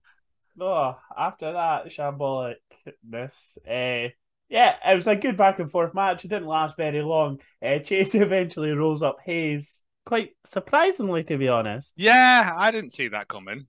Oh, 0.61 0.97
after 1.17 1.53
that 1.53 1.87
shambolicness, 1.87 3.59
uh, 3.67 4.11
yeah, 4.49 4.75
it 4.85 4.95
was 4.95 5.07
a 5.07 5.15
good 5.15 5.37
back 5.37 5.59
and 5.59 5.71
forth 5.71 5.95
match. 5.95 6.25
It 6.25 6.29
didn't 6.29 6.49
last 6.49 6.77
very 6.77 7.03
long. 7.03 7.41
Uh, 7.65 7.79
Chase 7.79 8.15
eventually 8.17 8.73
rolls 8.73 9.03
up 9.03 9.19
Hayes, 9.25 9.83
quite 10.07 10.31
surprisingly, 10.45 11.23
to 11.25 11.37
be 11.37 11.49
honest. 11.49 11.95
Yeah, 11.97 12.53
I 12.57 12.71
didn't 12.71 12.93
see 12.93 13.09
that 13.09 13.29
coming. 13.29 13.67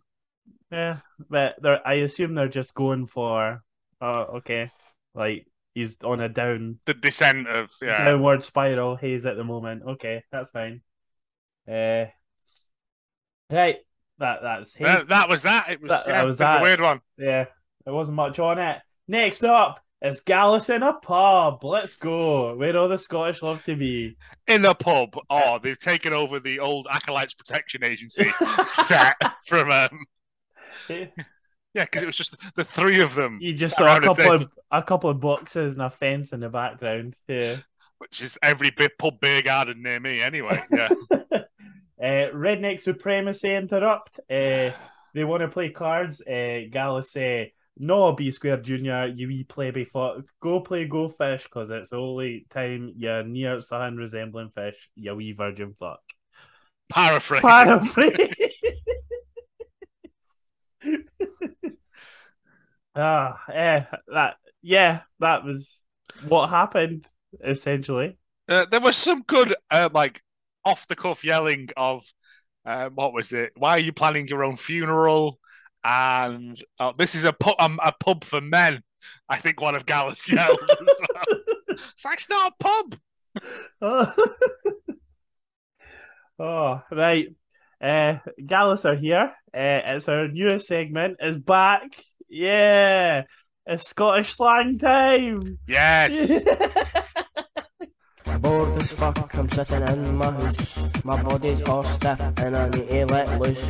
Yeah, 0.71 0.97
but 1.30 1.55
they're, 1.61 1.86
I 1.86 1.95
assume 1.95 2.36
they're 2.36 2.47
just 2.47 2.73
going 2.73 3.07
for, 3.07 3.61
oh, 4.01 4.21
okay, 4.38 4.71
like 5.13 5.47
he's 5.73 5.97
on 6.03 6.21
a 6.21 6.30
down 6.30 6.80
The 6.86 6.93
descent 6.93 7.47
of 7.47 7.69
yeah. 7.82 8.05
downward 8.05 8.43
spiral. 8.43 8.95
Hayes 8.95 9.25
at 9.25 9.36
the 9.36 9.43
moment. 9.43 9.84
Okay, 9.86 10.23
that's 10.32 10.51
fine. 10.51 10.82
Uh, 11.67 12.05
right, 13.49 13.77
that 14.19 14.39
that's. 14.41 14.73
That, 14.73 15.07
that 15.09 15.29
was 15.29 15.43
that. 15.43 15.69
It 15.69 15.81
was, 15.81 15.89
That- 15.89 16.05
that 16.07 16.25
was 16.25 16.37
that. 16.39 16.61
weird 16.61 16.81
one. 16.81 17.01
Yeah, 17.17 17.45
there 17.85 17.93
wasn't 17.93 18.15
much 18.17 18.39
on 18.39 18.59
it. 18.59 18.77
Next 19.07 19.43
up 19.43 19.79
is 20.01 20.21
Gallus 20.21 20.69
in 20.69 20.81
a 20.83 20.93
pub. 20.93 21.63
Let's 21.63 21.95
go. 21.97 22.55
Where 22.55 22.77
all 22.77 22.87
the 22.87 22.97
Scottish 22.97 23.41
love 23.41 23.63
to 23.65 23.75
be. 23.75 24.15
In 24.47 24.63
a 24.65 24.73
pub. 24.73 25.17
Oh, 25.29 25.59
they've 25.61 25.77
taken 25.79 26.13
over 26.13 26.39
the 26.39 26.59
old 26.59 26.87
Acolytes 26.89 27.33
Protection 27.33 27.83
Agency 27.83 28.31
set 28.73 29.15
from 29.47 29.71
um 29.71 30.05
yeah, 30.89 31.05
because 31.73 32.03
it 32.03 32.05
was 32.05 32.15
just 32.15 32.35
the 32.55 32.63
three 32.63 33.01
of 33.01 33.15
them. 33.15 33.39
You 33.41 33.53
just 33.53 33.75
saw 33.75 33.97
a 33.97 34.01
couple 34.01 34.31
of 34.31 34.47
a 34.71 34.83
couple 34.83 35.09
of 35.09 35.19
boxes 35.19 35.73
and 35.73 35.83
a 35.83 35.89
fence 35.89 36.31
in 36.33 36.39
the 36.39 36.49
background. 36.49 37.15
Yeah. 37.27 37.57
which 37.97 38.21
is 38.21 38.37
every 38.41 38.69
bit 38.69 38.97
pub 38.97 39.19
beer 39.19 39.41
garden 39.41 39.81
near 39.83 39.99
me 39.99 40.21
anyway. 40.21 40.63
Yeah. 40.71 40.89
Uh, 42.01 42.29
Redneck 42.33 42.81
Supremacy 42.81 43.53
interrupt. 43.53 44.19
Uh, 44.29 44.71
they 45.13 45.23
want 45.23 45.41
to 45.41 45.47
play 45.47 45.69
cards. 45.69 46.21
Uh, 46.21 47.01
say, 47.01 47.53
"No, 47.77 48.13
B 48.13 48.31
Square 48.31 48.61
Junior, 48.61 49.07
you 49.07 49.27
wee 49.27 49.43
play 49.43 49.71
before. 49.71 50.23
Go 50.41 50.61
play 50.61 50.85
Go 50.85 51.09
Fish, 51.09 51.43
because 51.43 51.69
it's 51.69 51.89
the 51.89 51.97
only 51.97 52.45
time 52.49 52.93
you're 52.95 53.23
near 53.23 53.61
something 53.61 53.97
resembling 53.97 54.51
fish. 54.55 54.89
You 54.95 55.15
wee 55.15 55.33
virgin 55.33 55.75
fuck." 55.79 55.99
Paraphrase. 56.89 57.41
Paraphrase. 57.41 58.33
ah, 62.95 63.41
eh, 63.53 63.83
that 64.07 64.37
yeah, 64.61 65.01
that 65.19 65.43
was 65.43 65.81
what 66.27 66.49
happened 66.49 67.05
essentially. 67.43 68.17
Uh, 68.47 68.65
there 68.65 68.79
was 68.79 68.97
some 68.97 69.21
good, 69.27 69.53
uh, 69.69 69.89
like, 69.93 70.23
off 70.66 70.88
the 70.88 70.95
cuff 70.95 71.24
yelling 71.24 71.70
of, 71.78 72.05
uh, 72.66 72.89
what 72.89 73.14
was 73.14 73.34
it? 73.34 73.53
Why 73.55 73.72
are 73.72 73.80
you 73.80 73.93
planning 73.93 74.28
your 74.28 74.43
own 74.43 74.57
funeral? 74.57 75.39
And 75.84 76.62
oh, 76.80 76.93
this 76.97 77.16
is 77.16 77.24
a 77.24 77.34
pub, 77.34 77.55
um, 77.60 77.80
a 77.84 77.93
pub 77.93 78.24
for 78.24 78.41
men. 78.41 78.82
I 79.30 79.38
think 79.38 79.62
one 79.62 79.76
of 79.76 79.86
Gallus 79.86 80.30
yelled 80.32 80.60
as 80.70 80.99
well. 81.14 81.39
It's 81.72 82.03
like, 82.03 82.16
it's 82.16 82.30
not 82.30 82.51
a 82.51 82.64
pub. 82.64 82.97
Oh, 83.82 84.14
oh 86.39 86.82
right. 86.91 87.28
Uh, 87.82 88.18
Gallus 88.45 88.84
are 88.84 88.95
here. 88.95 89.34
Uh, 89.53 89.82
it's 89.86 90.10
our 90.10 90.28
newest 90.28 90.68
segment. 90.68 91.18
Is 91.22 91.38
back. 91.38 92.03
Yeah, 92.28 93.24
it's 93.66 93.88
Scottish 93.88 94.34
slang 94.36 94.78
time. 94.78 95.60
Yes. 95.68 96.43
Bored 98.41 98.77
as 98.77 98.91
fuck, 98.93 99.35
I'm 99.35 99.49
sitting 99.49 99.81
in 99.87 100.15
my 100.15 100.31
house. 100.31 101.03
My 101.03 101.21
body's 101.21 101.61
all 101.63 101.83
stiff 101.83 102.19
and 102.37 102.55
I 102.55 102.69
need 102.69 102.87
to 102.87 103.05
let 103.05 103.39
loose. 103.39 103.69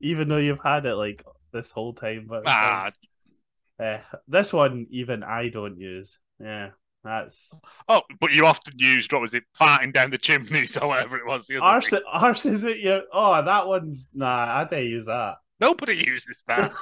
even 0.00 0.28
though 0.28 0.36
you've 0.36 0.60
had 0.62 0.84
it 0.86 0.94
like 0.94 1.24
this 1.52 1.70
whole 1.70 1.94
time, 1.94 2.26
but 2.28 2.42
Ah, 2.46 2.90
uh, 3.82 3.98
this 4.28 4.52
one 4.52 4.86
even 4.90 5.22
I 5.22 5.48
don't 5.48 5.78
use. 5.78 6.18
Yeah, 6.38 6.70
that's 7.02 7.58
oh, 7.88 8.02
but 8.20 8.32
you 8.32 8.44
often 8.46 8.74
used, 8.76 9.12
what 9.12 9.22
was 9.22 9.34
it, 9.34 9.44
farting 9.58 9.92
down 9.92 10.10
the 10.10 10.18
chimneys 10.18 10.76
or 10.82 10.88
whatever 10.88 11.16
it 11.16 11.26
was. 11.26 11.46
The 11.46 11.56
other 11.56 11.64
arse. 11.64 11.88
thing. 11.90 12.00
Arse 12.10 12.46
is 12.46 12.64
it 12.64 12.78
your? 12.78 13.02
Oh, 13.12 13.42
that 13.42 13.66
one's 13.66 14.08
nah. 14.12 14.58
I 14.60 14.64
don't 14.64 14.84
use 14.84 15.06
that. 15.06 15.36
Nobody 15.60 16.04
uses 16.06 16.42
that. 16.46 16.72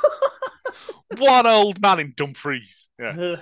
One 1.19 1.47
old 1.47 1.81
man 1.81 2.01
in 2.01 2.15
Dumfries. 2.17 2.89
Yeah. 2.99 3.37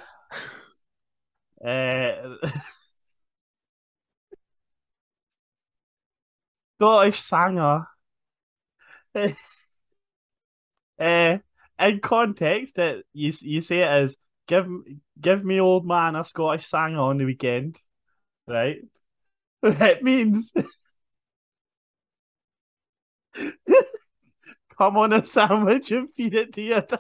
Uh, 1.65 2.37
Scottish 6.81 7.21
singer. 7.21 7.87
uh, 9.15 9.29
in 11.79 12.01
context, 12.01 12.77
that 12.77 13.05
you 13.13 13.33
you 13.41 13.61
say 13.61 13.81
it 13.81 13.89
as 13.89 14.17
give 14.47 14.67
give 15.21 15.45
me 15.45 15.61
old 15.61 15.87
man 15.87 16.17
a 16.17 16.25
Scottish 16.25 16.67
singer 16.67 17.01
on 17.01 17.19
the 17.19 17.25
weekend, 17.25 17.77
right? 18.47 18.79
It 19.63 20.03
means 20.03 20.53
come 24.79 24.97
on 24.97 25.13
a 25.13 25.25
sandwich 25.25 25.91
and 25.91 26.09
feed 26.11 26.35
it 26.35 26.53
to 26.55 26.63
your 26.63 26.81
dad. 26.83 26.99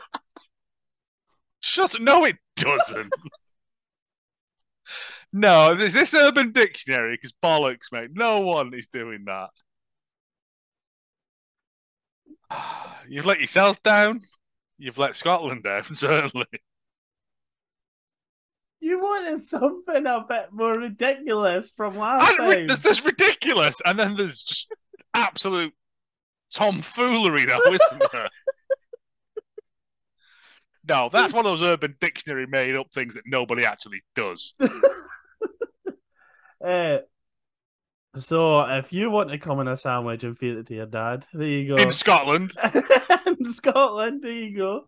Shut 1.61 1.99
No, 2.01 2.24
it 2.26 2.37
doesn't. 2.57 3.14
no, 5.33 5.72
is 5.78 5.93
this 5.93 6.14
Urban 6.14 6.53
Dictionary? 6.53 7.14
Because 7.14 7.33
bollocks, 7.43 7.93
mate. 7.93 8.11
No 8.12 8.41
one 8.41 8.74
is 8.74 8.89
doing 8.89 9.24
that. 9.26 9.51
You've 13.09 13.27
let 13.27 13.41
yourself 13.41 13.83
down. 13.83 14.21
You've 14.79 14.99
let 14.99 15.15
Scotland 15.15 15.63
down, 15.65 15.85
certainly. 15.95 16.47
You 18.81 18.99
wanted 18.99 19.45
something 19.45 20.07
a 20.07 20.25
bit 20.27 20.49
more 20.53 20.73
ridiculous 20.73 21.71
from 21.71 21.99
last 21.99 22.29
And 22.31 22.39
time. 22.39 22.67
there's, 22.67 22.81
there's 22.81 23.05
ridiculous, 23.05 23.81
and 23.85 23.99
then 23.99 24.17
there's 24.17 24.43
just 24.43 24.73
absolute 25.13 25.75
tomfoolery, 26.53 27.45
though, 27.45 27.61
isn't 27.73 28.03
there? 28.13 28.29
No, 30.89 31.11
that's 31.13 31.33
one 31.35 31.45
of 31.47 31.51
those 31.59 31.63
Urban 31.63 31.95
Dictionary 32.01 32.47
made 32.47 32.75
up 32.75 32.91
things 32.91 33.15
that 33.15 33.23
nobody 33.27 33.65
actually 33.65 34.03
does. 34.15 34.55
Uh, 36.65 36.99
so 38.17 38.61
if 38.63 38.93
you 38.93 39.11
want 39.11 39.31
to 39.31 39.39
come 39.39 39.61
in 39.61 39.69
a 39.69 39.77
sandwich 39.77 40.25
and 40.25 40.37
feed 40.37 40.57
it 40.57 40.67
to 40.69 40.75
your 40.75 40.87
dad, 40.87 41.25
there 41.33 41.47
you 41.49 41.69
go. 41.77 41.83
In 41.83 41.93
Scotland, 41.93 42.53
In 43.27 43.45
Scotland, 43.47 44.23
there 44.23 44.33
you 44.33 44.57
go. 44.57 44.85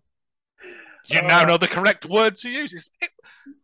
you 1.07 1.23
now 1.23 1.43
Oh. 1.43 1.47
know 1.47 1.57
the 1.57 1.69
correct 1.69 2.07
word 2.07 2.37
to 2.37 2.51
use. 2.51 2.73
It's, 2.73 2.91
it, 3.01 3.11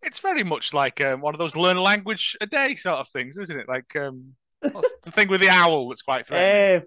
it's 0.02 0.20
very 0.20 0.42
much 0.44 0.72
like 0.74 1.00
um, 1.00 1.20
one 1.20 1.34
of 1.34 1.38
those 1.38 1.56
learn 1.56 1.76
a 1.76 1.82
language 1.82 2.36
a 2.40 2.46
day 2.46 2.74
sort 2.74 2.96
of 2.96 3.08
things, 3.08 3.36
isn't 3.36 3.58
it? 3.58 3.68
Like 3.68 3.94
um, 3.96 4.34
what's 4.60 4.92
the 5.04 5.10
thing 5.10 5.28
with 5.28 5.40
the 5.40 5.48
owl 5.50 5.88
that's 5.88 6.02
quite 6.02 6.26
threatening? 6.28 6.82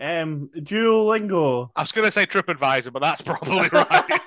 Uh, 0.00 0.02
um, 0.02 0.50
Duolingo. 0.56 1.70
I 1.76 1.82
was 1.82 1.92
going 1.92 2.04
to 2.06 2.10
say 2.10 2.26
TripAdvisor, 2.26 2.92
but 2.92 3.02
that's 3.02 3.22
probably 3.22 3.68
right. 3.72 4.20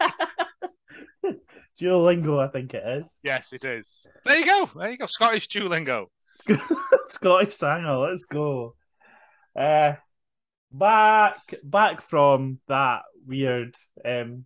Duolingo, 1.80 2.40
I 2.44 2.48
think 2.52 2.74
it 2.74 2.84
is. 2.88 3.18
yes, 3.22 3.54
it 3.54 3.64
is. 3.64 4.08
There 4.26 4.38
you 4.40 4.46
go. 4.46 4.70
There 4.76 4.90
you 4.90 4.98
go. 4.98 5.06
Scottish 5.06 5.48
Duolingo. 5.48 6.06
Scottish 7.08 7.56
Sanger, 7.56 7.98
let's 7.98 8.26
go. 8.26 8.76
Uh, 9.56 9.93
back 10.72 11.56
back 11.64 12.02
from 12.02 12.60
that 12.68 13.04
weird 13.26 13.74
um 14.04 14.45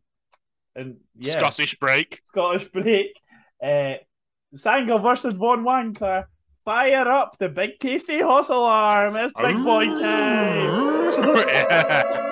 and 0.75 0.97
yeah 1.17 1.37
Scottish 1.37 1.77
break. 1.79 2.21
Scottish 2.25 2.67
break. 2.69 3.19
Uh, 3.63 3.95
Sanger 4.55 4.99
versus 4.99 5.33
Von 5.33 5.63
Wanker. 5.63 6.25
Fire 6.63 7.09
up 7.09 7.37
the 7.39 7.49
big 7.49 7.79
tasty 7.79 8.21
horse 8.21 8.49
alarm. 8.49 9.15
It's 9.15 9.33
big 9.33 9.63
boy 9.63 9.87
time. 9.87 10.91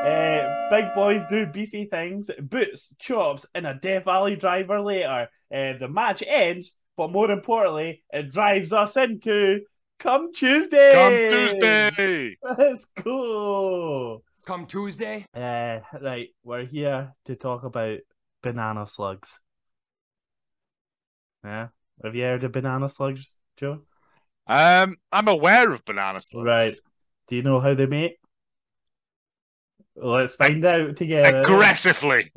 Uh, 0.00 0.70
big 0.70 0.94
boys 0.94 1.22
do 1.28 1.44
beefy 1.44 1.84
things. 1.84 2.30
Boots, 2.40 2.94
chops, 2.98 3.44
and 3.54 3.66
a 3.66 3.74
Death 3.74 4.06
Valley 4.06 4.34
driver 4.34 4.80
later. 4.80 5.28
Uh, 5.54 5.74
the 5.78 5.88
match 5.88 6.22
ends, 6.26 6.74
but 7.00 7.12
more 7.12 7.30
importantly, 7.30 8.02
it 8.12 8.30
drives 8.30 8.74
us 8.74 8.94
into 8.94 9.62
Come 9.98 10.34
Tuesday. 10.34 10.92
Come 10.92 11.48
Tuesday. 11.48 12.36
Let's 12.42 12.84
go. 13.02 14.22
Come 14.44 14.66
Tuesday. 14.66 15.24
Uh, 15.34 15.78
right, 15.98 16.28
we're 16.44 16.66
here 16.66 17.14
to 17.24 17.36
talk 17.36 17.64
about 17.64 18.00
banana 18.42 18.86
slugs. 18.86 19.40
Yeah, 21.42 21.68
have 22.04 22.14
you 22.14 22.24
heard 22.24 22.44
of 22.44 22.52
banana 22.52 22.90
slugs, 22.90 23.34
Joe? 23.56 23.80
Um, 24.46 24.98
I'm 25.10 25.28
aware 25.28 25.72
of 25.72 25.82
banana 25.86 26.20
slugs. 26.20 26.46
Right. 26.46 26.74
Do 27.28 27.36
you 27.36 27.42
know 27.42 27.60
how 27.60 27.72
they 27.72 27.86
make? 27.86 28.18
Let's 29.96 30.36
find 30.36 30.62
out 30.66 30.96
together. 30.96 31.44
Aggressively. 31.44 32.30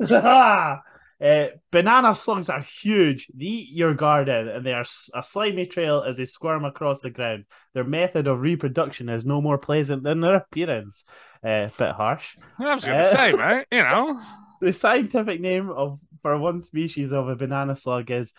uh, 1.24 1.46
banana 1.72 2.14
slugs 2.14 2.50
are 2.50 2.60
huge. 2.60 3.28
They 3.34 3.46
eat 3.46 3.68
your 3.70 3.94
garden 3.94 4.48
and 4.48 4.64
they 4.64 4.74
are 4.74 4.84
a 5.14 5.22
slimy 5.22 5.66
trail 5.66 6.04
as 6.06 6.18
they 6.18 6.26
squirm 6.26 6.64
across 6.66 7.00
the 7.00 7.10
ground. 7.10 7.46
Their 7.72 7.84
method 7.84 8.26
of 8.26 8.42
reproduction 8.42 9.08
is 9.08 9.24
no 9.24 9.40
more 9.40 9.56
pleasant 9.56 10.02
than 10.02 10.20
their 10.20 10.36
appearance. 10.36 11.04
Uh, 11.42 11.68
bit 11.78 11.92
harsh. 11.92 12.36
I 12.58 12.74
was 12.74 12.84
going 12.84 12.98
to 12.98 13.04
Uh, 13.04 13.04
say, 13.04 13.32
mate, 13.32 13.66
you 13.72 13.82
know. 13.82 14.20
The 14.60 14.72
scientific 14.72 15.40
name 15.40 15.68
of 15.68 15.98
for 16.22 16.38
one 16.38 16.62
species 16.62 17.12
of 17.12 17.28
a 17.28 17.36
banana 17.36 17.76
slug 17.76 18.10
is 18.10 18.32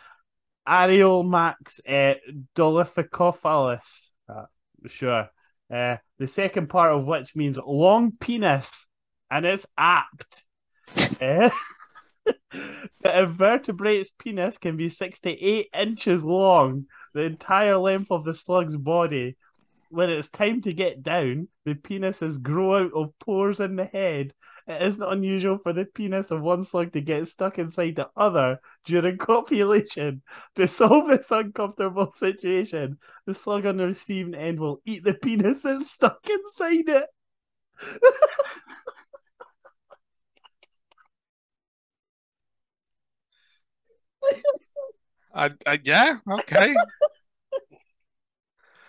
Areomax 0.68 1.80
uh, 1.88 2.16
dolificophilus. 2.56 4.10
Uh, 4.28 4.46
sure. 4.88 5.30
Uh, 5.72 5.98
the 6.18 6.28
second 6.28 6.70
part 6.70 6.94
of 6.94 7.06
which 7.06 7.36
means 7.36 7.58
long 7.58 8.14
penis, 8.20 8.88
and 9.30 9.46
it's 9.46 9.66
apt. 9.78 10.44
The 13.02 13.20
invertebrate's 13.22 14.12
penis 14.18 14.58
can 14.58 14.78
be 14.78 14.90
six 14.90 15.20
to 15.22 15.30
eight 15.30 15.68
inches 15.78 16.24
long, 16.24 16.86
the 17.14 17.22
entire 17.22 17.78
length 17.78 18.12
of 18.12 18.24
the 18.24 18.34
slug's 18.34 18.76
body. 18.76 19.36
When 19.92 20.10
it's 20.10 20.30
time 20.30 20.62
to 20.62 20.74
get 20.74 21.04
down, 21.04 21.48
the 21.66 21.76
penises 21.76 22.42
grow 22.42 22.86
out 22.86 22.94
of 22.94 23.18
pores 23.20 23.60
in 23.60 23.76
the 23.76 23.86
head. 23.86 24.34
It 24.68 24.82
isn't 24.82 25.04
unusual 25.04 25.60
for 25.60 25.74
the 25.74 25.86
penis 25.86 26.32
of 26.32 26.42
one 26.42 26.64
slug 26.64 26.94
to 26.94 27.02
get 27.02 27.28
stuck 27.28 27.60
inside 27.60 27.96
the 27.96 28.10
other 28.18 28.60
during 28.86 29.18
copulation. 29.20 30.24
To 30.56 30.68
solve 30.68 31.08
this 31.08 31.30
uncomfortable 31.30 32.12
situation, 32.14 32.98
the 33.28 33.36
slug 33.36 33.68
on 33.68 33.78
the 33.78 33.86
receiving 33.86 34.34
end 34.34 34.60
will 34.60 34.82
eat 34.86 35.04
the 35.04 35.14
penis 35.14 35.62
that's 35.62 35.92
stuck 35.92 36.28
inside 36.28 36.90
it. 36.90 37.06
I, 45.34 45.52
I, 45.68 45.80
yeah, 45.84 46.18
okay. 46.30 46.76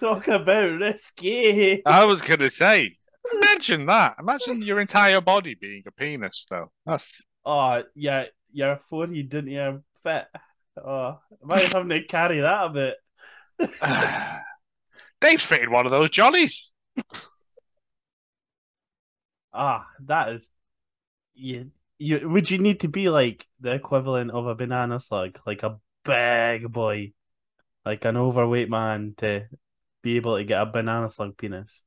Talk 0.01 0.29
about 0.29 0.79
risky. 0.79 1.83
I 1.85 2.05
was 2.05 2.23
going 2.23 2.41
to 2.41 2.51
say, 2.51 2.97
imagine 3.33 3.87
that. 3.87 4.17
Imagine 4.21 4.63
your 4.63 4.81
entire 4.81 5.21
body 5.21 5.55
being 5.55 5.83
a 5.87 5.91
penis, 5.91 6.47
though. 6.49 6.71
That's 6.85 7.25
Oh, 7.45 7.83
yeah, 7.95 8.25
your 8.53 8.81
forehead 8.91 9.29
didn't 9.29 9.51
even 9.51 9.85
fit. 10.03 10.27
Oh, 10.77 11.21
might 11.43 11.73
having 11.73 11.89
to 11.91 12.05
carry 12.05 12.41
that 12.41 12.65
a 12.65 12.69
bit. 12.69 12.97
Dave's 15.21 15.45
fitting 15.45 15.71
one 15.71 15.87
of 15.87 15.93
those 15.93 16.11
jollies. 16.11 16.75
Ah, 19.53 19.87
that 20.07 20.31
is. 20.31 20.51
You, 21.35 21.71
you 21.99 22.29
would 22.29 22.51
you 22.51 22.59
need 22.59 22.81
to 22.81 22.89
be 22.89 23.09
like 23.09 23.47
the 23.61 23.73
equivalent 23.73 24.31
of 24.31 24.47
a 24.47 24.55
banana 24.55 25.01
slug, 25.01 25.39
like 25.47 25.63
a 25.63 25.79
big 26.05 26.71
boy, 26.71 27.13
like 27.85 28.05
an 28.05 28.17
overweight 28.17 28.71
man 28.71 29.15
to 29.19 29.45
be 30.03 30.17
able 30.17 30.37
to 30.37 30.45
get 30.45 30.61
a 30.61 30.67
banana 30.67 31.11
slug 31.11 31.37
penis, 31.37 31.83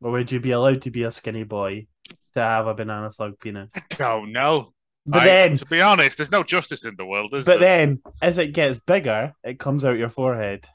or 0.00 0.10
would 0.12 0.30
you 0.32 0.40
be 0.40 0.50
allowed 0.50 0.82
to 0.82 0.90
be 0.90 1.04
a 1.04 1.10
skinny 1.10 1.44
boy 1.44 1.86
to 2.34 2.40
have 2.40 2.66
a 2.66 2.74
banana 2.74 3.12
slug 3.12 3.38
penis? 3.38 3.72
Don't 3.90 4.32
know. 4.32 4.72
But 5.06 5.22
I- 5.22 5.26
then- 5.26 5.56
to 5.56 5.66
be 5.66 5.80
honest, 5.80 6.18
there's 6.18 6.32
no 6.32 6.42
justice 6.42 6.84
in 6.84 6.96
the 6.96 7.06
world, 7.06 7.32
is 7.32 7.46
it? 7.46 7.52
But 7.52 7.60
there? 7.60 7.86
then, 7.86 8.02
as 8.20 8.38
it 8.38 8.52
gets 8.52 8.80
bigger, 8.80 9.32
it 9.44 9.58
comes 9.60 9.84
out 9.84 9.96
your 9.98 10.08
forehead 10.10 10.66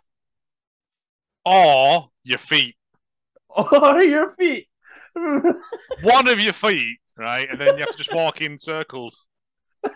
or 1.45 2.09
your 2.23 2.37
feet. 2.37 2.75
or 3.49 4.01
your 4.01 4.29
feet. 4.29 4.67
One 5.13 6.27
of 6.29 6.39
your 6.39 6.53
feet, 6.53 6.99
right? 7.21 7.47
And 7.49 7.59
then 7.59 7.77
you 7.77 7.81
have 7.81 7.91
to 7.91 7.97
just 7.97 8.13
walk 8.13 8.41
in 8.41 8.57
circles. 8.57 9.27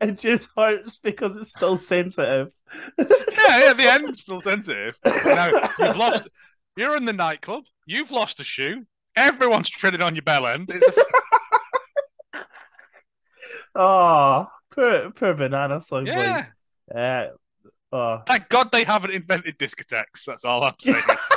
It 0.00 0.18
just 0.18 0.48
hurts 0.56 0.98
because 0.98 1.36
it's 1.36 1.50
still 1.50 1.78
sensitive. 1.78 2.48
Yeah, 2.98 3.06
yeah, 3.66 3.72
the 3.72 3.84
end's 3.90 4.20
still 4.20 4.40
sensitive. 4.40 4.98
Now, 5.04 5.48
you've 5.78 5.96
lost. 5.96 6.28
You're 6.76 6.96
in 6.96 7.04
the 7.06 7.12
nightclub. 7.12 7.64
You've 7.86 8.10
lost 8.10 8.40
a 8.40 8.44
shoe. 8.44 8.84
Everyone's 9.14 9.70
treading 9.70 10.02
on 10.02 10.14
your 10.14 10.22
bell 10.22 10.46
end. 10.46 10.70
It's 10.70 10.88
a, 10.88 12.40
Oh, 13.74 14.48
poor, 14.74 15.10
poor 15.12 15.34
banana 15.34 15.80
slug. 15.80 16.06
yeah. 16.08 16.46
Uh, 16.94 17.26
oh. 17.92 18.22
Thank 18.26 18.48
God 18.48 18.70
they 18.72 18.84
haven't 18.84 19.12
invented 19.12 19.58
discotheques. 19.58 20.24
That's 20.26 20.44
all 20.44 20.64
I'm 20.64 20.74
saying. 20.80 21.02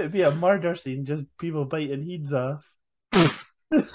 It'd 0.00 0.12
be 0.12 0.22
a 0.22 0.34
murder 0.34 0.74
scene, 0.74 1.04
just 1.04 1.26
people 1.38 1.64
biting 1.66 2.08
heads 2.08 2.32
off. 2.32 2.66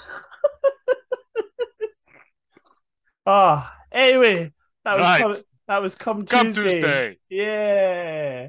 Ah, 3.26 3.74
anyway, 3.90 4.52
that 4.84 4.94
was 4.94 5.02
Right. 5.02 5.20
come, 5.20 5.34
that 5.66 5.82
was 5.82 5.94
come 5.96 6.26
Come 6.26 6.46
Tuesday. 6.46 6.74
Tuesday. 6.74 7.18
Yeah. 7.28 8.48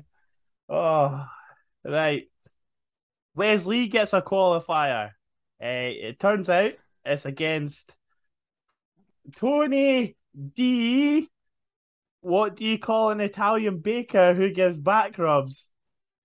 Oh, 0.69 1.25
right. 1.83 2.29
Wes 3.33 3.65
Lee 3.65 3.87
gets 3.87 4.13
a 4.13 4.21
qualifier. 4.21 5.09
Uh, 5.59 5.65
it 5.65 6.19
turns 6.19 6.47
out 6.49 6.73
it's 7.03 7.25
against 7.25 7.95
Tony 9.35 10.15
D. 10.55 11.27
What 12.21 12.55
do 12.55 12.65
you 12.65 12.77
call 12.77 13.09
an 13.09 13.19
Italian 13.21 13.79
baker 13.79 14.35
who 14.35 14.51
gives 14.51 14.77
back 14.77 15.17
rubs? 15.17 15.65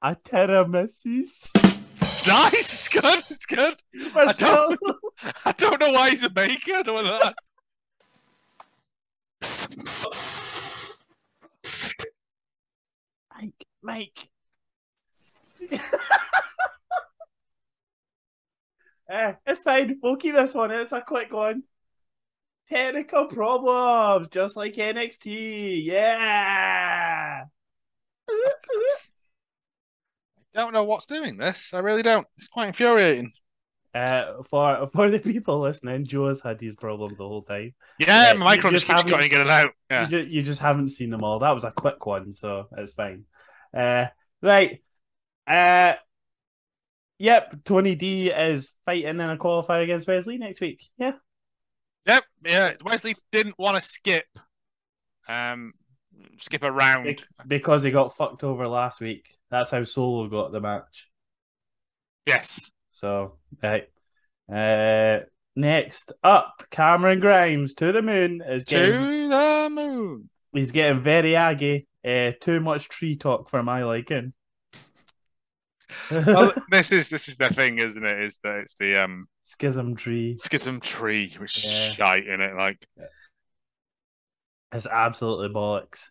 A 0.03 0.16
tiramisu. 0.16 1.24
nice. 2.26 2.55
It's 2.55 2.88
good. 2.88 3.22
It's 3.30 3.46
good. 3.46 3.76
I 4.14 4.32
don't, 4.32 4.80
I 5.44 5.53
don't 5.53 5.80
know 5.80 5.90
why 5.92 6.11
he's 6.11 6.24
a 6.24 6.30
baker. 6.30 6.72
I 6.76 6.82
don't 6.82 7.05
know 7.05 7.20
that. 7.22 7.36
Mike, 13.34 13.66
Mike. 13.82 14.28
Eh, 19.09 19.34
it's 19.46 19.62
fine. 19.62 19.98
We'll 20.03 20.16
keep 20.16 20.34
this 20.34 20.55
one. 20.55 20.70
It's 20.70 20.92
a 20.92 21.00
quick 21.03 21.32
one. 21.32 21.64
technical 22.68 23.26
problems, 23.26 24.28
just 24.28 24.57
like 24.57 24.74
NXT. 24.74 25.84
Yeah. 25.84 27.44
Don't 30.55 30.72
know 30.72 30.84
what's 30.84 31.07
doing 31.07 31.36
this. 31.36 31.72
I 31.74 31.78
really 31.78 32.03
don't. 32.03 32.26
It's 32.34 32.48
quite 32.48 32.68
infuriating. 32.68 33.30
Uh, 33.94 34.42
for 34.48 34.86
for 34.88 35.11
the 35.11 35.18
people 35.18 35.61
listening, 35.61 36.07
Joe 36.07 36.28
has 36.28 36.40
had 36.40 36.59
these 36.59 36.74
problems 36.74 37.18
the 37.18 37.28
whole 37.28 37.42
time. 37.42 37.74
Yeah, 37.98 38.30
Uh, 38.34 38.38
my 38.38 38.44
micro 38.57 38.70
you 38.70 38.76
just 38.76 38.86
keeps 38.86 39.03
going 39.03 39.30
in 39.30 39.40
and 39.40 39.50
out. 39.50 39.70
Yeah. 39.90 40.03
You, 40.03 40.09
ju- 40.09 40.34
you 40.34 40.42
just 40.42 40.61
haven't 40.61 40.88
seen 40.88 41.11
them 41.11 41.22
all. 41.24 41.38
That 41.40 41.50
was 41.50 41.64
a 41.64 41.70
quick 41.70 42.05
one, 42.07 42.32
so 42.32 42.68
it's 42.76 42.92
fine. 42.94 43.24
Uh, 43.76 44.07
right. 44.40 44.82
Uh, 45.46 45.94
yep. 47.18 47.55
Tony 47.64 47.94
D 47.94 48.30
is 48.30 48.72
fighting 48.86 49.09
in 49.09 49.20
a 49.20 49.36
qualifier 49.36 49.82
against 49.82 50.09
Wes 50.09 50.26
Lee 50.26 50.38
next 50.38 50.61
week. 50.61 50.84
Yeah. 50.96 51.12
Yep, 52.07 52.24
yeah. 52.44 52.72
Wes 52.84 53.05
Lee 53.05 53.14
didn't 53.30 53.59
want 53.59 53.76
to 53.76 53.82
skip, 53.82 54.24
um, 55.28 55.72
skip 56.38 56.62
a 56.64 56.72
round. 56.72 57.05
Be- 57.05 57.18
because 57.46 57.82
he 57.82 57.90
got 57.90 58.16
fucked 58.16 58.42
over 58.42 58.66
last 58.66 59.00
week. 59.00 59.28
That's 59.53 59.70
how 59.70 59.84
Solo 59.84 60.26
got 60.28 60.50
the 60.50 60.61
match. 60.61 61.11
Yes. 62.26 62.59
So, 62.92 63.38
right. 63.62 63.88
Uh, 64.53 65.26
next 65.55 66.11
up, 66.24 66.64
Cameron 66.70 67.20
Grimes 67.20 67.74
to 67.74 67.92
the 67.92 68.03
moon 68.03 68.42
is 68.44 68.64
getting, 68.64 68.92
To 68.94 69.28
the 69.28 69.68
moon. 69.70 70.30
he's 70.53 70.72
getting 70.72 71.00
very 71.00 71.36
aggy. 71.36 71.86
Uh, 72.05 72.32
too 72.40 72.59
much 72.61 72.88
tree 72.88 73.14
talk 73.16 73.48
for 73.50 73.62
my 73.62 73.84
liking. 73.84 74.32
well, 76.11 76.53
this 76.70 76.90
is 76.90 77.11
this 77.11 77.28
is 77.28 77.36
the 77.36 77.50
thing, 77.50 77.78
isn't 77.78 78.05
it? 78.05 78.22
Is 78.22 78.38
that 78.42 78.57
it's 78.61 78.74
the 78.74 79.05
um 79.05 79.26
Schism 79.44 79.94
tree. 79.96 80.34
schism 80.38 80.80
tree, 80.80 81.34
which 81.38 81.59
is 81.59 81.70
shite 81.94 82.26
in 82.26 82.40
it. 82.40 82.57
Like, 82.57 82.84
It's 84.72 84.86
absolutely 84.86 85.48
bollocks. 85.55 86.09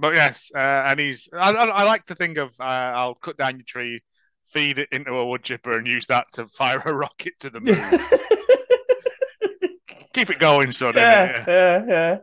But 0.00 0.14
yes, 0.14 0.50
uh, 0.54 0.58
and 0.58 0.98
he's. 0.98 1.28
I, 1.32 1.52
I, 1.52 1.64
I 1.66 1.82
like 1.84 2.06
to 2.06 2.14
think 2.14 2.38
of 2.38 2.54
uh, 2.58 2.64
I'll 2.64 3.14
cut 3.14 3.36
down 3.36 3.56
your 3.56 3.64
tree, 3.64 4.02
feed 4.48 4.78
it 4.78 4.88
into 4.90 5.12
a 5.12 5.26
wood 5.26 5.42
chipper, 5.42 5.76
and 5.76 5.86
use 5.86 6.06
that 6.06 6.26
to 6.34 6.46
fire 6.46 6.82
a 6.84 6.94
rocket 6.94 7.34
to 7.40 7.50
the 7.50 7.60
moon. 7.60 7.76
Keep 10.14 10.30
it 10.30 10.38
going, 10.38 10.72
son. 10.72 10.94
yeah, 10.96 11.44
yeah, 11.46 12.16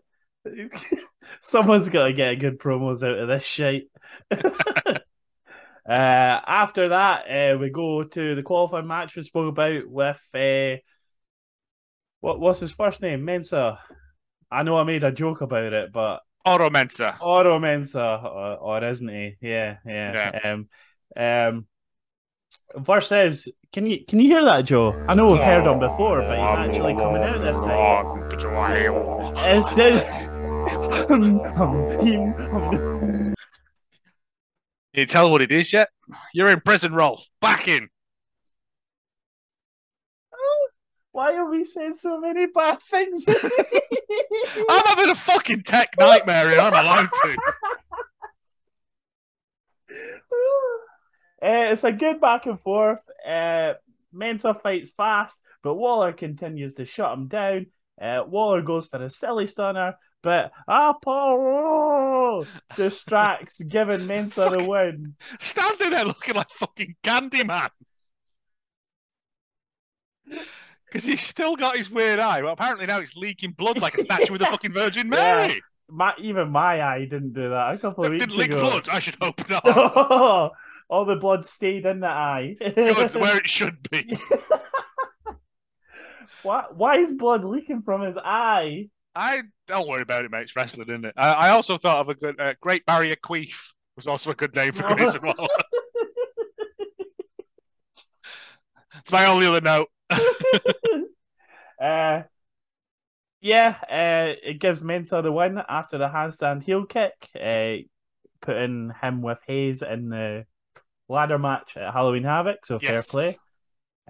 yeah. 0.46 0.68
Someone's 1.42 1.90
got 1.90 2.08
to 2.08 2.14
get 2.14 2.40
good 2.40 2.60
promos 2.60 3.08
out 3.08 3.20
of 3.20 3.28
this 3.28 3.44
shit. 3.44 3.90
uh, 4.32 5.00
after 5.88 6.90
that, 6.90 7.30
uh, 7.30 7.58
we 7.58 7.70
go 7.70 8.04
to 8.04 8.36
the 8.36 8.44
qualifying 8.44 8.88
match 8.88 9.16
we 9.16 9.24
spoke 9.24 9.50
about 9.50 9.88
with 9.88 10.20
uh, 10.34 10.78
what 12.22 12.40
what's 12.40 12.60
his 12.60 12.72
first 12.72 13.02
name? 13.02 13.22
Mensah. 13.22 13.78
I 14.50 14.64
know 14.64 14.78
I 14.78 14.84
made 14.84 15.04
a 15.04 15.12
joke 15.12 15.42
about 15.42 15.74
it, 15.74 15.92
but 15.92 16.22
Oro 17.22 17.60
Mensah. 17.60 18.24
Or, 18.24 18.58
or 18.58 18.84
isn't 18.84 19.08
he? 19.08 19.36
Yeah, 19.42 19.78
yeah. 19.86 20.40
Um, 20.44 20.68
um, 21.16 21.68
versus, 22.76 23.50
can 23.74 23.86
you 23.86 24.06
can 24.06 24.20
you 24.20 24.30
hear 24.30 24.44
that, 24.46 24.66
Joe? 24.66 24.94
I 25.08 25.16
know 25.16 25.32
we've 25.32 25.42
heard 25.42 25.66
him 25.66 25.80
before, 25.80 26.22
but 26.22 26.38
he's 26.38 26.76
actually 26.76 26.94
coming 26.96 27.24
out 27.24 27.40
this 27.42 27.58
time. 27.60 28.24
Is 29.56 29.66
this? 29.76 30.06
You 34.94 35.06
tell 35.06 35.30
what 35.30 35.42
it 35.42 35.52
is 35.52 35.74
yet? 35.74 35.90
You're 36.34 36.50
in 36.50 36.62
prison, 36.62 36.94
Rolf. 36.94 37.28
Back 37.42 37.68
in. 37.68 37.90
Why 41.18 41.34
are 41.34 41.50
we 41.50 41.66
saying 41.66 41.96
so 41.96 42.20
many 42.20 42.46
bad 42.46 42.80
things? 42.80 43.26
I'm 44.70 44.84
having 44.86 45.10
a 45.10 45.16
fucking 45.16 45.64
tech 45.64 45.96
nightmare 46.00 46.48
here. 46.48 46.60
I'm 46.60 46.74
allowed 46.74 47.10
to. 47.10 47.38
Uh, 51.40 51.70
it's 51.72 51.84
a 51.84 51.92
good 51.92 52.20
back 52.20 52.48
and 52.48 52.60
forth. 52.60 53.00
Uh, 53.24 53.74
Mensah 54.14 54.60
fights 54.60 54.90
fast, 54.90 55.40
but 55.62 55.76
Waller 55.76 56.12
continues 56.12 56.74
to 56.74 56.86
shut 56.86 57.14
him 57.14 57.28
down. 57.28 57.68
Uh, 58.02 58.24
Waller 58.26 58.64
goes 58.64 58.88
for 58.88 59.04
a 59.04 59.10
silly 59.10 59.46
stunner, 59.46 59.94
but 60.24 60.52
Apollo 60.68 62.48
distracts, 62.76 63.62
giving 63.68 64.02
Mensah 64.02 64.58
the 64.58 64.64
win. 64.64 65.14
Standing 65.40 65.92
there 65.92 66.06
looking 66.06 66.34
like 66.34 66.50
fucking 66.50 66.96
Candyman. 67.04 67.70
Because 70.88 71.04
he's 71.04 71.22
still 71.22 71.56
got 71.56 71.78
his 71.78 71.90
weird 71.90 72.20
eye, 72.20 72.42
Well, 72.42 72.54
apparently 72.54 72.86
now 72.86 73.00
it's 73.00 73.16
leaking 73.16 73.52
blood 73.52 73.78
like 73.80 73.96
a 73.96 74.02
statue 74.02 74.32
with 74.32 74.42
the 74.42 74.48
fucking 74.52 74.74
Virgin 74.74 75.10
Mary. 75.10 75.54
Yeah. 75.54 75.60
My, 75.90 76.14
even 76.18 76.50
my 76.50 76.82
eye 76.82 77.02
didn't 77.06 77.34
do 77.34 77.50
that 77.50 77.74
a 77.74 77.78
couple 77.78 78.04
of 78.06 78.12
It 78.12 78.16
weeks 78.16 78.26
didn't 78.26 78.40
leak 78.40 78.52
ago. 78.52 78.62
blood. 78.62 78.90
I 78.90 79.00
should 79.00 79.16
hope 79.22 79.50
not. 79.50 79.66
All 80.90 81.06
the 81.06 81.16
blood 81.18 81.46
stayed 81.46 81.86
in 81.86 82.00
the 82.02 82.08
eye. 82.08 82.56
Good, 82.60 83.14
where 83.16 83.38
it 83.38 83.48
should 83.50 83.78
be. 83.90 84.18
why, 86.44 86.66
why 86.74 86.98
is 86.98 87.14
blood 87.14 87.44
leaking 87.44 87.82
from 87.84 88.02
his 88.02 88.18
eye? 88.18 88.90
I 89.16 89.44
don't 89.68 89.88
worry 89.88 90.02
about 90.02 90.26
it, 90.26 90.32
mate. 90.32 90.44
It's 90.44 90.56
wrestling, 90.56 90.88
isn't 90.90 91.06
it? 91.06 91.14
I, 91.18 91.34
I 91.34 91.50
also 91.50 91.78
thought 91.78 91.98
of 92.00 92.10
a 92.10 92.16
good 92.16 92.40
uh, 92.40 92.54
Great 92.62 92.86
Barrier 92.86 93.16
Queef 93.16 93.56
was 93.96 94.08
also 94.08 94.30
a 94.32 94.36
good 94.36 94.56
name 94.56 94.74
for 94.74 94.84
Grayson 94.96 95.22
Waller. 95.24 95.48
it's 99.00 99.12
my 99.12 99.26
only 99.26 99.48
other 99.48 99.62
note. 99.62 99.90
Uh, 101.80 102.24
yeah, 103.40 103.76
uh, 103.84 104.34
it 104.44 104.60
gives 104.60 104.82
Mensah 104.82 105.22
the 105.22 105.32
win 105.32 105.62
after 105.70 106.00
the 106.00 106.08
handstand 106.08 106.64
heel 106.64 106.86
kick, 106.86 107.14
uh, 107.40 107.84
putting 108.42 108.92
him 109.00 109.22
with 109.22 109.40
Hayes 109.46 109.84
in 109.84 110.10
the 110.10 110.46
ladder 111.08 111.38
match 111.38 111.78
at 111.78 111.94
Halloween 111.94 112.24
Havoc. 112.24 112.66
So 112.66 112.80
fair 112.80 113.04
play. 113.04 113.38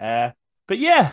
Uh, 0.00 0.30
but 0.66 0.78
yeah, 0.78 1.12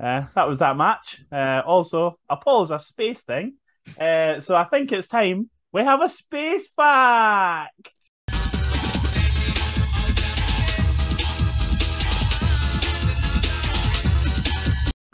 uh, 0.00 0.24
that 0.34 0.48
was 0.48 0.58
that 0.58 0.76
match. 0.76 1.22
Uh, 1.30 1.62
also, 1.64 2.18
Apollo's 2.28 2.72
a 2.72 2.80
space 2.80 3.20
thing, 3.22 3.54
uh, 4.00 4.40
so 4.40 4.56
I 4.56 4.64
think 4.64 4.90
it's 4.90 5.06
time 5.06 5.50
we 5.72 5.82
have 5.82 6.02
a 6.02 6.08
space 6.08 6.68
fact. 6.68 7.92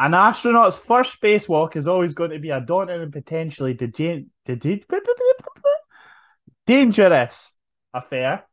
An 0.01 0.15
astronaut's 0.15 0.77
first 0.77 1.21
spacewalk 1.21 1.75
is 1.75 1.89
always 1.89 2.15
going 2.15 2.31
to 2.31 2.39
be 2.39 2.51
a 2.51 2.61
daunting 2.61 3.03
and 3.03 3.13
potentially 3.13 3.75
dangerous 6.67 7.57
affair. 7.93 8.45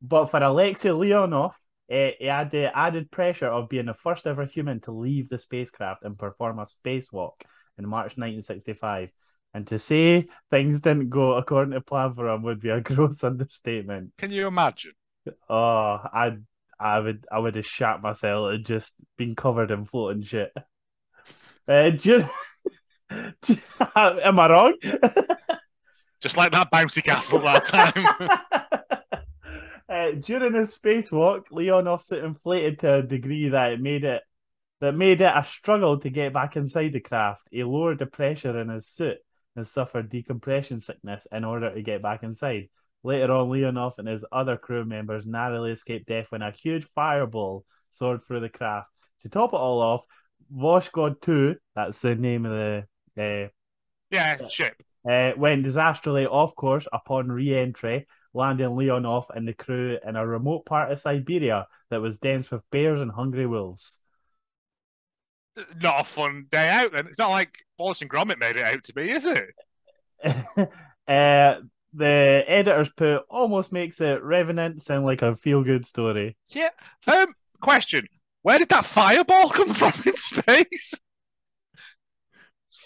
But 0.00 0.26
for 0.26 0.40
Alexei 0.40 0.90
Leonov, 0.90 1.54
eh, 1.90 2.12
he 2.18 2.26
had 2.26 2.52
the 2.52 2.76
added 2.76 3.10
pressure 3.10 3.48
of 3.48 3.68
being 3.68 3.86
the 3.86 3.94
first 3.94 4.26
ever 4.28 4.44
human 4.44 4.80
to 4.82 4.92
leave 4.92 5.28
the 5.28 5.40
spacecraft 5.40 6.04
and 6.04 6.16
perform 6.16 6.60
a 6.60 6.66
spacewalk 6.66 7.32
in 7.78 7.88
March 7.88 8.16
1965. 8.16 9.10
And 9.54 9.66
to 9.66 9.78
say 9.80 10.28
things 10.50 10.80
didn't 10.80 11.10
go 11.10 11.32
according 11.32 11.74
to 11.74 11.80
plan 11.80 12.14
for 12.14 12.28
him 12.28 12.42
would 12.44 12.60
be 12.60 12.70
a 12.70 12.80
gross 12.82 13.24
understatement. 13.24 14.12
Can 14.18 14.30
you 14.30 14.46
imagine? 14.46 14.92
Oh, 15.48 15.98
I, 16.04 16.36
I 16.78 17.00
would, 17.00 17.26
I 17.30 17.40
would 17.40 17.56
have 17.56 17.66
shat 17.66 18.02
myself 18.02 18.52
and 18.52 18.64
just 18.64 18.94
been 19.18 19.34
covered 19.34 19.72
in 19.72 19.84
floating 19.84 20.22
shit. 20.22 20.52
Uh, 21.68 21.90
you- 22.00 22.24
am 23.96 24.38
I 24.38 24.50
wrong? 24.50 24.74
Just 26.20 26.36
like 26.36 26.52
that 26.52 26.70
bouncy 26.70 27.02
castle 27.02 27.40
that 27.40 27.64
time. 27.64 28.06
uh, 29.88 30.12
during 30.20 30.54
his 30.54 30.78
spacewalk, 30.78 31.42
Leonov 31.50 32.08
was 32.08 32.12
inflated 32.12 32.78
to 32.80 32.94
a 32.94 33.02
degree 33.02 33.48
that 33.48 33.72
it 33.72 33.80
made 33.80 34.04
it 34.04 34.22
that 34.80 34.96
made 34.96 35.20
it 35.20 35.32
a 35.34 35.44
struggle 35.44 35.98
to 36.00 36.10
get 36.10 36.32
back 36.32 36.56
inside 36.56 36.92
the 36.92 37.00
craft. 37.00 37.42
He 37.50 37.62
lowered 37.62 37.98
the 38.00 38.06
pressure 38.06 38.58
in 38.60 38.68
his 38.68 38.88
suit 38.88 39.18
and 39.54 39.66
suffered 39.66 40.10
decompression 40.10 40.80
sickness 40.80 41.26
in 41.30 41.44
order 41.44 41.72
to 41.72 41.82
get 41.82 42.02
back 42.02 42.22
inside. 42.22 42.68
Later 43.04 43.32
on, 43.32 43.48
Leonov 43.48 43.98
and 43.98 44.08
his 44.08 44.24
other 44.32 44.56
crew 44.56 44.84
members 44.84 45.26
narrowly 45.26 45.72
escaped 45.72 46.08
death 46.08 46.26
when 46.30 46.42
a 46.42 46.50
huge 46.52 46.84
fireball 46.94 47.64
soared 47.90 48.24
through 48.24 48.40
the 48.40 48.48
craft. 48.48 48.88
To 49.22 49.28
top 49.28 49.52
it 49.52 49.56
all 49.56 49.80
off, 49.80 50.04
Voskhod 50.54 51.20
2, 51.20 51.56
that's 51.74 52.00
the 52.00 52.14
name 52.14 52.46
of 52.46 52.52
the 52.52 52.84
uh, 53.18 53.48
yeah, 54.10 54.46
ship. 54.48 54.82
uh, 55.08 55.32
went 55.36 55.62
disastrously 55.62 56.26
off 56.26 56.54
course 56.54 56.86
upon 56.92 57.30
re-entry, 57.30 58.06
landing 58.34 58.70
Leonov 58.70 59.26
and 59.34 59.46
the 59.46 59.54
crew 59.54 59.98
in 60.06 60.16
a 60.16 60.26
remote 60.26 60.66
part 60.66 60.92
of 60.92 61.00
Siberia 61.00 61.66
that 61.90 62.00
was 62.00 62.18
dense 62.18 62.50
with 62.50 62.62
bears 62.70 63.00
and 63.00 63.10
hungry 63.10 63.46
wolves. 63.46 64.00
Not 65.82 66.00
a 66.00 66.04
fun 66.04 66.46
day 66.50 66.68
out 66.68 66.92
then. 66.92 67.06
It's 67.06 67.18
not 67.18 67.30
like 67.30 67.58
Wallace 67.78 68.00
and 68.00 68.10
Gromit 68.10 68.38
made 68.38 68.56
it 68.56 68.64
out 68.64 68.84
to 68.84 68.94
be, 68.94 69.10
is 69.10 69.26
it? 69.26 69.50
uh, 71.08 71.60
the 71.92 72.44
editors 72.46 72.90
put 72.96 73.24
almost 73.28 73.70
makes 73.72 74.00
it 74.00 74.22
Revenant 74.22 74.80
sound 74.80 75.04
like 75.04 75.20
a 75.20 75.36
feel-good 75.36 75.84
story. 75.84 76.36
Yeah. 76.48 76.70
Um, 77.06 77.34
question: 77.60 78.06
Where 78.42 78.58
did 78.58 78.68
that 78.70 78.86
fireball 78.86 79.48
come 79.50 79.72
from 79.74 79.92
in 80.06 80.16
space? 80.16 80.94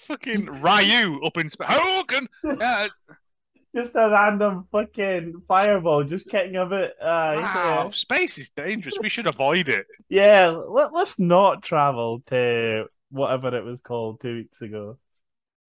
fucking 0.07 0.47
Ryu 0.47 1.21
up 1.25 1.37
in 1.39 1.49
space. 1.49 1.67
Hogan. 1.71 2.29
Yeah, 2.45 2.89
Just 3.75 3.95
a 3.95 4.09
random 4.09 4.67
fucking 4.71 5.43
fireball 5.49 6.05
just 6.05 6.29
kicking 6.29 6.57
a 6.57 6.67
bit. 6.67 6.95
Uh, 7.01 7.35
wow, 7.43 7.91
space 7.93 8.39
is 8.39 8.51
dangerous. 8.51 8.97
We 9.01 9.09
should 9.09 9.27
avoid 9.27 9.69
it. 9.69 9.87
yeah, 10.09 10.49
let, 10.49 10.93
let's 10.93 11.19
not 11.19 11.63
travel 11.63 12.23
to 12.27 12.87
whatever 13.11 13.55
it 13.57 13.65
was 13.65 13.81
called 13.81 14.21
two 14.21 14.35
weeks 14.37 14.63
ago. 14.63 14.99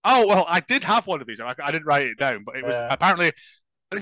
Oh 0.04 0.28
well, 0.28 0.46
I 0.48 0.60
did 0.62 0.84
have 0.84 1.06
one 1.08 1.20
of 1.22 1.28
these. 1.28 1.42
I, 1.42 1.54
I 1.62 1.72
didn't 1.72 1.86
write 1.88 2.08
it 2.08 2.18
down, 2.18 2.44
but 2.46 2.56
it 2.56 2.66
was 2.66 2.76
Yeah. 2.78 2.88
apparently 2.94 3.34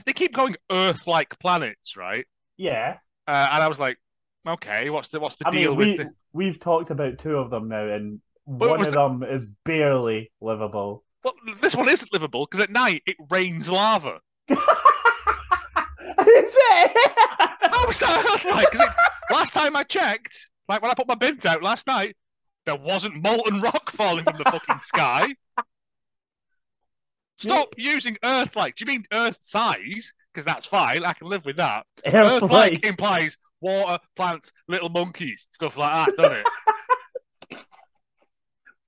they 0.06 0.14
keep 0.14 0.34
going 0.34 0.56
Earth-like 0.72 1.40
planets, 1.40 1.96
right? 1.96 2.26
Yeah, 2.58 2.98
Uh, 3.28 3.50
and 3.54 3.64
I 3.64 3.68
was 3.68 3.80
like, 3.80 3.98
okay, 4.46 4.90
what's 4.90 5.10
the 5.10 5.20
what's 5.20 5.36
the 5.38 5.48
I 5.48 5.52
deal 5.52 5.72
mean, 5.72 5.78
with 5.78 5.88
we 5.88 5.96
the... 5.98 6.14
we've 6.34 6.60
talked 6.60 6.90
about 6.90 7.20
two 7.20 7.38
of 7.38 7.50
them 7.50 7.70
now, 7.70 7.88
and 7.88 8.22
But 8.48 8.70
one 8.70 8.80
of 8.80 8.86
the- 8.86 8.92
them 8.92 9.24
is 9.24 9.46
barely 9.66 10.32
livable. 10.42 11.04
Well, 11.24 11.34
this 11.62 11.76
one 11.76 11.90
isn't 11.90 12.14
livable 12.14 12.46
because 12.46 12.64
at 12.64 12.70
night 12.70 13.02
it 13.08 13.18
rains 13.32 13.68
lava. 13.68 14.20
is 14.50 14.58
it? 16.20 16.92
How 17.62 17.88
was 17.88 18.00
that 18.00 18.46
like? 18.46 18.68
it, 18.74 18.90
last 19.34 19.54
time 19.54 19.76
I 19.76 19.84
checked, 19.84 20.52
like 20.70 20.82
when 20.84 20.92
I 20.92 20.94
put 20.94 21.08
my 21.08 21.16
bins 21.16 21.46
out 21.46 21.64
last 21.64 21.88
night, 21.88 22.16
there 22.66 22.76
wasn't 22.76 23.24
molten 23.24 23.62
rock 23.62 23.92
falling 23.92 24.24
from 24.24 24.38
the 24.38 24.44
fucking 24.44 24.82
sky. 24.82 25.28
Stop 27.38 27.76
using 27.78 28.18
Earth 28.24 28.56
like. 28.56 28.76
Do 28.76 28.86
you 28.86 28.92
mean 28.92 29.06
Earth 29.12 29.40
size? 29.42 30.14
Because 30.34 30.46
that's 30.46 30.66
fine. 30.66 31.04
I 31.04 31.14
can 31.14 31.28
live 31.28 31.46
with 31.46 31.58
that. 31.58 31.86
Earth 32.06 32.44
like 32.44 32.86
implies 32.86 33.38
water, 33.66 34.00
plants, 34.16 34.52
little 34.68 34.90
monkeys, 34.90 35.48
stuff 35.52 35.78
like 35.78 36.08
that, 36.08 36.18
doesn't 36.18 36.46
it? 37.52 37.58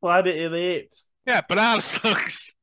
Planet 0.01 0.45
of 0.45 0.51
the 0.51 0.57
Apes. 0.57 1.09
yeah, 1.25 1.41
banana 1.41 1.82
slugs, 1.82 2.53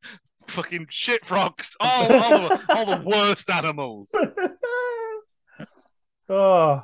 fucking 0.46 0.86
shit 0.88 1.24
frogs, 1.24 1.76
all, 1.80 2.12
all, 2.12 2.48
the, 2.48 2.60
all 2.68 2.86
the 2.86 3.02
worst 3.04 3.50
animals. 3.50 4.14
oh, 6.28 6.82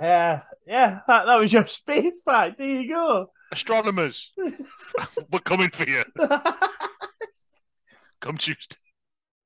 yeah, 0.00 0.40
yeah. 0.66 0.98
That, 1.06 1.26
that 1.26 1.36
was 1.40 1.52
your 1.52 1.68
space 1.68 2.20
fact. 2.24 2.58
There 2.58 2.66
you 2.66 2.92
go. 2.92 3.30
Astronomers, 3.52 4.32
we're 5.30 5.38
coming 5.38 5.70
for 5.70 5.88
you. 5.88 6.02
Come 8.20 8.38
Tuesday. 8.38 8.76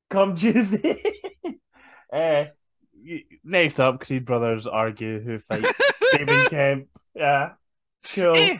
Come 0.08 0.34
Tuesday. 0.34 1.02
uh, 2.10 2.44
next 3.44 3.78
up, 3.80 4.00
Creed 4.00 4.24
brothers 4.24 4.66
argue 4.66 5.20
who 5.20 5.38
fights 5.38 5.72
David 6.12 6.50
Kemp. 6.50 6.88
Yeah, 7.14 7.52
cool. 8.14 8.36
Eh, 8.36 8.58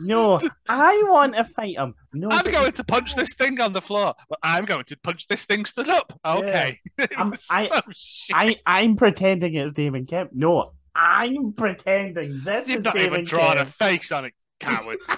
No, 0.00 0.38
I 0.68 1.02
want 1.08 1.34
to 1.34 1.44
fight 1.44 1.76
him. 1.76 1.94
No, 2.12 2.28
I'm 2.30 2.44
going 2.50 2.72
to 2.72 2.84
punch 2.84 3.14
this 3.14 3.34
thing 3.34 3.60
on 3.60 3.72
the 3.72 3.80
floor, 3.80 4.14
but 4.28 4.38
I'm 4.42 4.64
going 4.64 4.84
to 4.84 4.98
punch 4.98 5.28
this 5.28 5.44
thing 5.44 5.64
stood 5.64 5.88
up. 5.88 6.18
Okay. 6.24 6.78
It 6.98 7.16
I'm- 7.18 7.32
I- 7.50 7.66
so. 7.94 8.34
I, 8.34 8.56
I'm 8.66 8.96
pretending 8.96 9.54
it's 9.54 9.72
David 9.72 10.08
Kemp. 10.08 10.30
No, 10.32 10.72
I'm 10.94 11.52
pretending 11.52 12.40
this 12.44 12.68
You've 12.68 12.78
is 12.78 12.84
not 12.84 12.94
David 12.94 13.12
even 13.12 13.24
drawn 13.24 13.58
a 13.58 13.66
face 13.66 14.12
on 14.12 14.26
it, 14.26 14.32
cowards. 14.60 15.08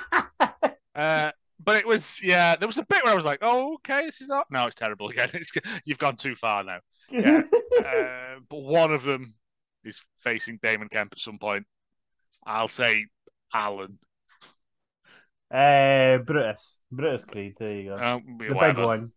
uh, 0.94 1.32
but 1.62 1.76
it 1.76 1.86
was, 1.86 2.22
yeah, 2.22 2.56
there 2.56 2.68
was 2.68 2.78
a 2.78 2.84
bit 2.84 3.02
where 3.04 3.12
I 3.12 3.16
was 3.16 3.24
like, 3.24 3.38
oh, 3.42 3.74
okay, 3.74 4.04
this 4.04 4.20
is 4.20 4.30
up. 4.30 4.46
No, 4.50 4.66
it's 4.66 4.76
terrible 4.76 5.08
again. 5.08 5.30
It's, 5.34 5.52
you've 5.84 5.98
gone 5.98 6.16
too 6.16 6.34
far 6.36 6.64
now. 6.64 6.78
Yeah. 7.10 7.42
uh, 7.84 8.40
but 8.48 8.58
one 8.62 8.92
of 8.92 9.04
them 9.04 9.34
is 9.84 10.02
facing 10.18 10.58
Damon 10.62 10.88
Kemp 10.88 11.12
at 11.12 11.18
some 11.18 11.38
point. 11.38 11.66
I'll 12.44 12.68
say 12.68 13.06
Alan. 13.54 13.98
Uh, 15.50 16.18
Brutus. 16.18 16.76
Brutus 16.90 17.24
Creed. 17.24 17.54
There 17.58 17.72
you 17.72 17.90
go. 17.90 17.96
Um, 18.04 18.38
the 18.38 18.52
whatever. 18.52 18.74
big 18.80 18.84
one. 18.86 19.12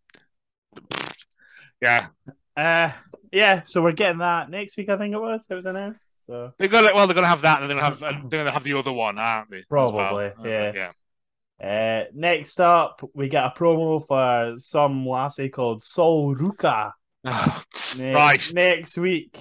Yeah. 1.81 2.07
Uh, 2.55 2.91
yeah. 3.31 3.61
So 3.63 3.81
we're 3.81 3.93
getting 3.93 4.19
that 4.19 4.49
next 4.49 4.77
week. 4.77 4.89
I 4.89 4.97
think 4.97 5.13
it 5.13 5.19
was. 5.19 5.45
It 5.49 5.55
was 5.55 5.65
announced. 5.65 6.07
So 6.25 6.51
They're 6.59 6.67
gonna 6.67 6.93
well, 6.93 7.07
they're 7.07 7.15
gonna 7.15 7.27
have 7.27 7.41
that, 7.41 7.61
and 7.61 7.69
they're 7.69 7.79
gonna 7.79 7.95
have 7.95 8.29
they're 8.29 8.39
gonna 8.43 8.51
have 8.51 8.63
the 8.63 8.73
other 8.73 8.91
one, 8.93 9.17
aren't 9.17 9.49
they? 9.49 9.59
as 9.59 9.65
well? 9.69 9.91
Probably, 9.91 10.25
Uh, 10.25 10.43
yeah. 10.43 10.71
yeah. 10.75 10.91
Uh, 11.61 12.03
next 12.13 12.59
up, 12.61 13.01
we 13.13 13.27
get 13.27 13.43
a 13.43 13.53
promo 13.55 14.05
for 14.07 14.57
some 14.59 15.07
lassie 15.07 15.49
called 15.49 15.83
Sol 15.83 16.35
Ruka. 16.35 16.91
Ne- 17.25 18.13
Christ. 18.13 18.53
Next 18.55 18.97
week, 18.97 19.37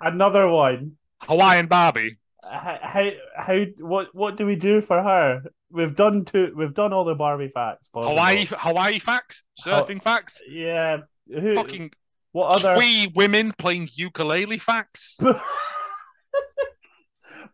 another 0.00 0.46
one. 0.48 0.98
Hawaiian 1.22 1.66
Barbie. 1.66 2.18
How, 2.42 2.78
how, 2.82 3.10
how, 3.36 3.64
what, 3.78 4.14
what 4.14 4.36
do 4.36 4.46
we 4.46 4.56
do 4.56 4.80
for 4.80 5.02
her? 5.02 5.42
We've 5.70 5.96
done 5.96 6.24
two. 6.24 6.52
We've 6.56 6.74
done 6.74 6.92
all 6.92 7.04
the 7.04 7.14
Barbie 7.14 7.50
facts. 7.52 7.88
possible. 7.88 8.10
Hawaii 8.14 8.46
Hawaii 8.50 8.98
facts, 8.98 9.42
surfing 9.60 10.02
facts, 10.02 10.40
Yeah. 10.48 10.98
Who, 11.30 11.54
fucking 11.54 11.90
what 12.32 12.56
other? 12.56 12.76
twee 12.76 13.12
women 13.14 13.52
playing 13.58 13.88
ukulele 13.94 14.58
facts. 14.58 15.18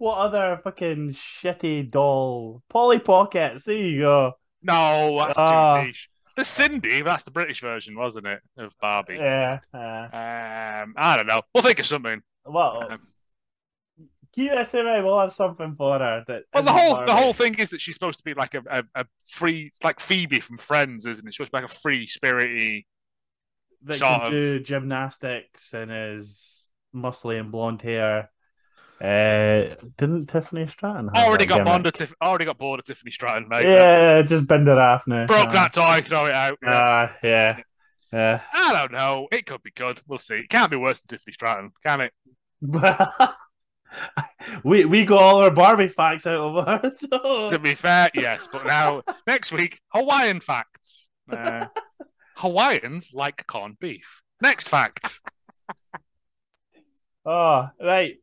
What 0.05 0.19
other 0.19 0.61
fucking 0.63 1.13
shitty 1.15 1.91
doll? 1.91 2.63
Polly 2.69 2.99
Pockets. 2.99 3.65
There 3.65 3.75
you 3.75 4.01
go. 4.03 4.33
No, 4.63 5.17
that's 5.19 5.39
Ah. 5.39 5.81
too 5.81 5.87
niche. 5.87 6.11
The 6.37 6.45
Cindy, 6.45 7.01
that's 7.01 7.23
the 7.23 7.31
British 7.31 7.63
version, 7.63 7.97
wasn't 7.97 8.27
it, 8.27 8.41
of 8.59 8.75
Barbie? 8.83 9.15
Yeah. 9.17 9.61
Uh, 9.73 10.83
Um, 10.85 10.93
I 10.99 11.17
don't 11.17 11.27
know. 11.27 11.41
We'll 11.55 11.63
think 11.65 11.79
of 11.79 11.87
something. 11.87 12.21
well, 12.45 12.87
Um, 12.93 13.09
QSMA 14.37 15.03
will 15.03 15.19
have 15.21 15.33
something 15.33 15.75
for 15.75 15.99
her. 15.99 16.23
That 16.27 16.43
well, 16.53 16.63
the 16.65 16.73
whole 16.73 17.07
the 17.07 17.15
whole 17.17 17.33
thing 17.33 17.55
is 17.55 17.71
that 17.71 17.81
she's 17.81 17.95
supposed 17.95 18.19
to 18.19 18.25
be 18.25 18.35
like 18.35 18.53
a, 18.55 18.63
a, 18.69 18.85
a 18.95 19.07
free, 19.27 19.71
like 19.83 20.01
Phoebe 20.01 20.41
from 20.41 20.59
Friends, 20.59 21.07
isn't 21.07 21.27
it? 21.27 21.31
She's 21.33 21.47
supposed 21.47 21.53
to 21.53 21.59
be 21.61 21.63
like 21.63 21.73
a 21.73 21.81
free 21.81 22.07
spirity. 22.07 22.85
that 23.85 24.01
can 24.01 24.21
of- 24.21 24.31
do 24.33 24.61
gymnastics 24.61 25.73
and 25.73 25.91
is 25.91 26.71
muscly 26.95 27.41
and 27.41 27.51
blonde 27.51 27.81
hair. 27.81 28.31
Uh, 29.01 29.75
didn't 29.97 30.27
Tiffany 30.29 30.67
Stratton 30.67 31.11
have 31.13 31.25
Already 31.27 31.47
got 31.47 31.65
bored 31.65 31.87
of 31.87 31.93
Tiff- 31.93 32.15
already 32.23 32.45
got 32.45 32.59
bored 32.59 32.81
of 32.81 32.87
Tiffany 32.87 33.11
Stratton, 33.11 33.49
mate. 33.49 33.67
Yeah, 33.67 34.23
just 34.23 34.47
bend 34.47 34.69
it 34.69 34.79
off 34.79 35.07
now. 35.07 35.27
Broke 35.27 35.51
that 35.51 35.73
toy, 35.73 36.01
throw 36.03 36.27
it 36.27 36.33
out. 36.33 36.59
Yeah. 36.63 36.71
Uh, 36.71 37.13
yeah. 37.23 37.61
Yeah. 38.13 38.41
I 38.53 38.73
don't 38.73 38.93
know. 38.93 39.27
It 39.33 39.47
could 39.47 39.63
be 39.63 39.73
good. 39.75 40.01
We'll 40.07 40.19
see. 40.19 40.37
It 40.37 40.49
can't 40.49 40.71
be 40.71 40.77
worse 40.77 41.01
than 41.01 41.19
Tiffany 41.19 41.33
Stratton, 41.35 41.73
can 41.83 42.01
it? 42.03 42.13
we 44.65 44.85
we 44.85 45.05
got 45.05 45.21
all 45.21 45.43
our 45.43 45.51
Barbie 45.51 45.89
facts 45.89 46.27
out 46.27 46.41
of 46.41 46.67
her. 46.67 46.91
So 46.97 47.51
To 47.51 47.59
be 47.59 47.75
fair, 47.75 48.11
yes. 48.15 48.49
But 48.51 48.67
now, 48.67 49.03
next 49.27 49.53
week, 49.53 49.81
Hawaiian 49.89 50.41
facts. 50.41 51.09
Uh, 51.31 51.67
Hawaiians 52.37 53.11
like 53.13 53.45
corned 53.47 53.79
beef. 53.81 54.23
Next 54.41 54.69
fact. 54.69 55.21
Oh, 57.27 57.69
right. 57.81 58.17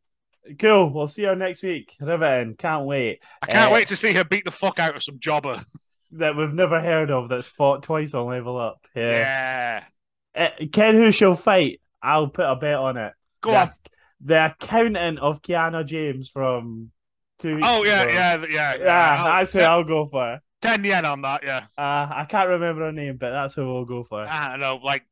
Cool. 0.58 0.92
We'll 0.92 1.08
see 1.08 1.22
you 1.22 1.34
next 1.34 1.62
week. 1.62 1.94
Riveting. 2.00 2.56
Can't 2.56 2.84
wait. 2.84 3.20
I 3.42 3.46
can't 3.46 3.70
Uh, 3.70 3.74
wait 3.74 3.88
to 3.88 3.96
see 3.96 4.12
her 4.14 4.24
beat 4.24 4.44
the 4.44 4.50
fuck 4.50 4.78
out 4.78 4.96
of 4.96 5.02
some 5.02 5.18
jobber. 5.18 5.60
That 6.16 6.36
we've 6.36 6.52
never 6.52 6.78
heard 6.78 7.10
of 7.10 7.30
that's 7.30 7.48
fought 7.48 7.84
twice 7.84 8.12
on 8.12 8.26
Level 8.26 8.58
Up. 8.58 8.84
Yeah. 8.94 9.82
Yeah. 10.36 10.48
Uh, 10.60 10.66
Ken 10.70 10.94
who 10.94 11.10
shall 11.10 11.34
fight? 11.34 11.80
I'll 12.02 12.28
put 12.28 12.44
a 12.44 12.54
bet 12.54 12.74
on 12.74 12.98
it. 12.98 13.14
Go 13.40 13.52
the, 13.52 13.56
on. 13.56 13.70
The 14.20 14.44
accountant 14.44 15.20
of 15.20 15.40
Kiana 15.40 15.86
James 15.86 16.28
from 16.28 16.90
two 17.38 17.54
weeks 17.56 17.66
Oh, 17.70 17.82
yeah, 17.84 18.02
ago. 18.02 18.12
yeah, 18.12 18.44
yeah. 18.46 18.74
Yeah, 18.84 19.16
I'll- 19.20 19.38
that's 19.38 19.52
who 19.54 19.60
ten- 19.60 19.68
I'll 19.70 19.84
go 19.84 20.06
for. 20.06 20.38
10 20.60 20.84
yen 20.84 21.06
on 21.06 21.22
that, 21.22 21.44
yeah. 21.44 21.64
Uh, 21.78 22.06
I 22.14 22.26
can't 22.28 22.50
remember 22.50 22.82
her 22.82 22.92
name, 22.92 23.16
but 23.16 23.30
that's 23.30 23.54
who 23.54 23.66
we'll 23.66 23.86
go 23.86 24.04
for. 24.04 24.20
I 24.28 24.50
don't 24.50 24.60
know, 24.60 24.80
like 24.84 25.06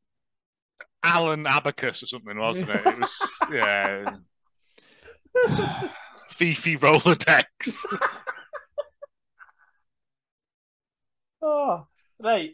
Alan 1.02 1.46
Abacus 1.46 2.02
or 2.02 2.06
something, 2.08 2.38
wasn't 2.38 2.68
it? 2.68 2.86
It 2.86 3.00
was, 3.00 3.28
yeah. 3.50 4.16
Fifi 6.28 6.76
Rolodex. 6.76 7.84
Oh, 11.42 11.86
right. 12.22 12.50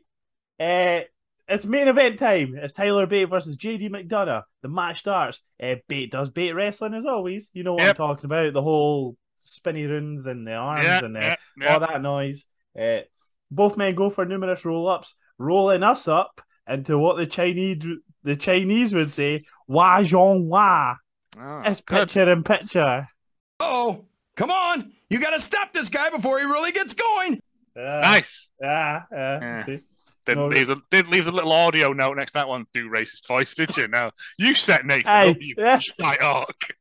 Uh, 0.61 1.01
it's 1.49 1.65
main 1.67 1.89
event 1.89 2.19
time. 2.19 2.55
It's 2.57 2.73
Tyler 2.73 3.07
Bate 3.07 3.29
versus 3.29 3.57
JD 3.57 3.91
McDonough. 3.91 4.43
The 4.63 4.69
match 4.69 5.01
starts. 5.01 5.41
Uh, 5.63 5.77
Bate 5.89 6.11
does 6.11 6.31
Bate 6.31 6.53
wrestling 6.55 6.95
as 6.95 7.07
always. 7.07 7.51
You 7.53 7.63
know 7.65 7.75
what 7.75 7.83
Yep. 7.83 7.91
I'm 7.91 7.97
talking 7.97 8.25
about. 8.27 8.53
The 8.53 8.63
whole 8.63 9.17
spinny 9.39 9.85
runes 9.85 10.27
and 10.27 10.47
the 10.47 10.55
arms 10.55 10.85
and 10.87 11.17
the, 11.17 11.37
all 11.69 11.81
that 11.81 12.03
noise. 12.03 12.47
Uh, 12.79 12.99
both 13.51 13.77
men 13.77 13.95
go 13.95 14.11
for 14.11 14.25
numerous 14.25 14.65
roll 14.65 14.89
ups, 14.89 15.15
rolling 15.39 15.83
us 15.83 16.09
up 16.09 16.41
into 16.69 16.99
what 16.99 17.17
the 17.17 17.27
Chinese 17.27 17.83
the 18.25 18.35
Chinese 18.37 18.93
would 18.93 19.13
say, 19.13 19.45
Wah 19.69 20.01
Zhong 20.01 20.45
Wah. 20.47 20.97
Ah, 21.39 21.63
oh, 21.65 21.71
It's 21.71 21.81
good. 21.81 22.09
picture 22.09 22.31
in 22.33 22.43
picture. 22.43 23.09
Oh, 23.61 24.07
come 24.37 24.51
on. 24.51 24.93
You 25.11 25.21
got 25.21 25.31
to 25.31 25.39
stop 25.39 25.73
this 25.73 25.89
guy 25.89 26.11
before 26.11 26.39
he 26.39 26.45
really 26.45 26.73
gets 26.73 26.95
going. 26.95 27.41
Yeah, 27.77 28.01
Nice. 28.03 28.51
Yeah, 28.61 29.03
yeah. 29.13 29.41
Yeah. 29.41 29.65
see? 29.67 29.79
Didn't 30.25 30.45
No. 30.45 30.49
leave 30.49 30.67
the 30.67 30.81
didn't 30.91 31.11
leave 31.13 31.25
the 31.27 31.31
little 31.33 31.53
audio 31.53 31.93
note 31.93 32.17
next 32.17 32.33
to 32.33 32.39
that 32.39 32.49
one. 32.49 32.67
Do 32.73 32.89
racist 32.91 33.27
voice, 33.29 33.55
did 33.55 33.77
you? 33.77 33.87
No, 33.87 34.11
you 34.39 34.55
set 34.55 34.85
Nathan 34.85 35.05
Hey, 35.13 35.31
up. 35.31 35.37
You 35.41 35.55
yeah. 35.57 35.81
right 36.01 36.21
arc. 36.21 36.75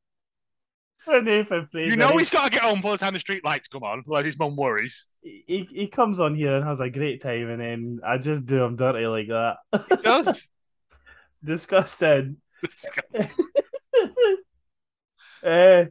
Nathan 1.07 1.67
Frazer. 1.71 1.87
You 1.87 1.95
know 1.95 2.17
he's 2.17 2.31
got 2.31 2.45
to 2.45 2.49
get 2.49 2.63
home 2.63 2.81
by 2.81 2.91
the 2.93 2.97
time 2.97 3.13
the 3.13 3.19
street 3.19 3.45
lights 3.45 3.67
come 3.67 3.83
on, 3.83 3.99
otherwise 3.99 4.25
his 4.25 4.39
mum 4.39 4.55
worries. 4.55 5.05
he, 5.21 5.67
he 5.71 5.87
comes 5.87 6.19
on 6.19 6.33
here 6.33 6.55
and 6.55 6.65
has 6.65 6.79
a 6.79 6.89
great 6.89 7.21
time, 7.21 7.47
and 7.51 7.61
then 7.61 7.99
I 8.03 8.17
just 8.17 8.45
do 8.47 8.63
him 8.63 8.75
dirty 8.75 9.05
like 9.05 9.27
that. 9.27 9.57
He 9.89 9.95
does. 9.97 10.47
Disgusting. 11.43 12.37
Disgusting. 12.63 13.29
uh, 15.45 15.85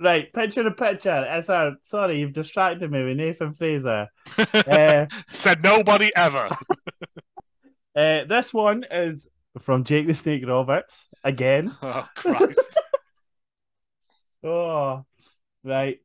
right, 0.00 0.32
picture 0.32 0.66
in 0.66 0.74
picture. 0.74 1.26
It's 1.28 1.48
our 1.48 1.72
sorry, 1.82 2.20
you've 2.20 2.32
distracted 2.32 2.90
me 2.90 3.04
with 3.04 3.16
Nathan 3.16 3.54
Frazer. 3.54 4.08
uh, 4.38 5.06
Said 5.30 5.62
nobody 5.62 6.10
ever. 6.16 6.48
uh, 7.96 8.24
this 8.24 8.52
one 8.52 8.84
is 8.90 9.28
from 9.60 9.84
Jake 9.84 10.06
the 10.06 10.14
Snake 10.14 10.46
Roberts 10.46 11.08
again. 11.24 11.76
Oh 11.82 12.08
Christ. 12.14 12.78
Oh, 14.42 15.04
right. 15.64 15.98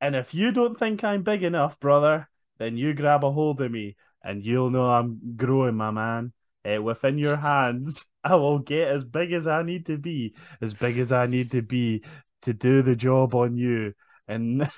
And 0.00 0.16
if 0.16 0.34
you 0.34 0.50
don't 0.50 0.78
think 0.78 1.04
I'm 1.04 1.22
big 1.22 1.42
enough, 1.42 1.78
brother, 1.78 2.28
then 2.58 2.76
you 2.76 2.94
grab 2.94 3.24
a 3.24 3.30
hold 3.30 3.60
of 3.60 3.70
me 3.70 3.96
and 4.24 4.44
you'll 4.44 4.70
know 4.70 4.90
I'm 4.90 5.36
growing, 5.36 5.74
my 5.74 5.90
man. 5.90 6.32
Uh, 6.64 6.80
within 6.80 7.18
your 7.18 7.36
hands, 7.36 8.04
I 8.24 8.36
will 8.36 8.58
get 8.60 8.88
as 8.88 9.04
big 9.04 9.32
as 9.32 9.46
I 9.46 9.62
need 9.62 9.86
to 9.86 9.98
be, 9.98 10.34
as 10.60 10.74
big 10.74 10.98
as 10.98 11.10
I 11.12 11.26
need 11.26 11.50
to 11.52 11.62
be 11.62 12.02
to 12.42 12.52
do 12.52 12.82
the 12.82 12.94
job 12.94 13.34
on 13.34 13.56
you. 13.56 13.94
And 14.28 14.70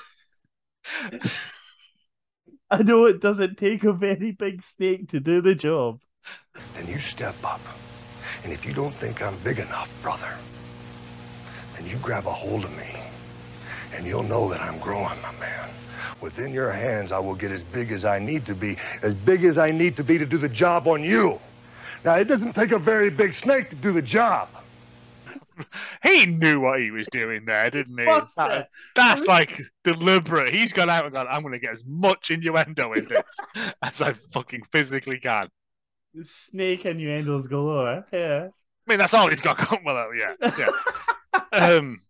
I 2.70 2.82
know 2.82 3.05
it 3.07 3.20
doesn't 3.20 3.57
take 3.59 3.84
a 3.84 3.92
very 3.92 4.32
big 4.32 4.62
snake 4.62 5.09
to 5.11 5.20
do 5.20 5.40
the 5.42 5.55
job. 5.55 6.01
Then 6.74 6.86
you 6.86 6.99
step 7.14 7.36
up. 7.45 7.61
And 8.42 8.53
if 8.53 8.64
you 8.64 8.72
don't 8.72 8.99
think 9.01 9.20
I'm 9.22 9.42
big 9.42 9.59
enough, 9.59 9.88
brother, 10.03 10.38
then 11.74 11.86
you 11.86 11.99
grab 11.99 12.26
a 12.26 12.32
hold 12.32 12.64
of 12.64 12.70
me. 12.72 12.97
And 13.92 14.07
you'll 14.07 14.22
know 14.22 14.49
that 14.51 14.61
I'm 14.61 14.78
growing, 14.80 15.20
my 15.20 15.32
man. 15.38 15.70
Within 16.20 16.53
your 16.53 16.72
hands, 16.72 17.12
I 17.12 17.18
will 17.18 17.34
get 17.34 17.53
as 17.53 17.62
big 17.72 17.92
as 17.92 18.05
I 18.05 18.18
need 18.18 18.47
to 18.47 18.55
be, 18.55 18.76
as 19.03 19.14
big 19.14 19.45
as 19.45 19.59
I 19.59 19.70
need 19.70 19.97
to 19.97 20.05
be 20.05 20.18
to 20.18 20.26
do 20.26 20.38
the 20.38 20.49
job 20.49 20.88
on 20.88 21.03
you. 21.03 21.38
Now, 22.05 22.16
it 22.16 22.24
doesn't 22.24 22.52
take 22.55 22.72
a 22.72 22.78
very 22.78 23.11
big 23.11 23.34
snake 23.42 23.70
to 23.70 23.76
do 23.76 23.92
the 23.92 24.02
job. 24.02 24.48
He 26.02 26.26
knew 26.26 26.61
what 26.61 26.80
he 26.80 26.90
was 26.90 27.07
doing 27.11 27.44
there, 27.46 27.70
didn't 27.70 27.96
he? 27.98 28.05
That- 28.05 28.28
that? 28.36 28.68
that's 28.94 29.24
like 29.26 29.59
deliberate. 29.84 30.52
He's 30.52 30.72
gone 30.72 30.90
out 30.90 31.05
and 31.05 31.14
gone, 31.14 31.26
I'm 31.30 31.42
going 31.42 31.55
to 31.55 31.61
get 31.61 31.72
as 31.72 31.84
much 31.86 32.30
innuendo 32.30 32.92
in 32.92 33.07
this 33.09 33.36
as 33.82 34.00
I 34.00 34.14
fucking 34.32 34.64
physically 34.64 35.18
can. 35.18 35.48
Snake 36.22 36.84
innuendos 36.86 37.46
galore. 37.46 38.05
Yeah. 38.12 38.48
I 38.86 38.90
mean, 38.90 38.98
that's 38.98 39.14
all 39.14 39.28
he's 39.28 39.40
got 39.40 39.57
going 39.68 39.84
with 39.84 39.96
it. 39.96 40.36
Yeah. 40.40 40.68
yeah. 41.52 41.59
um, 41.59 42.00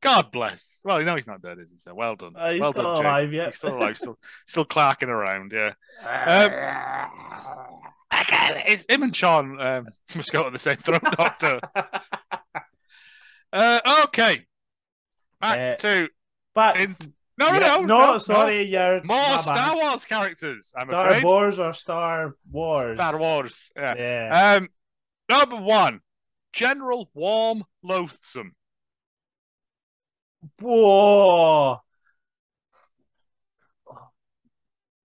God 0.00 0.30
bless. 0.30 0.80
Well, 0.84 1.00
you 1.00 1.06
know 1.06 1.16
he's 1.16 1.26
not 1.26 1.42
dead, 1.42 1.58
is 1.58 1.70
he? 1.70 1.78
So 1.78 1.94
well 1.94 2.16
done. 2.16 2.34
Uh, 2.36 2.50
he's 2.50 2.60
well 2.60 2.72
still 2.72 2.84
done, 2.84 2.96
Jake. 2.96 3.04
alive, 3.04 3.32
yeah. 3.32 3.44
He's 3.46 3.56
still 3.56 3.76
alive. 3.76 3.96
Still, 3.96 4.18
still 4.46 4.64
clarking 4.64 5.08
around. 5.08 5.52
Yeah. 5.54 5.72
Um, 6.04 7.67
it's 8.66 8.86
him 8.88 9.02
and 9.02 9.14
Shawn 9.14 9.60
um, 9.60 9.86
must 10.16 10.32
go 10.32 10.44
to 10.44 10.50
the 10.50 10.58
same 10.58 10.76
throat 10.76 11.02
doctor. 11.02 11.60
uh, 13.52 14.02
okay. 14.06 14.46
Back 15.40 15.58
Uh, 15.58 15.76
to 15.76 16.08
But 16.54 16.76
in... 16.80 16.96
no, 17.38 17.50
no, 17.50 17.58
Yeah, 17.58 17.66
no, 17.76 17.80
no, 17.82 17.86
no, 18.12 18.18
sorry, 18.18 18.62
you're 18.62 19.02
More 19.04 19.16
my 19.16 19.36
bad. 19.36 19.40
Star 19.40 19.76
Wars 19.76 20.04
characters. 20.04 20.72
I'm 20.76 20.88
Star 20.88 21.06
afraid. 21.08 21.24
Wars 21.24 21.58
or 21.58 21.72
Star 21.72 22.34
Wars? 22.50 22.96
Star 22.96 23.18
Wars. 23.18 23.70
Yeah. 23.76 23.94
Yeah. 23.96 24.56
Um, 24.56 24.68
number 25.28 25.56
one, 25.56 26.00
General 26.52 27.10
Warm 27.14 27.64
Loathsome. 27.82 28.54
Whoa. 30.60 31.80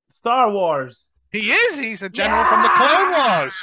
Star 0.10 0.52
Wars. 0.52 1.08
He 1.34 1.52
is. 1.52 1.78
He's 1.78 2.02
a 2.04 2.10
general 2.10 2.46
from 2.46 2.64
the 2.64 2.70
Clone 2.70 3.12
Wars. 3.12 3.58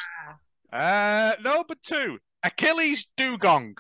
Uh, 0.73 1.33
number 1.43 1.75
two, 1.83 2.19
Achilles 2.43 3.07
Dugong. 3.17 3.77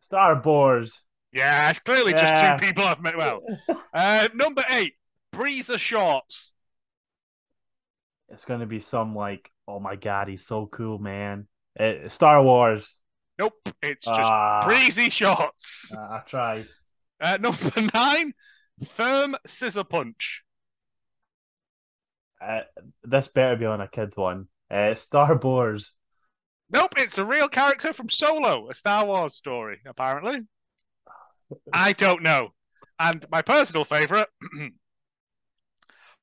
Star 0.00 0.40
Wars. 0.42 1.02
Yeah, 1.32 1.70
it's 1.70 1.78
clearly 1.80 2.12
Yeah. 2.12 2.30
just 2.50 2.60
two 2.62 2.66
people 2.66 2.84
I've 2.84 3.00
met. 3.00 3.16
Well, 3.16 3.42
uh, 3.94 4.28
number 4.34 4.64
eight, 4.70 4.94
Breezer 5.34 5.78
Shorts. 5.78 6.52
It's 8.28 8.44
gonna 8.46 8.66
be 8.66 8.80
some 8.80 9.14
like, 9.14 9.50
oh 9.68 9.78
my 9.78 9.96
god, 9.96 10.28
he's 10.28 10.46
so 10.46 10.66
cool, 10.66 10.98
man. 10.98 11.46
Uh, 11.78 12.08
Star 12.08 12.42
Wars. 12.42 12.98
Nope, 13.38 13.54
it's 13.82 14.04
just 14.06 14.20
Ah. 14.20 14.62
Breezy 14.66 15.10
Shorts. 15.10 15.92
Uh, 15.96 16.00
I 16.00 16.20
tried. 16.26 16.66
Uh, 17.20 17.36
number 17.40 17.70
nine, 17.94 18.32
Firm 18.86 19.36
Scissor 19.46 19.84
Punch. 19.84 20.42
Uh, 22.42 22.62
this 23.04 23.28
better 23.28 23.56
be 23.56 23.66
on 23.66 23.80
a 23.80 23.88
kid's 23.88 24.16
one. 24.16 24.48
Uh, 24.70 24.94
Star 24.94 25.36
Wars. 25.36 25.94
Nope, 26.70 26.94
it's 26.96 27.18
a 27.18 27.24
real 27.24 27.48
character 27.48 27.92
from 27.92 28.08
Solo, 28.08 28.68
a 28.68 28.74
Star 28.74 29.04
Wars 29.06 29.36
story, 29.36 29.80
apparently. 29.86 30.40
I 31.72 31.92
don't 31.92 32.22
know. 32.22 32.54
And 32.98 33.26
my 33.30 33.42
personal 33.42 33.84
favourite, 33.84 34.28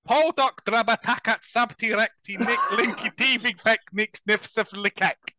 Podok 0.07 0.63
Drabatakat 0.65 1.41
Sabtirekti 1.43 2.39
Nick 2.39 2.59
Linky 2.71 3.15
Tivig 3.15 3.61
Peknik 3.61 4.19
Nifsiflikek. 4.27 5.35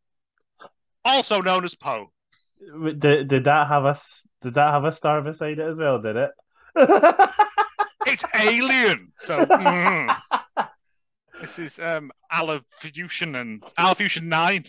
Also 1.05 1.41
known 1.41 1.65
as 1.65 1.75
Poe. 1.75 2.13
Did, 2.99 3.29
did 3.29 3.45
that 3.45 3.69
have 3.69 3.85
a 3.85 3.99
did 4.43 4.55
that 4.55 4.71
have 4.71 4.85
a 4.85 4.93
star 4.93 5.23
beside 5.23 5.59
it 5.59 5.67
as 5.67 5.79
well? 5.79 6.01
Did 6.01 6.17
it? 6.17 6.31
It's 8.07 8.25
alien. 8.35 9.13
So 9.17 9.45
mm. 9.45 10.17
this 11.41 11.59
is 11.59 11.79
um 11.79 12.11
Alafusion 12.33 13.41
and 13.41 13.63
Alafusion 13.79 14.25
9. 14.25 14.65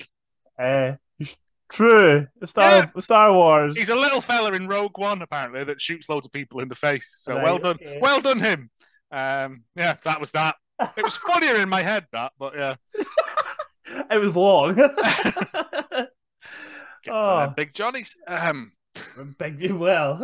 Uh, 0.60 1.26
true. 1.72 2.28
The 2.40 2.48
Star 2.48 2.92
the 2.94 3.02
Star 3.02 3.34
Wars. 3.34 3.78
He's 3.78 3.90
a 3.90 3.96
little 3.96 4.22
fella 4.22 4.52
in 4.54 4.68
Rogue 4.68 4.98
One, 4.98 5.22
apparently, 5.22 5.64
that 5.64 5.82
shoots 5.82 6.10
loads 6.10 6.26
of 6.26 6.32
people 6.32 6.60
in 6.62 6.68
the 6.68 6.76
face. 6.76 7.18
So 7.22 7.36
Right, 7.36 7.44
well 7.44 7.58
done, 7.58 7.76
okay. 7.76 8.00
well 8.02 8.22
done 8.22 8.40
him. 8.40 8.70
Um, 9.12 9.64
yeah, 9.76 9.98
that 10.06 10.20
was 10.20 10.32
that. 10.32 10.56
It 10.98 11.04
was 11.04 11.18
funnier 11.18 11.56
in 11.58 11.70
my 11.70 11.84
head 11.84 12.08
that, 12.12 12.34
but 12.40 12.56
yeah. 12.56 12.76
It 14.10 14.18
was 14.20 14.36
long. 14.36 14.78
Oh. 17.10 17.52
Big 17.58 17.74
Johnny's. 17.74 18.16
Um, 18.28 18.74
Big 19.40 19.72
well. 19.72 20.24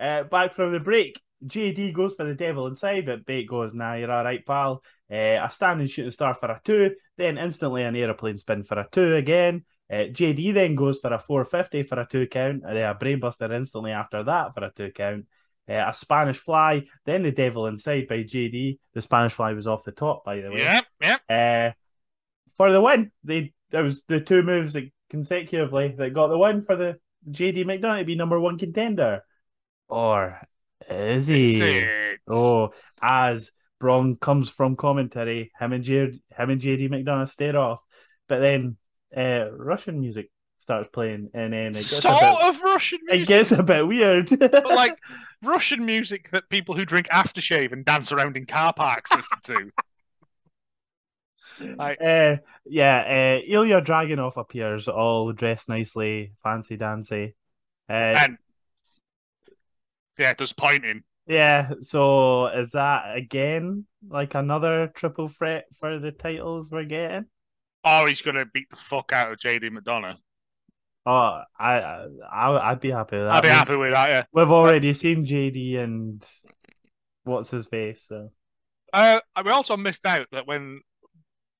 uh, 0.00 0.22
back 0.24 0.54
from 0.54 0.72
the 0.72 0.80
break. 0.80 1.20
JD 1.46 1.92
goes 1.92 2.14
for 2.14 2.24
the 2.24 2.34
devil 2.34 2.66
inside, 2.66 3.06
but 3.06 3.24
Bate 3.24 3.48
goes, 3.48 3.72
nah, 3.74 3.94
you're 3.94 4.10
all 4.10 4.24
right, 4.24 4.44
pal. 4.44 4.82
Uh, 5.10 5.38
a 5.42 5.48
standing 5.50 5.86
shooting 5.86 6.10
star 6.10 6.34
for 6.34 6.50
a 6.50 6.60
two, 6.64 6.94
then 7.16 7.38
instantly 7.38 7.82
an 7.84 7.96
aeroplane 7.96 8.38
spin 8.38 8.64
for 8.64 8.78
a 8.78 8.88
two 8.90 9.14
again. 9.14 9.64
Uh, 9.90 10.04
JD 10.12 10.52
then 10.52 10.74
goes 10.74 10.98
for 10.98 11.12
a 11.12 11.18
450 11.18 11.84
for 11.84 12.00
a 12.00 12.06
two 12.06 12.26
count, 12.26 12.62
and 12.66 12.76
then 12.76 12.90
a 12.90 12.94
brainbuster 12.94 13.50
instantly 13.52 13.92
after 13.92 14.22
that 14.24 14.54
for 14.54 14.64
a 14.64 14.72
two 14.74 14.90
count. 14.90 15.26
Uh, 15.68 15.84
a 15.86 15.94
Spanish 15.94 16.38
fly, 16.38 16.84
then 17.04 17.22
the 17.22 17.30
devil 17.30 17.66
inside 17.66 18.08
by 18.08 18.22
JD. 18.22 18.78
The 18.94 19.02
Spanish 19.02 19.34
fly 19.34 19.52
was 19.52 19.66
off 19.66 19.84
the 19.84 19.92
top, 19.92 20.24
by 20.24 20.40
the 20.40 20.50
way. 20.50 20.58
Yep, 20.58 20.84
yep. 21.02 21.20
Uh, 21.28 21.72
for 22.56 22.72
the 22.72 22.80
win, 22.80 23.12
they 23.22 23.52
it 23.70 23.80
was 23.82 24.02
the 24.08 24.20
two 24.20 24.42
moves 24.42 24.72
that 24.72 24.90
consecutively 25.10 25.94
that 25.96 26.14
got 26.14 26.28
the 26.28 26.38
win 26.38 26.62
for 26.62 26.76
the 26.76 26.98
JD 27.30 27.64
McDonough 27.64 28.00
to 28.00 28.04
be 28.04 28.14
number 28.14 28.40
one 28.40 28.58
contender. 28.58 29.22
Or 29.88 30.40
is 30.90 31.26
he? 31.26 31.86
Oh, 32.28 32.70
as 33.02 33.52
Bron 33.80 34.16
comes 34.16 34.48
from 34.50 34.76
commentary, 34.76 35.52
him 35.58 35.72
and 35.72 35.84
JD, 35.84 36.20
him 36.36 36.50
and 36.50 36.60
JD 36.60 36.88
McDonough 36.90 37.30
stare 37.30 37.56
off, 37.56 37.80
but 38.28 38.40
then 38.40 38.76
uh, 39.16 39.46
Russian 39.52 40.00
music 40.00 40.30
starts 40.58 40.88
playing, 40.92 41.30
and 41.34 41.52
then 41.52 41.66
it 41.68 41.72
gets 41.74 41.92
a 41.98 42.02
sort 42.02 42.20
bit, 42.20 42.42
of 42.48 42.60
Russian 42.62 42.98
it 43.08 43.12
music, 43.18 43.28
gets 43.28 43.52
a 43.52 43.62
bit 43.62 43.86
weird. 43.86 44.28
but 44.38 44.64
like 44.64 44.98
Russian 45.42 45.84
music 45.86 46.30
that 46.30 46.48
people 46.50 46.74
who 46.74 46.84
drink 46.84 47.06
aftershave 47.08 47.72
and 47.72 47.84
dance 47.84 48.10
around 48.12 48.36
in 48.36 48.44
car 48.46 48.72
parks 48.72 49.12
listen 49.12 49.38
to. 49.44 49.70
Like, 51.60 51.98
Uh, 52.00 52.36
yeah, 52.66 53.38
uh, 53.38 53.44
Ilya 53.44 53.82
Dragunov 53.82 54.36
appears 54.36 54.86
all 54.86 55.32
dressed 55.32 55.68
nicely, 55.68 56.32
fancy 56.42 56.76
dancy. 56.76 57.34
Uh, 57.88 57.92
and 57.92 58.38
yeah, 60.18 60.34
does 60.34 60.52
pointing. 60.52 61.02
yeah, 61.26 61.70
so 61.80 62.46
is 62.48 62.72
that 62.72 63.16
again 63.16 63.86
like 64.08 64.34
another 64.34 64.88
triple 64.94 65.28
threat 65.28 65.66
for 65.78 65.98
the 65.98 66.12
titles 66.12 66.70
we're 66.70 66.84
getting? 66.84 67.26
Oh, 67.84 68.06
he's 68.06 68.22
gonna 68.22 68.44
beat 68.46 68.68
the 68.70 68.76
fuck 68.76 69.12
out 69.12 69.32
of 69.32 69.38
JD 69.38 69.70
McDonough. 69.70 70.16
Oh, 71.06 71.40
I, 71.58 72.06
I, 72.30 72.70
I'd 72.70 72.80
be 72.80 72.90
happy 72.90 73.16
with 73.16 73.26
that. 73.26 73.34
I'd 73.36 73.42
be 73.42 73.48
We- 73.48 73.52
happy 73.54 73.76
with 73.76 73.92
that. 73.92 74.08
Yeah. 74.10 74.24
We've 74.32 74.50
already 74.50 74.92
seen 74.92 75.24
JD 75.24 75.78
and 75.78 76.22
what's 77.24 77.50
his 77.50 77.66
face, 77.66 78.04
so 78.06 78.30
Uh, 78.92 79.20
we 79.44 79.50
also 79.50 79.76
missed 79.76 80.04
out 80.04 80.26
that 80.32 80.46
when 80.46 80.80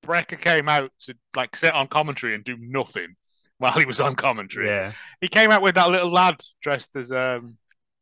Breakker 0.02 0.36
came 0.36 0.68
out 0.68 0.90
to 1.00 1.14
like 1.34 1.56
sit 1.56 1.72
on 1.74 1.86
commentary 1.86 2.34
and 2.34 2.44
do 2.44 2.56
nothing 2.58 3.16
while 3.58 3.72
he 3.72 3.86
was 3.86 4.00
on 4.00 4.16
commentary, 4.16 4.66
yeah. 4.68 4.92
he 5.20 5.28
came 5.28 5.50
out 5.50 5.62
with 5.62 5.76
that 5.76 5.88
little 5.90 6.10
lad 6.10 6.40
dressed 6.62 6.94
as 6.96 7.10
um 7.12 7.56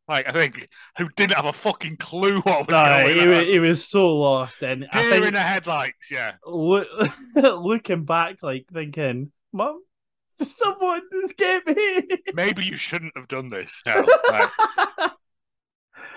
Like 0.08 0.28
I 0.28 0.32
think 0.32 0.68
who 0.98 1.08
didn't 1.16 1.34
have 1.36 1.46
a 1.46 1.52
fucking 1.52 1.96
clue 1.96 2.40
what 2.42 2.68
was 2.68 2.74
No, 2.74 2.84
going 2.84 3.18
he, 3.18 3.34
on. 3.34 3.44
he 3.46 3.58
was 3.58 3.84
so 3.84 4.16
lost, 4.16 4.62
and 4.62 4.86
I 4.92 5.02
Deer 5.02 5.10
think 5.10 5.24
in 5.26 5.34
the 5.34 5.40
headlights, 5.40 6.10
yeah. 6.10 6.34
look, 6.46 6.86
looking 7.34 8.04
back, 8.04 8.36
like 8.42 8.66
thinking, 8.72 9.32
"Mum, 9.52 9.82
someone 10.36 11.02
just 11.22 11.36
get 11.36 11.66
me." 11.66 12.02
Maybe 12.34 12.64
you 12.64 12.76
shouldn't 12.76 13.16
have 13.16 13.26
done 13.28 13.48
this. 13.48 13.82
Now, 13.84 14.04
Like, 14.30 14.50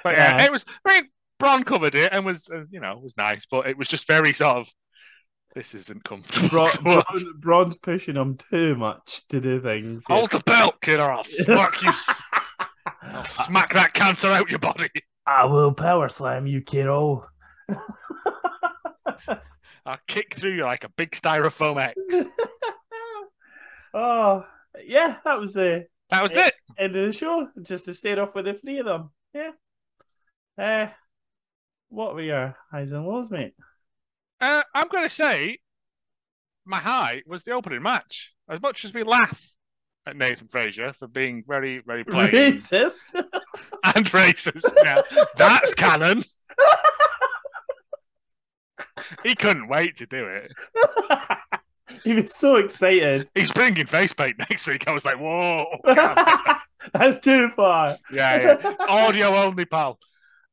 but 0.04 0.16
yeah, 0.16 0.38
Yeah. 0.38 0.46
it 0.46 0.52
was. 0.52 0.66
I 0.86 1.02
mean, 1.02 1.10
Bron 1.40 1.64
covered 1.64 1.96
it 1.96 2.14
and 2.14 2.26
was, 2.26 2.50
uh, 2.50 2.66
you 2.70 2.80
know, 2.80 2.98
was 3.02 3.18
nice, 3.18 3.46
but 3.50 3.68
it 3.68 3.78
was 3.78 3.88
just 3.88 4.08
very 4.08 4.34
sort 4.34 4.58
of. 4.58 4.70
This 5.56 5.74
isn't 5.74 6.04
comfortable. 6.04 6.48
Bron. 6.50 6.70
Bron, 6.84 7.04
Bron's 7.40 7.76
pushing 7.80 8.16
him 8.18 8.38
too 8.52 8.76
much 8.76 9.24
to 9.30 9.42
do 9.42 9.60
things. 9.60 10.04
yeah. 10.08 10.16
Hold 10.18 10.30
the 10.30 10.42
belt, 10.42 10.76
kid, 10.80 11.00
or 11.00 11.12
I'll 11.12 11.24
smack 11.24 11.82
you. 11.82 11.92
I'll 13.02 13.26
smack 13.26 13.74
that 13.74 13.94
cancer 13.94 14.28
out 14.30 14.50
your 14.50 14.60
body. 14.60 14.90
I 15.26 15.46
will 15.46 15.74
power 15.74 16.10
slam 16.10 16.48
you, 16.48 16.62
kiddo. 16.62 17.26
I'll 19.86 19.98
kick 20.08 20.36
through 20.36 20.56
you 20.56 20.64
like 20.64 20.84
a 20.84 20.90
big 20.90 21.12
styrofoam 21.12 21.82
X. 21.82 22.28
Oh, 23.92 24.46
yeah, 24.86 25.16
that 25.26 25.40
was 25.40 25.56
the 25.56 25.88
That 26.12 26.22
was 26.22 26.36
it. 26.36 26.54
end 26.78 26.96
of 26.96 27.08
the 27.08 27.12
show. 27.12 27.48
Just 27.64 27.86
to 27.86 27.94
stay 27.96 28.16
off 28.20 28.36
with 28.36 28.46
the 28.46 28.54
three 28.54 28.78
of 28.78 28.86
them. 28.86 29.10
Yeah. 29.34 29.52
Uh, 30.56 30.90
what 31.90 32.14
were 32.14 32.22
your 32.22 32.56
highs 32.72 32.92
and 32.92 33.04
lows, 33.08 33.32
mate? 33.32 33.56
Uh, 34.40 34.62
I'm 34.76 34.90
going 34.90 35.06
to 35.06 35.10
say 35.10 35.58
my 36.66 36.78
high 36.78 37.24
was 37.26 37.42
the 37.42 37.52
opening 37.52 37.82
match. 37.82 38.34
As 38.48 38.62
much 38.62 38.86
as 38.86 38.94
we 38.94 39.02
laugh 39.02 39.49
at 40.10 40.18
Nathan 40.18 40.48
Frazer 40.48 40.94
for 40.94 41.08
being 41.08 41.44
very, 41.48 41.82
very 41.86 42.04
plain 42.06 42.32
Racist. 42.32 43.14
and 43.96 44.06
racist, 44.12 44.74
yeah, 44.84 45.02
that's 45.38 45.74
canon. 45.74 46.24
he 49.24 49.36
couldn't 49.36 49.68
wait 49.70 49.96
to 49.98 50.06
do 50.06 50.26
it. 50.26 50.52
he 52.04 52.14
was 52.14 52.34
so 52.36 52.56
excited. 52.58 53.30
He's 53.36 53.52
bringing 53.52 53.86
face 53.86 54.14
paint 54.14 54.38
next 54.50 54.68
week. 54.68 54.88
I 54.88 54.94
was 54.94 55.06
like, 55.06 55.20
whoa. 55.20 55.66
That's 56.94 57.20
too 57.20 57.50
far. 57.50 57.98
Yeah, 58.12 58.58
yeah. 58.62 58.76
Audio 58.88 59.36
only, 59.36 59.66
pal. 59.66 60.00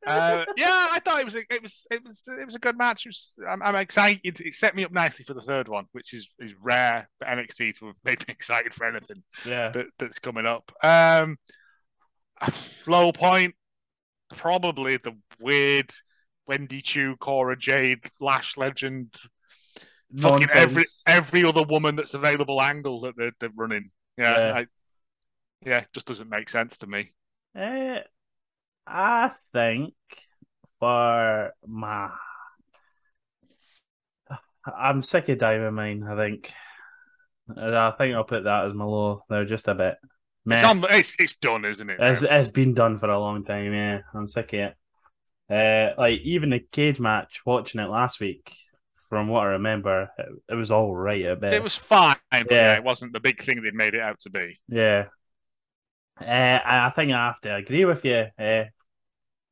Uh, 0.06 0.44
yeah, 0.56 0.88
I 0.92 1.00
thought 1.04 1.18
it 1.20 1.24
was 1.24 1.34
a, 1.34 1.42
it 1.52 1.62
was 1.62 1.86
it 1.90 2.04
was 2.04 2.28
it 2.40 2.44
was 2.44 2.54
a 2.54 2.60
good 2.60 2.78
match. 2.78 3.06
It 3.06 3.10
was, 3.10 3.36
I'm, 3.48 3.62
I'm 3.62 3.76
excited. 3.76 4.40
It 4.40 4.54
set 4.54 4.74
me 4.74 4.84
up 4.84 4.92
nicely 4.92 5.24
for 5.24 5.34
the 5.34 5.40
third 5.40 5.68
one, 5.68 5.86
which 5.92 6.12
is 6.14 6.30
is 6.38 6.54
rare 6.60 7.08
for 7.18 7.26
NXT 7.26 7.74
to 7.78 7.86
have 7.86 7.96
made 8.04 8.20
me 8.20 8.26
excited 8.28 8.72
for 8.74 8.84
anything 8.84 9.22
Yeah. 9.44 9.70
that, 9.70 9.86
that's 9.98 10.18
coming 10.18 10.46
up. 10.46 10.70
Um, 10.82 11.38
low 12.86 13.10
point, 13.12 13.54
probably 14.36 14.96
the 14.98 15.16
weird 15.40 15.90
Wendy 16.46 16.82
Choo, 16.82 17.16
Cora 17.18 17.56
Jade, 17.56 18.04
Lash 18.20 18.56
Legend, 18.56 19.14
fucking 20.16 20.48
every 20.54 20.84
every 21.06 21.44
other 21.44 21.62
woman 21.64 21.96
that's 21.96 22.14
available 22.14 22.62
angle 22.62 23.00
that 23.00 23.14
they're, 23.16 23.32
they're 23.40 23.50
running. 23.56 23.90
Yeah, 24.16 24.38
Yeah. 24.38 24.54
I, 24.54 24.66
yeah, 25.64 25.78
it 25.80 25.88
just 25.92 26.06
doesn't 26.06 26.28
make 26.30 26.48
sense 26.48 26.76
to 26.78 26.86
me. 26.86 27.12
Eh, 27.56 28.00
I 28.86 29.30
think 29.52 29.94
for 30.78 31.52
my, 31.66 32.10
I'm 34.66 35.02
sick 35.02 35.28
of 35.28 35.38
Diamond 35.38 35.76
Mine. 35.76 36.04
I 36.08 36.16
think, 36.16 36.52
I 37.56 37.90
think 37.92 38.14
I'll 38.14 38.24
put 38.24 38.44
that 38.44 38.66
as 38.66 38.74
my 38.74 38.84
low. 38.84 39.22
They're 39.28 39.44
just 39.44 39.68
a 39.68 39.74
bit. 39.74 39.96
It's 40.48 40.62
on. 40.62 40.84
It's 40.90 41.16
it's 41.18 41.34
done, 41.34 41.64
isn't 41.64 41.90
it? 41.90 41.98
It's, 42.00 42.22
it's 42.22 42.48
been 42.48 42.72
done 42.72 43.00
for 43.00 43.08
a 43.08 43.18
long 43.18 43.44
time. 43.44 43.72
Yeah, 43.72 44.02
I'm 44.14 44.28
sick 44.28 44.52
of 44.52 44.60
it. 44.60 44.76
Uh, 45.48 46.00
like 46.00 46.20
even 46.20 46.50
the 46.50 46.60
cage 46.60 47.00
match, 47.00 47.40
watching 47.44 47.80
it 47.80 47.88
last 47.88 48.20
week, 48.20 48.52
from 49.08 49.28
what 49.28 49.42
I 49.42 49.50
remember, 49.50 50.10
it, 50.18 50.26
it 50.50 50.54
was 50.54 50.70
all 50.70 50.94
right 50.94 51.24
at 51.24 51.40
best. 51.40 51.54
It 51.54 51.62
was 51.62 51.74
fine, 51.74 52.16
but 52.30 52.50
yeah. 52.50 52.56
Yeah. 52.56 52.74
it 52.74 52.84
wasn't 52.84 53.12
the 53.12 53.20
big 53.20 53.42
thing 53.42 53.62
they'd 53.62 53.74
made 53.74 53.94
it 53.94 54.00
out 54.00 54.20
to 54.20 54.30
be. 54.30 54.56
Yeah. 54.68 55.06
Uh, 56.20 56.24
I 56.24 56.86
I 56.86 56.90
think 56.90 57.12
I 57.12 57.26
have 57.26 57.40
to 57.40 57.54
agree 57.54 57.84
with 57.84 58.04
you. 58.04 58.26
Uh, 58.38 58.64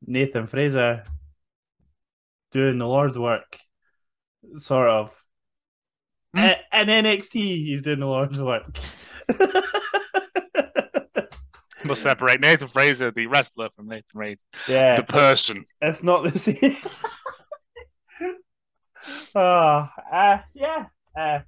Nathan 0.05 0.47
Frazer 0.47 1.03
doing 2.51 2.77
the 2.77 2.87
Lord's 2.87 3.17
work, 3.17 3.59
sort 4.57 4.89
of. 4.89 5.11
Uh, 6.37 6.53
in 6.73 6.87
NXT, 6.87 7.33
he's 7.33 7.81
doing 7.81 7.99
the 7.99 8.05
Lord's 8.05 8.39
work. 8.39 8.77
we'll 11.85 11.95
separate 11.95 12.41
Nathan 12.41 12.67
Frazer, 12.67 13.11
the 13.11 13.27
wrestler, 13.27 13.69
from 13.75 13.87
Nathan 13.87 14.03
Frazer, 14.13 14.41
Yeah. 14.67 14.97
the 14.97 15.03
person. 15.03 15.63
It's 15.81 16.03
not 16.03 16.23
the 16.25 16.37
same. 16.37 16.75
oh, 19.35 19.89
uh, 20.11 20.39
yeah. 20.53 20.85
Uh, 21.17 21.39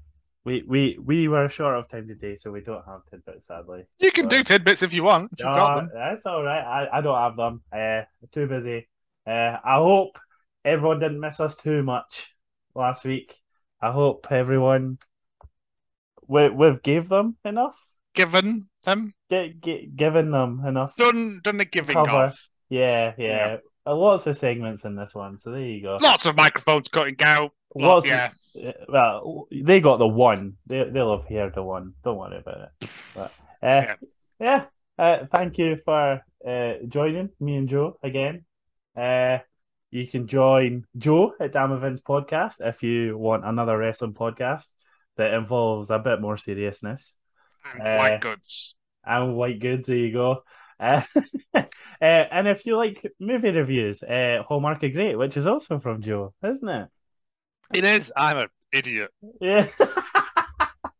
we, 0.47 0.63
we 0.65 0.97
we 1.03 1.27
were 1.27 1.49
short 1.49 1.75
of 1.77 1.89
time 1.89 2.07
today, 2.07 2.37
so 2.37 2.51
we 2.51 2.61
don't 2.61 2.85
have 2.87 3.01
tidbits, 3.11 3.47
sadly. 3.47 3.83
You 3.99 4.11
can 4.11 4.25
But- 4.25 4.31
do 4.31 4.43
tidbits 4.43 4.81
if 4.81 4.93
you 4.93 5.03
want. 5.03 5.31
If 5.33 5.39
them. 5.39 5.89
That's 5.93 6.25
all 6.25 6.41
right. 6.41 6.63
I, 6.63 6.97
I 6.97 7.01
don't 7.01 7.21
have 7.25 7.35
them. 7.35 7.61
Uh, 7.71 8.01
too 8.31 8.47
busy. 8.47 8.87
Uh, 9.27 9.57
I 9.63 9.75
hope 9.75 10.17
everyone 10.63 10.99
didn't 10.99 11.19
miss 11.19 11.39
us 11.41 11.55
too 11.57 11.83
much 11.83 12.27
last 12.73 13.03
week. 13.03 13.35
I 13.81 13.91
hope 13.91 14.27
everyone 14.31 14.99
we 16.27 16.49
we've 16.49 16.81
gave 16.81 17.09
them 17.09 17.35
enough. 17.43 17.77
Given 18.15 18.67
them, 18.83 19.13
Get, 19.29 19.59
get 19.61 19.95
given 19.95 20.31
them 20.31 20.63
enough. 20.65 20.95
done 20.95 21.41
done 21.43 21.57
the 21.57 21.65
giving 21.65 21.93
cover. 21.95 22.09
off. 22.09 22.47
Yeah, 22.69 23.13
yeah. 23.17 23.45
Uh, 23.45 23.57
Lots 23.93 24.27
of 24.27 24.37
segments 24.37 24.85
in 24.85 24.95
this 24.95 25.13
one, 25.15 25.39
so 25.39 25.51
there 25.51 25.61
you 25.61 25.81
go. 25.81 25.97
Lots 26.01 26.25
of 26.25 26.35
microphones 26.35 26.87
cutting 26.87 27.15
out. 27.21 27.51
Lot, 27.75 27.87
Lots. 28.05 28.07
yeah. 28.07 28.29
Of, 28.55 28.73
well, 28.89 29.47
they 29.51 29.79
got 29.79 29.97
the 29.97 30.07
one. 30.07 30.53
They 30.65 30.83
they'll 30.89 31.17
have 31.17 31.27
heard 31.29 31.53
the 31.55 31.63
one. 31.63 31.93
Don't 32.03 32.17
worry 32.17 32.37
about 32.39 32.69
it. 32.81 32.89
But 33.15 33.31
uh, 33.61 33.95
yeah. 34.39 34.65
Uh, 34.97 35.25
thank 35.27 35.57
you 35.59 35.75
for 35.77 36.21
uh, 36.47 36.73
joining 36.87 37.29
me 37.39 37.55
and 37.57 37.69
Joe 37.69 37.99
again. 38.01 38.45
Uh, 38.95 39.39
you 39.91 40.07
can 40.07 40.27
join 40.27 40.85
Joe 40.97 41.33
at 41.39 41.53
Damavins 41.53 42.01
podcast 42.01 42.55
if 42.59 42.81
you 42.81 43.15
want 43.17 43.45
another 43.45 43.77
wrestling 43.77 44.13
podcast 44.13 44.65
that 45.17 45.33
involves 45.35 45.91
a 45.91 45.99
bit 45.99 46.19
more 46.19 46.35
seriousness 46.37 47.15
And 47.73 47.81
Uh, 47.87 47.97
white 47.97 48.21
goods. 48.21 48.75
and 49.05 49.35
white 49.35 49.59
goods. 49.59 49.85
There 49.87 49.95
you 49.97 50.11
go. 50.13 50.43
Uh, 50.79 51.01
uh, 51.53 51.63
and 52.01 52.47
if 52.47 52.65
you 52.65 52.77
like 52.77 53.05
movie 53.19 53.51
reviews, 53.51 54.03
uh, 54.03 54.43
Hallmark 54.47 54.83
are 54.83 54.89
great, 54.89 55.15
which 55.15 55.37
is 55.37 55.47
also 55.47 55.79
from 55.79 56.01
Joe, 56.01 56.33
isn't 56.43 56.67
it? 56.67 56.89
It 57.73 57.83
is. 57.83 58.11
I'm 58.15 58.37
an 58.37 58.47
idiot. 58.71 59.11
Yeah. 59.41 59.67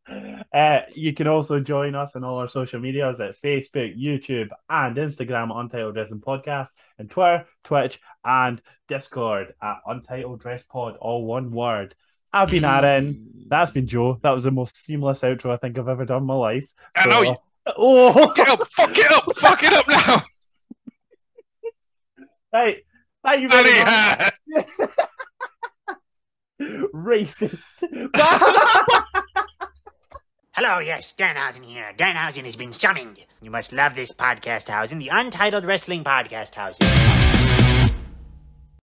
uh, 0.54 0.82
you 0.94 1.14
can 1.14 1.28
also 1.28 1.60
join 1.60 1.96
us 1.96 2.16
on 2.16 2.24
all 2.24 2.40
our 2.40 2.50
social 2.50 2.80
medias 2.80 3.20
at 3.20 3.40
Facebook, 3.42 3.98
YouTube, 3.98 4.50
and 4.70 4.98
Instagram 4.98 5.52
at 5.52 5.62
Untitled 5.62 5.96
Wrestling 5.96 6.22
Podcast, 6.22 6.70
and 6.98 7.10
Twitter, 7.10 7.46
Twitch, 7.64 8.00
and 8.26 8.62
Discord 8.88 9.54
at 9.62 9.78
Untitled 9.86 10.44
Wrest 10.44 10.68
Pod, 10.68 10.98
all 10.98 11.26
one 11.26 11.52
word. 11.52 11.96
I've 12.34 12.50
been 12.50 12.66
Aaron. 12.66 13.46
That's 13.48 13.72
been 13.72 13.88
Joe. 13.88 14.20
That 14.22 14.32
was 14.32 14.44
the 14.44 14.52
most 14.52 14.84
seamless 14.84 15.22
outro 15.22 15.52
I 15.52 15.58
think 15.58 15.78
I've 15.78 15.88
ever 15.88 16.06
done 16.06 16.24
in 16.24 16.28
my 16.28 16.36
life. 16.36 16.72
I 16.96 17.08
know 17.08 17.38
you. 17.68 17.74
Oh, 17.78 18.34
Get 18.36 18.50
up, 18.50 18.68
fuck 18.70 18.98
it 18.98 19.12
up, 19.12 19.36
fuck 19.38 19.64
it 19.64 19.74
up 19.74 19.88
now. 19.88 20.24
Hey, 22.52 22.84
thank 23.24 23.42
you 23.42 23.50
very 23.50 23.70
Anyhow. 23.70 24.30
much. 24.50 24.90
Racist. 26.94 27.84
Hello, 30.54 30.80
yes, 30.80 31.14
Danhausen 31.16 31.64
here. 31.64 31.94
Danhausen 31.96 32.46
has 32.46 32.56
been 32.56 32.74
summoned. 32.74 33.26
You 33.42 33.52
must 33.52 33.72
love 33.72 33.94
this 33.96 34.12
podcast 34.12 34.70
housing, 34.70 34.98
the 34.98 35.10
Untitled 35.10 35.66
Wrestling 35.66 36.04
Podcast 36.04 36.56
Housing. 36.56 37.57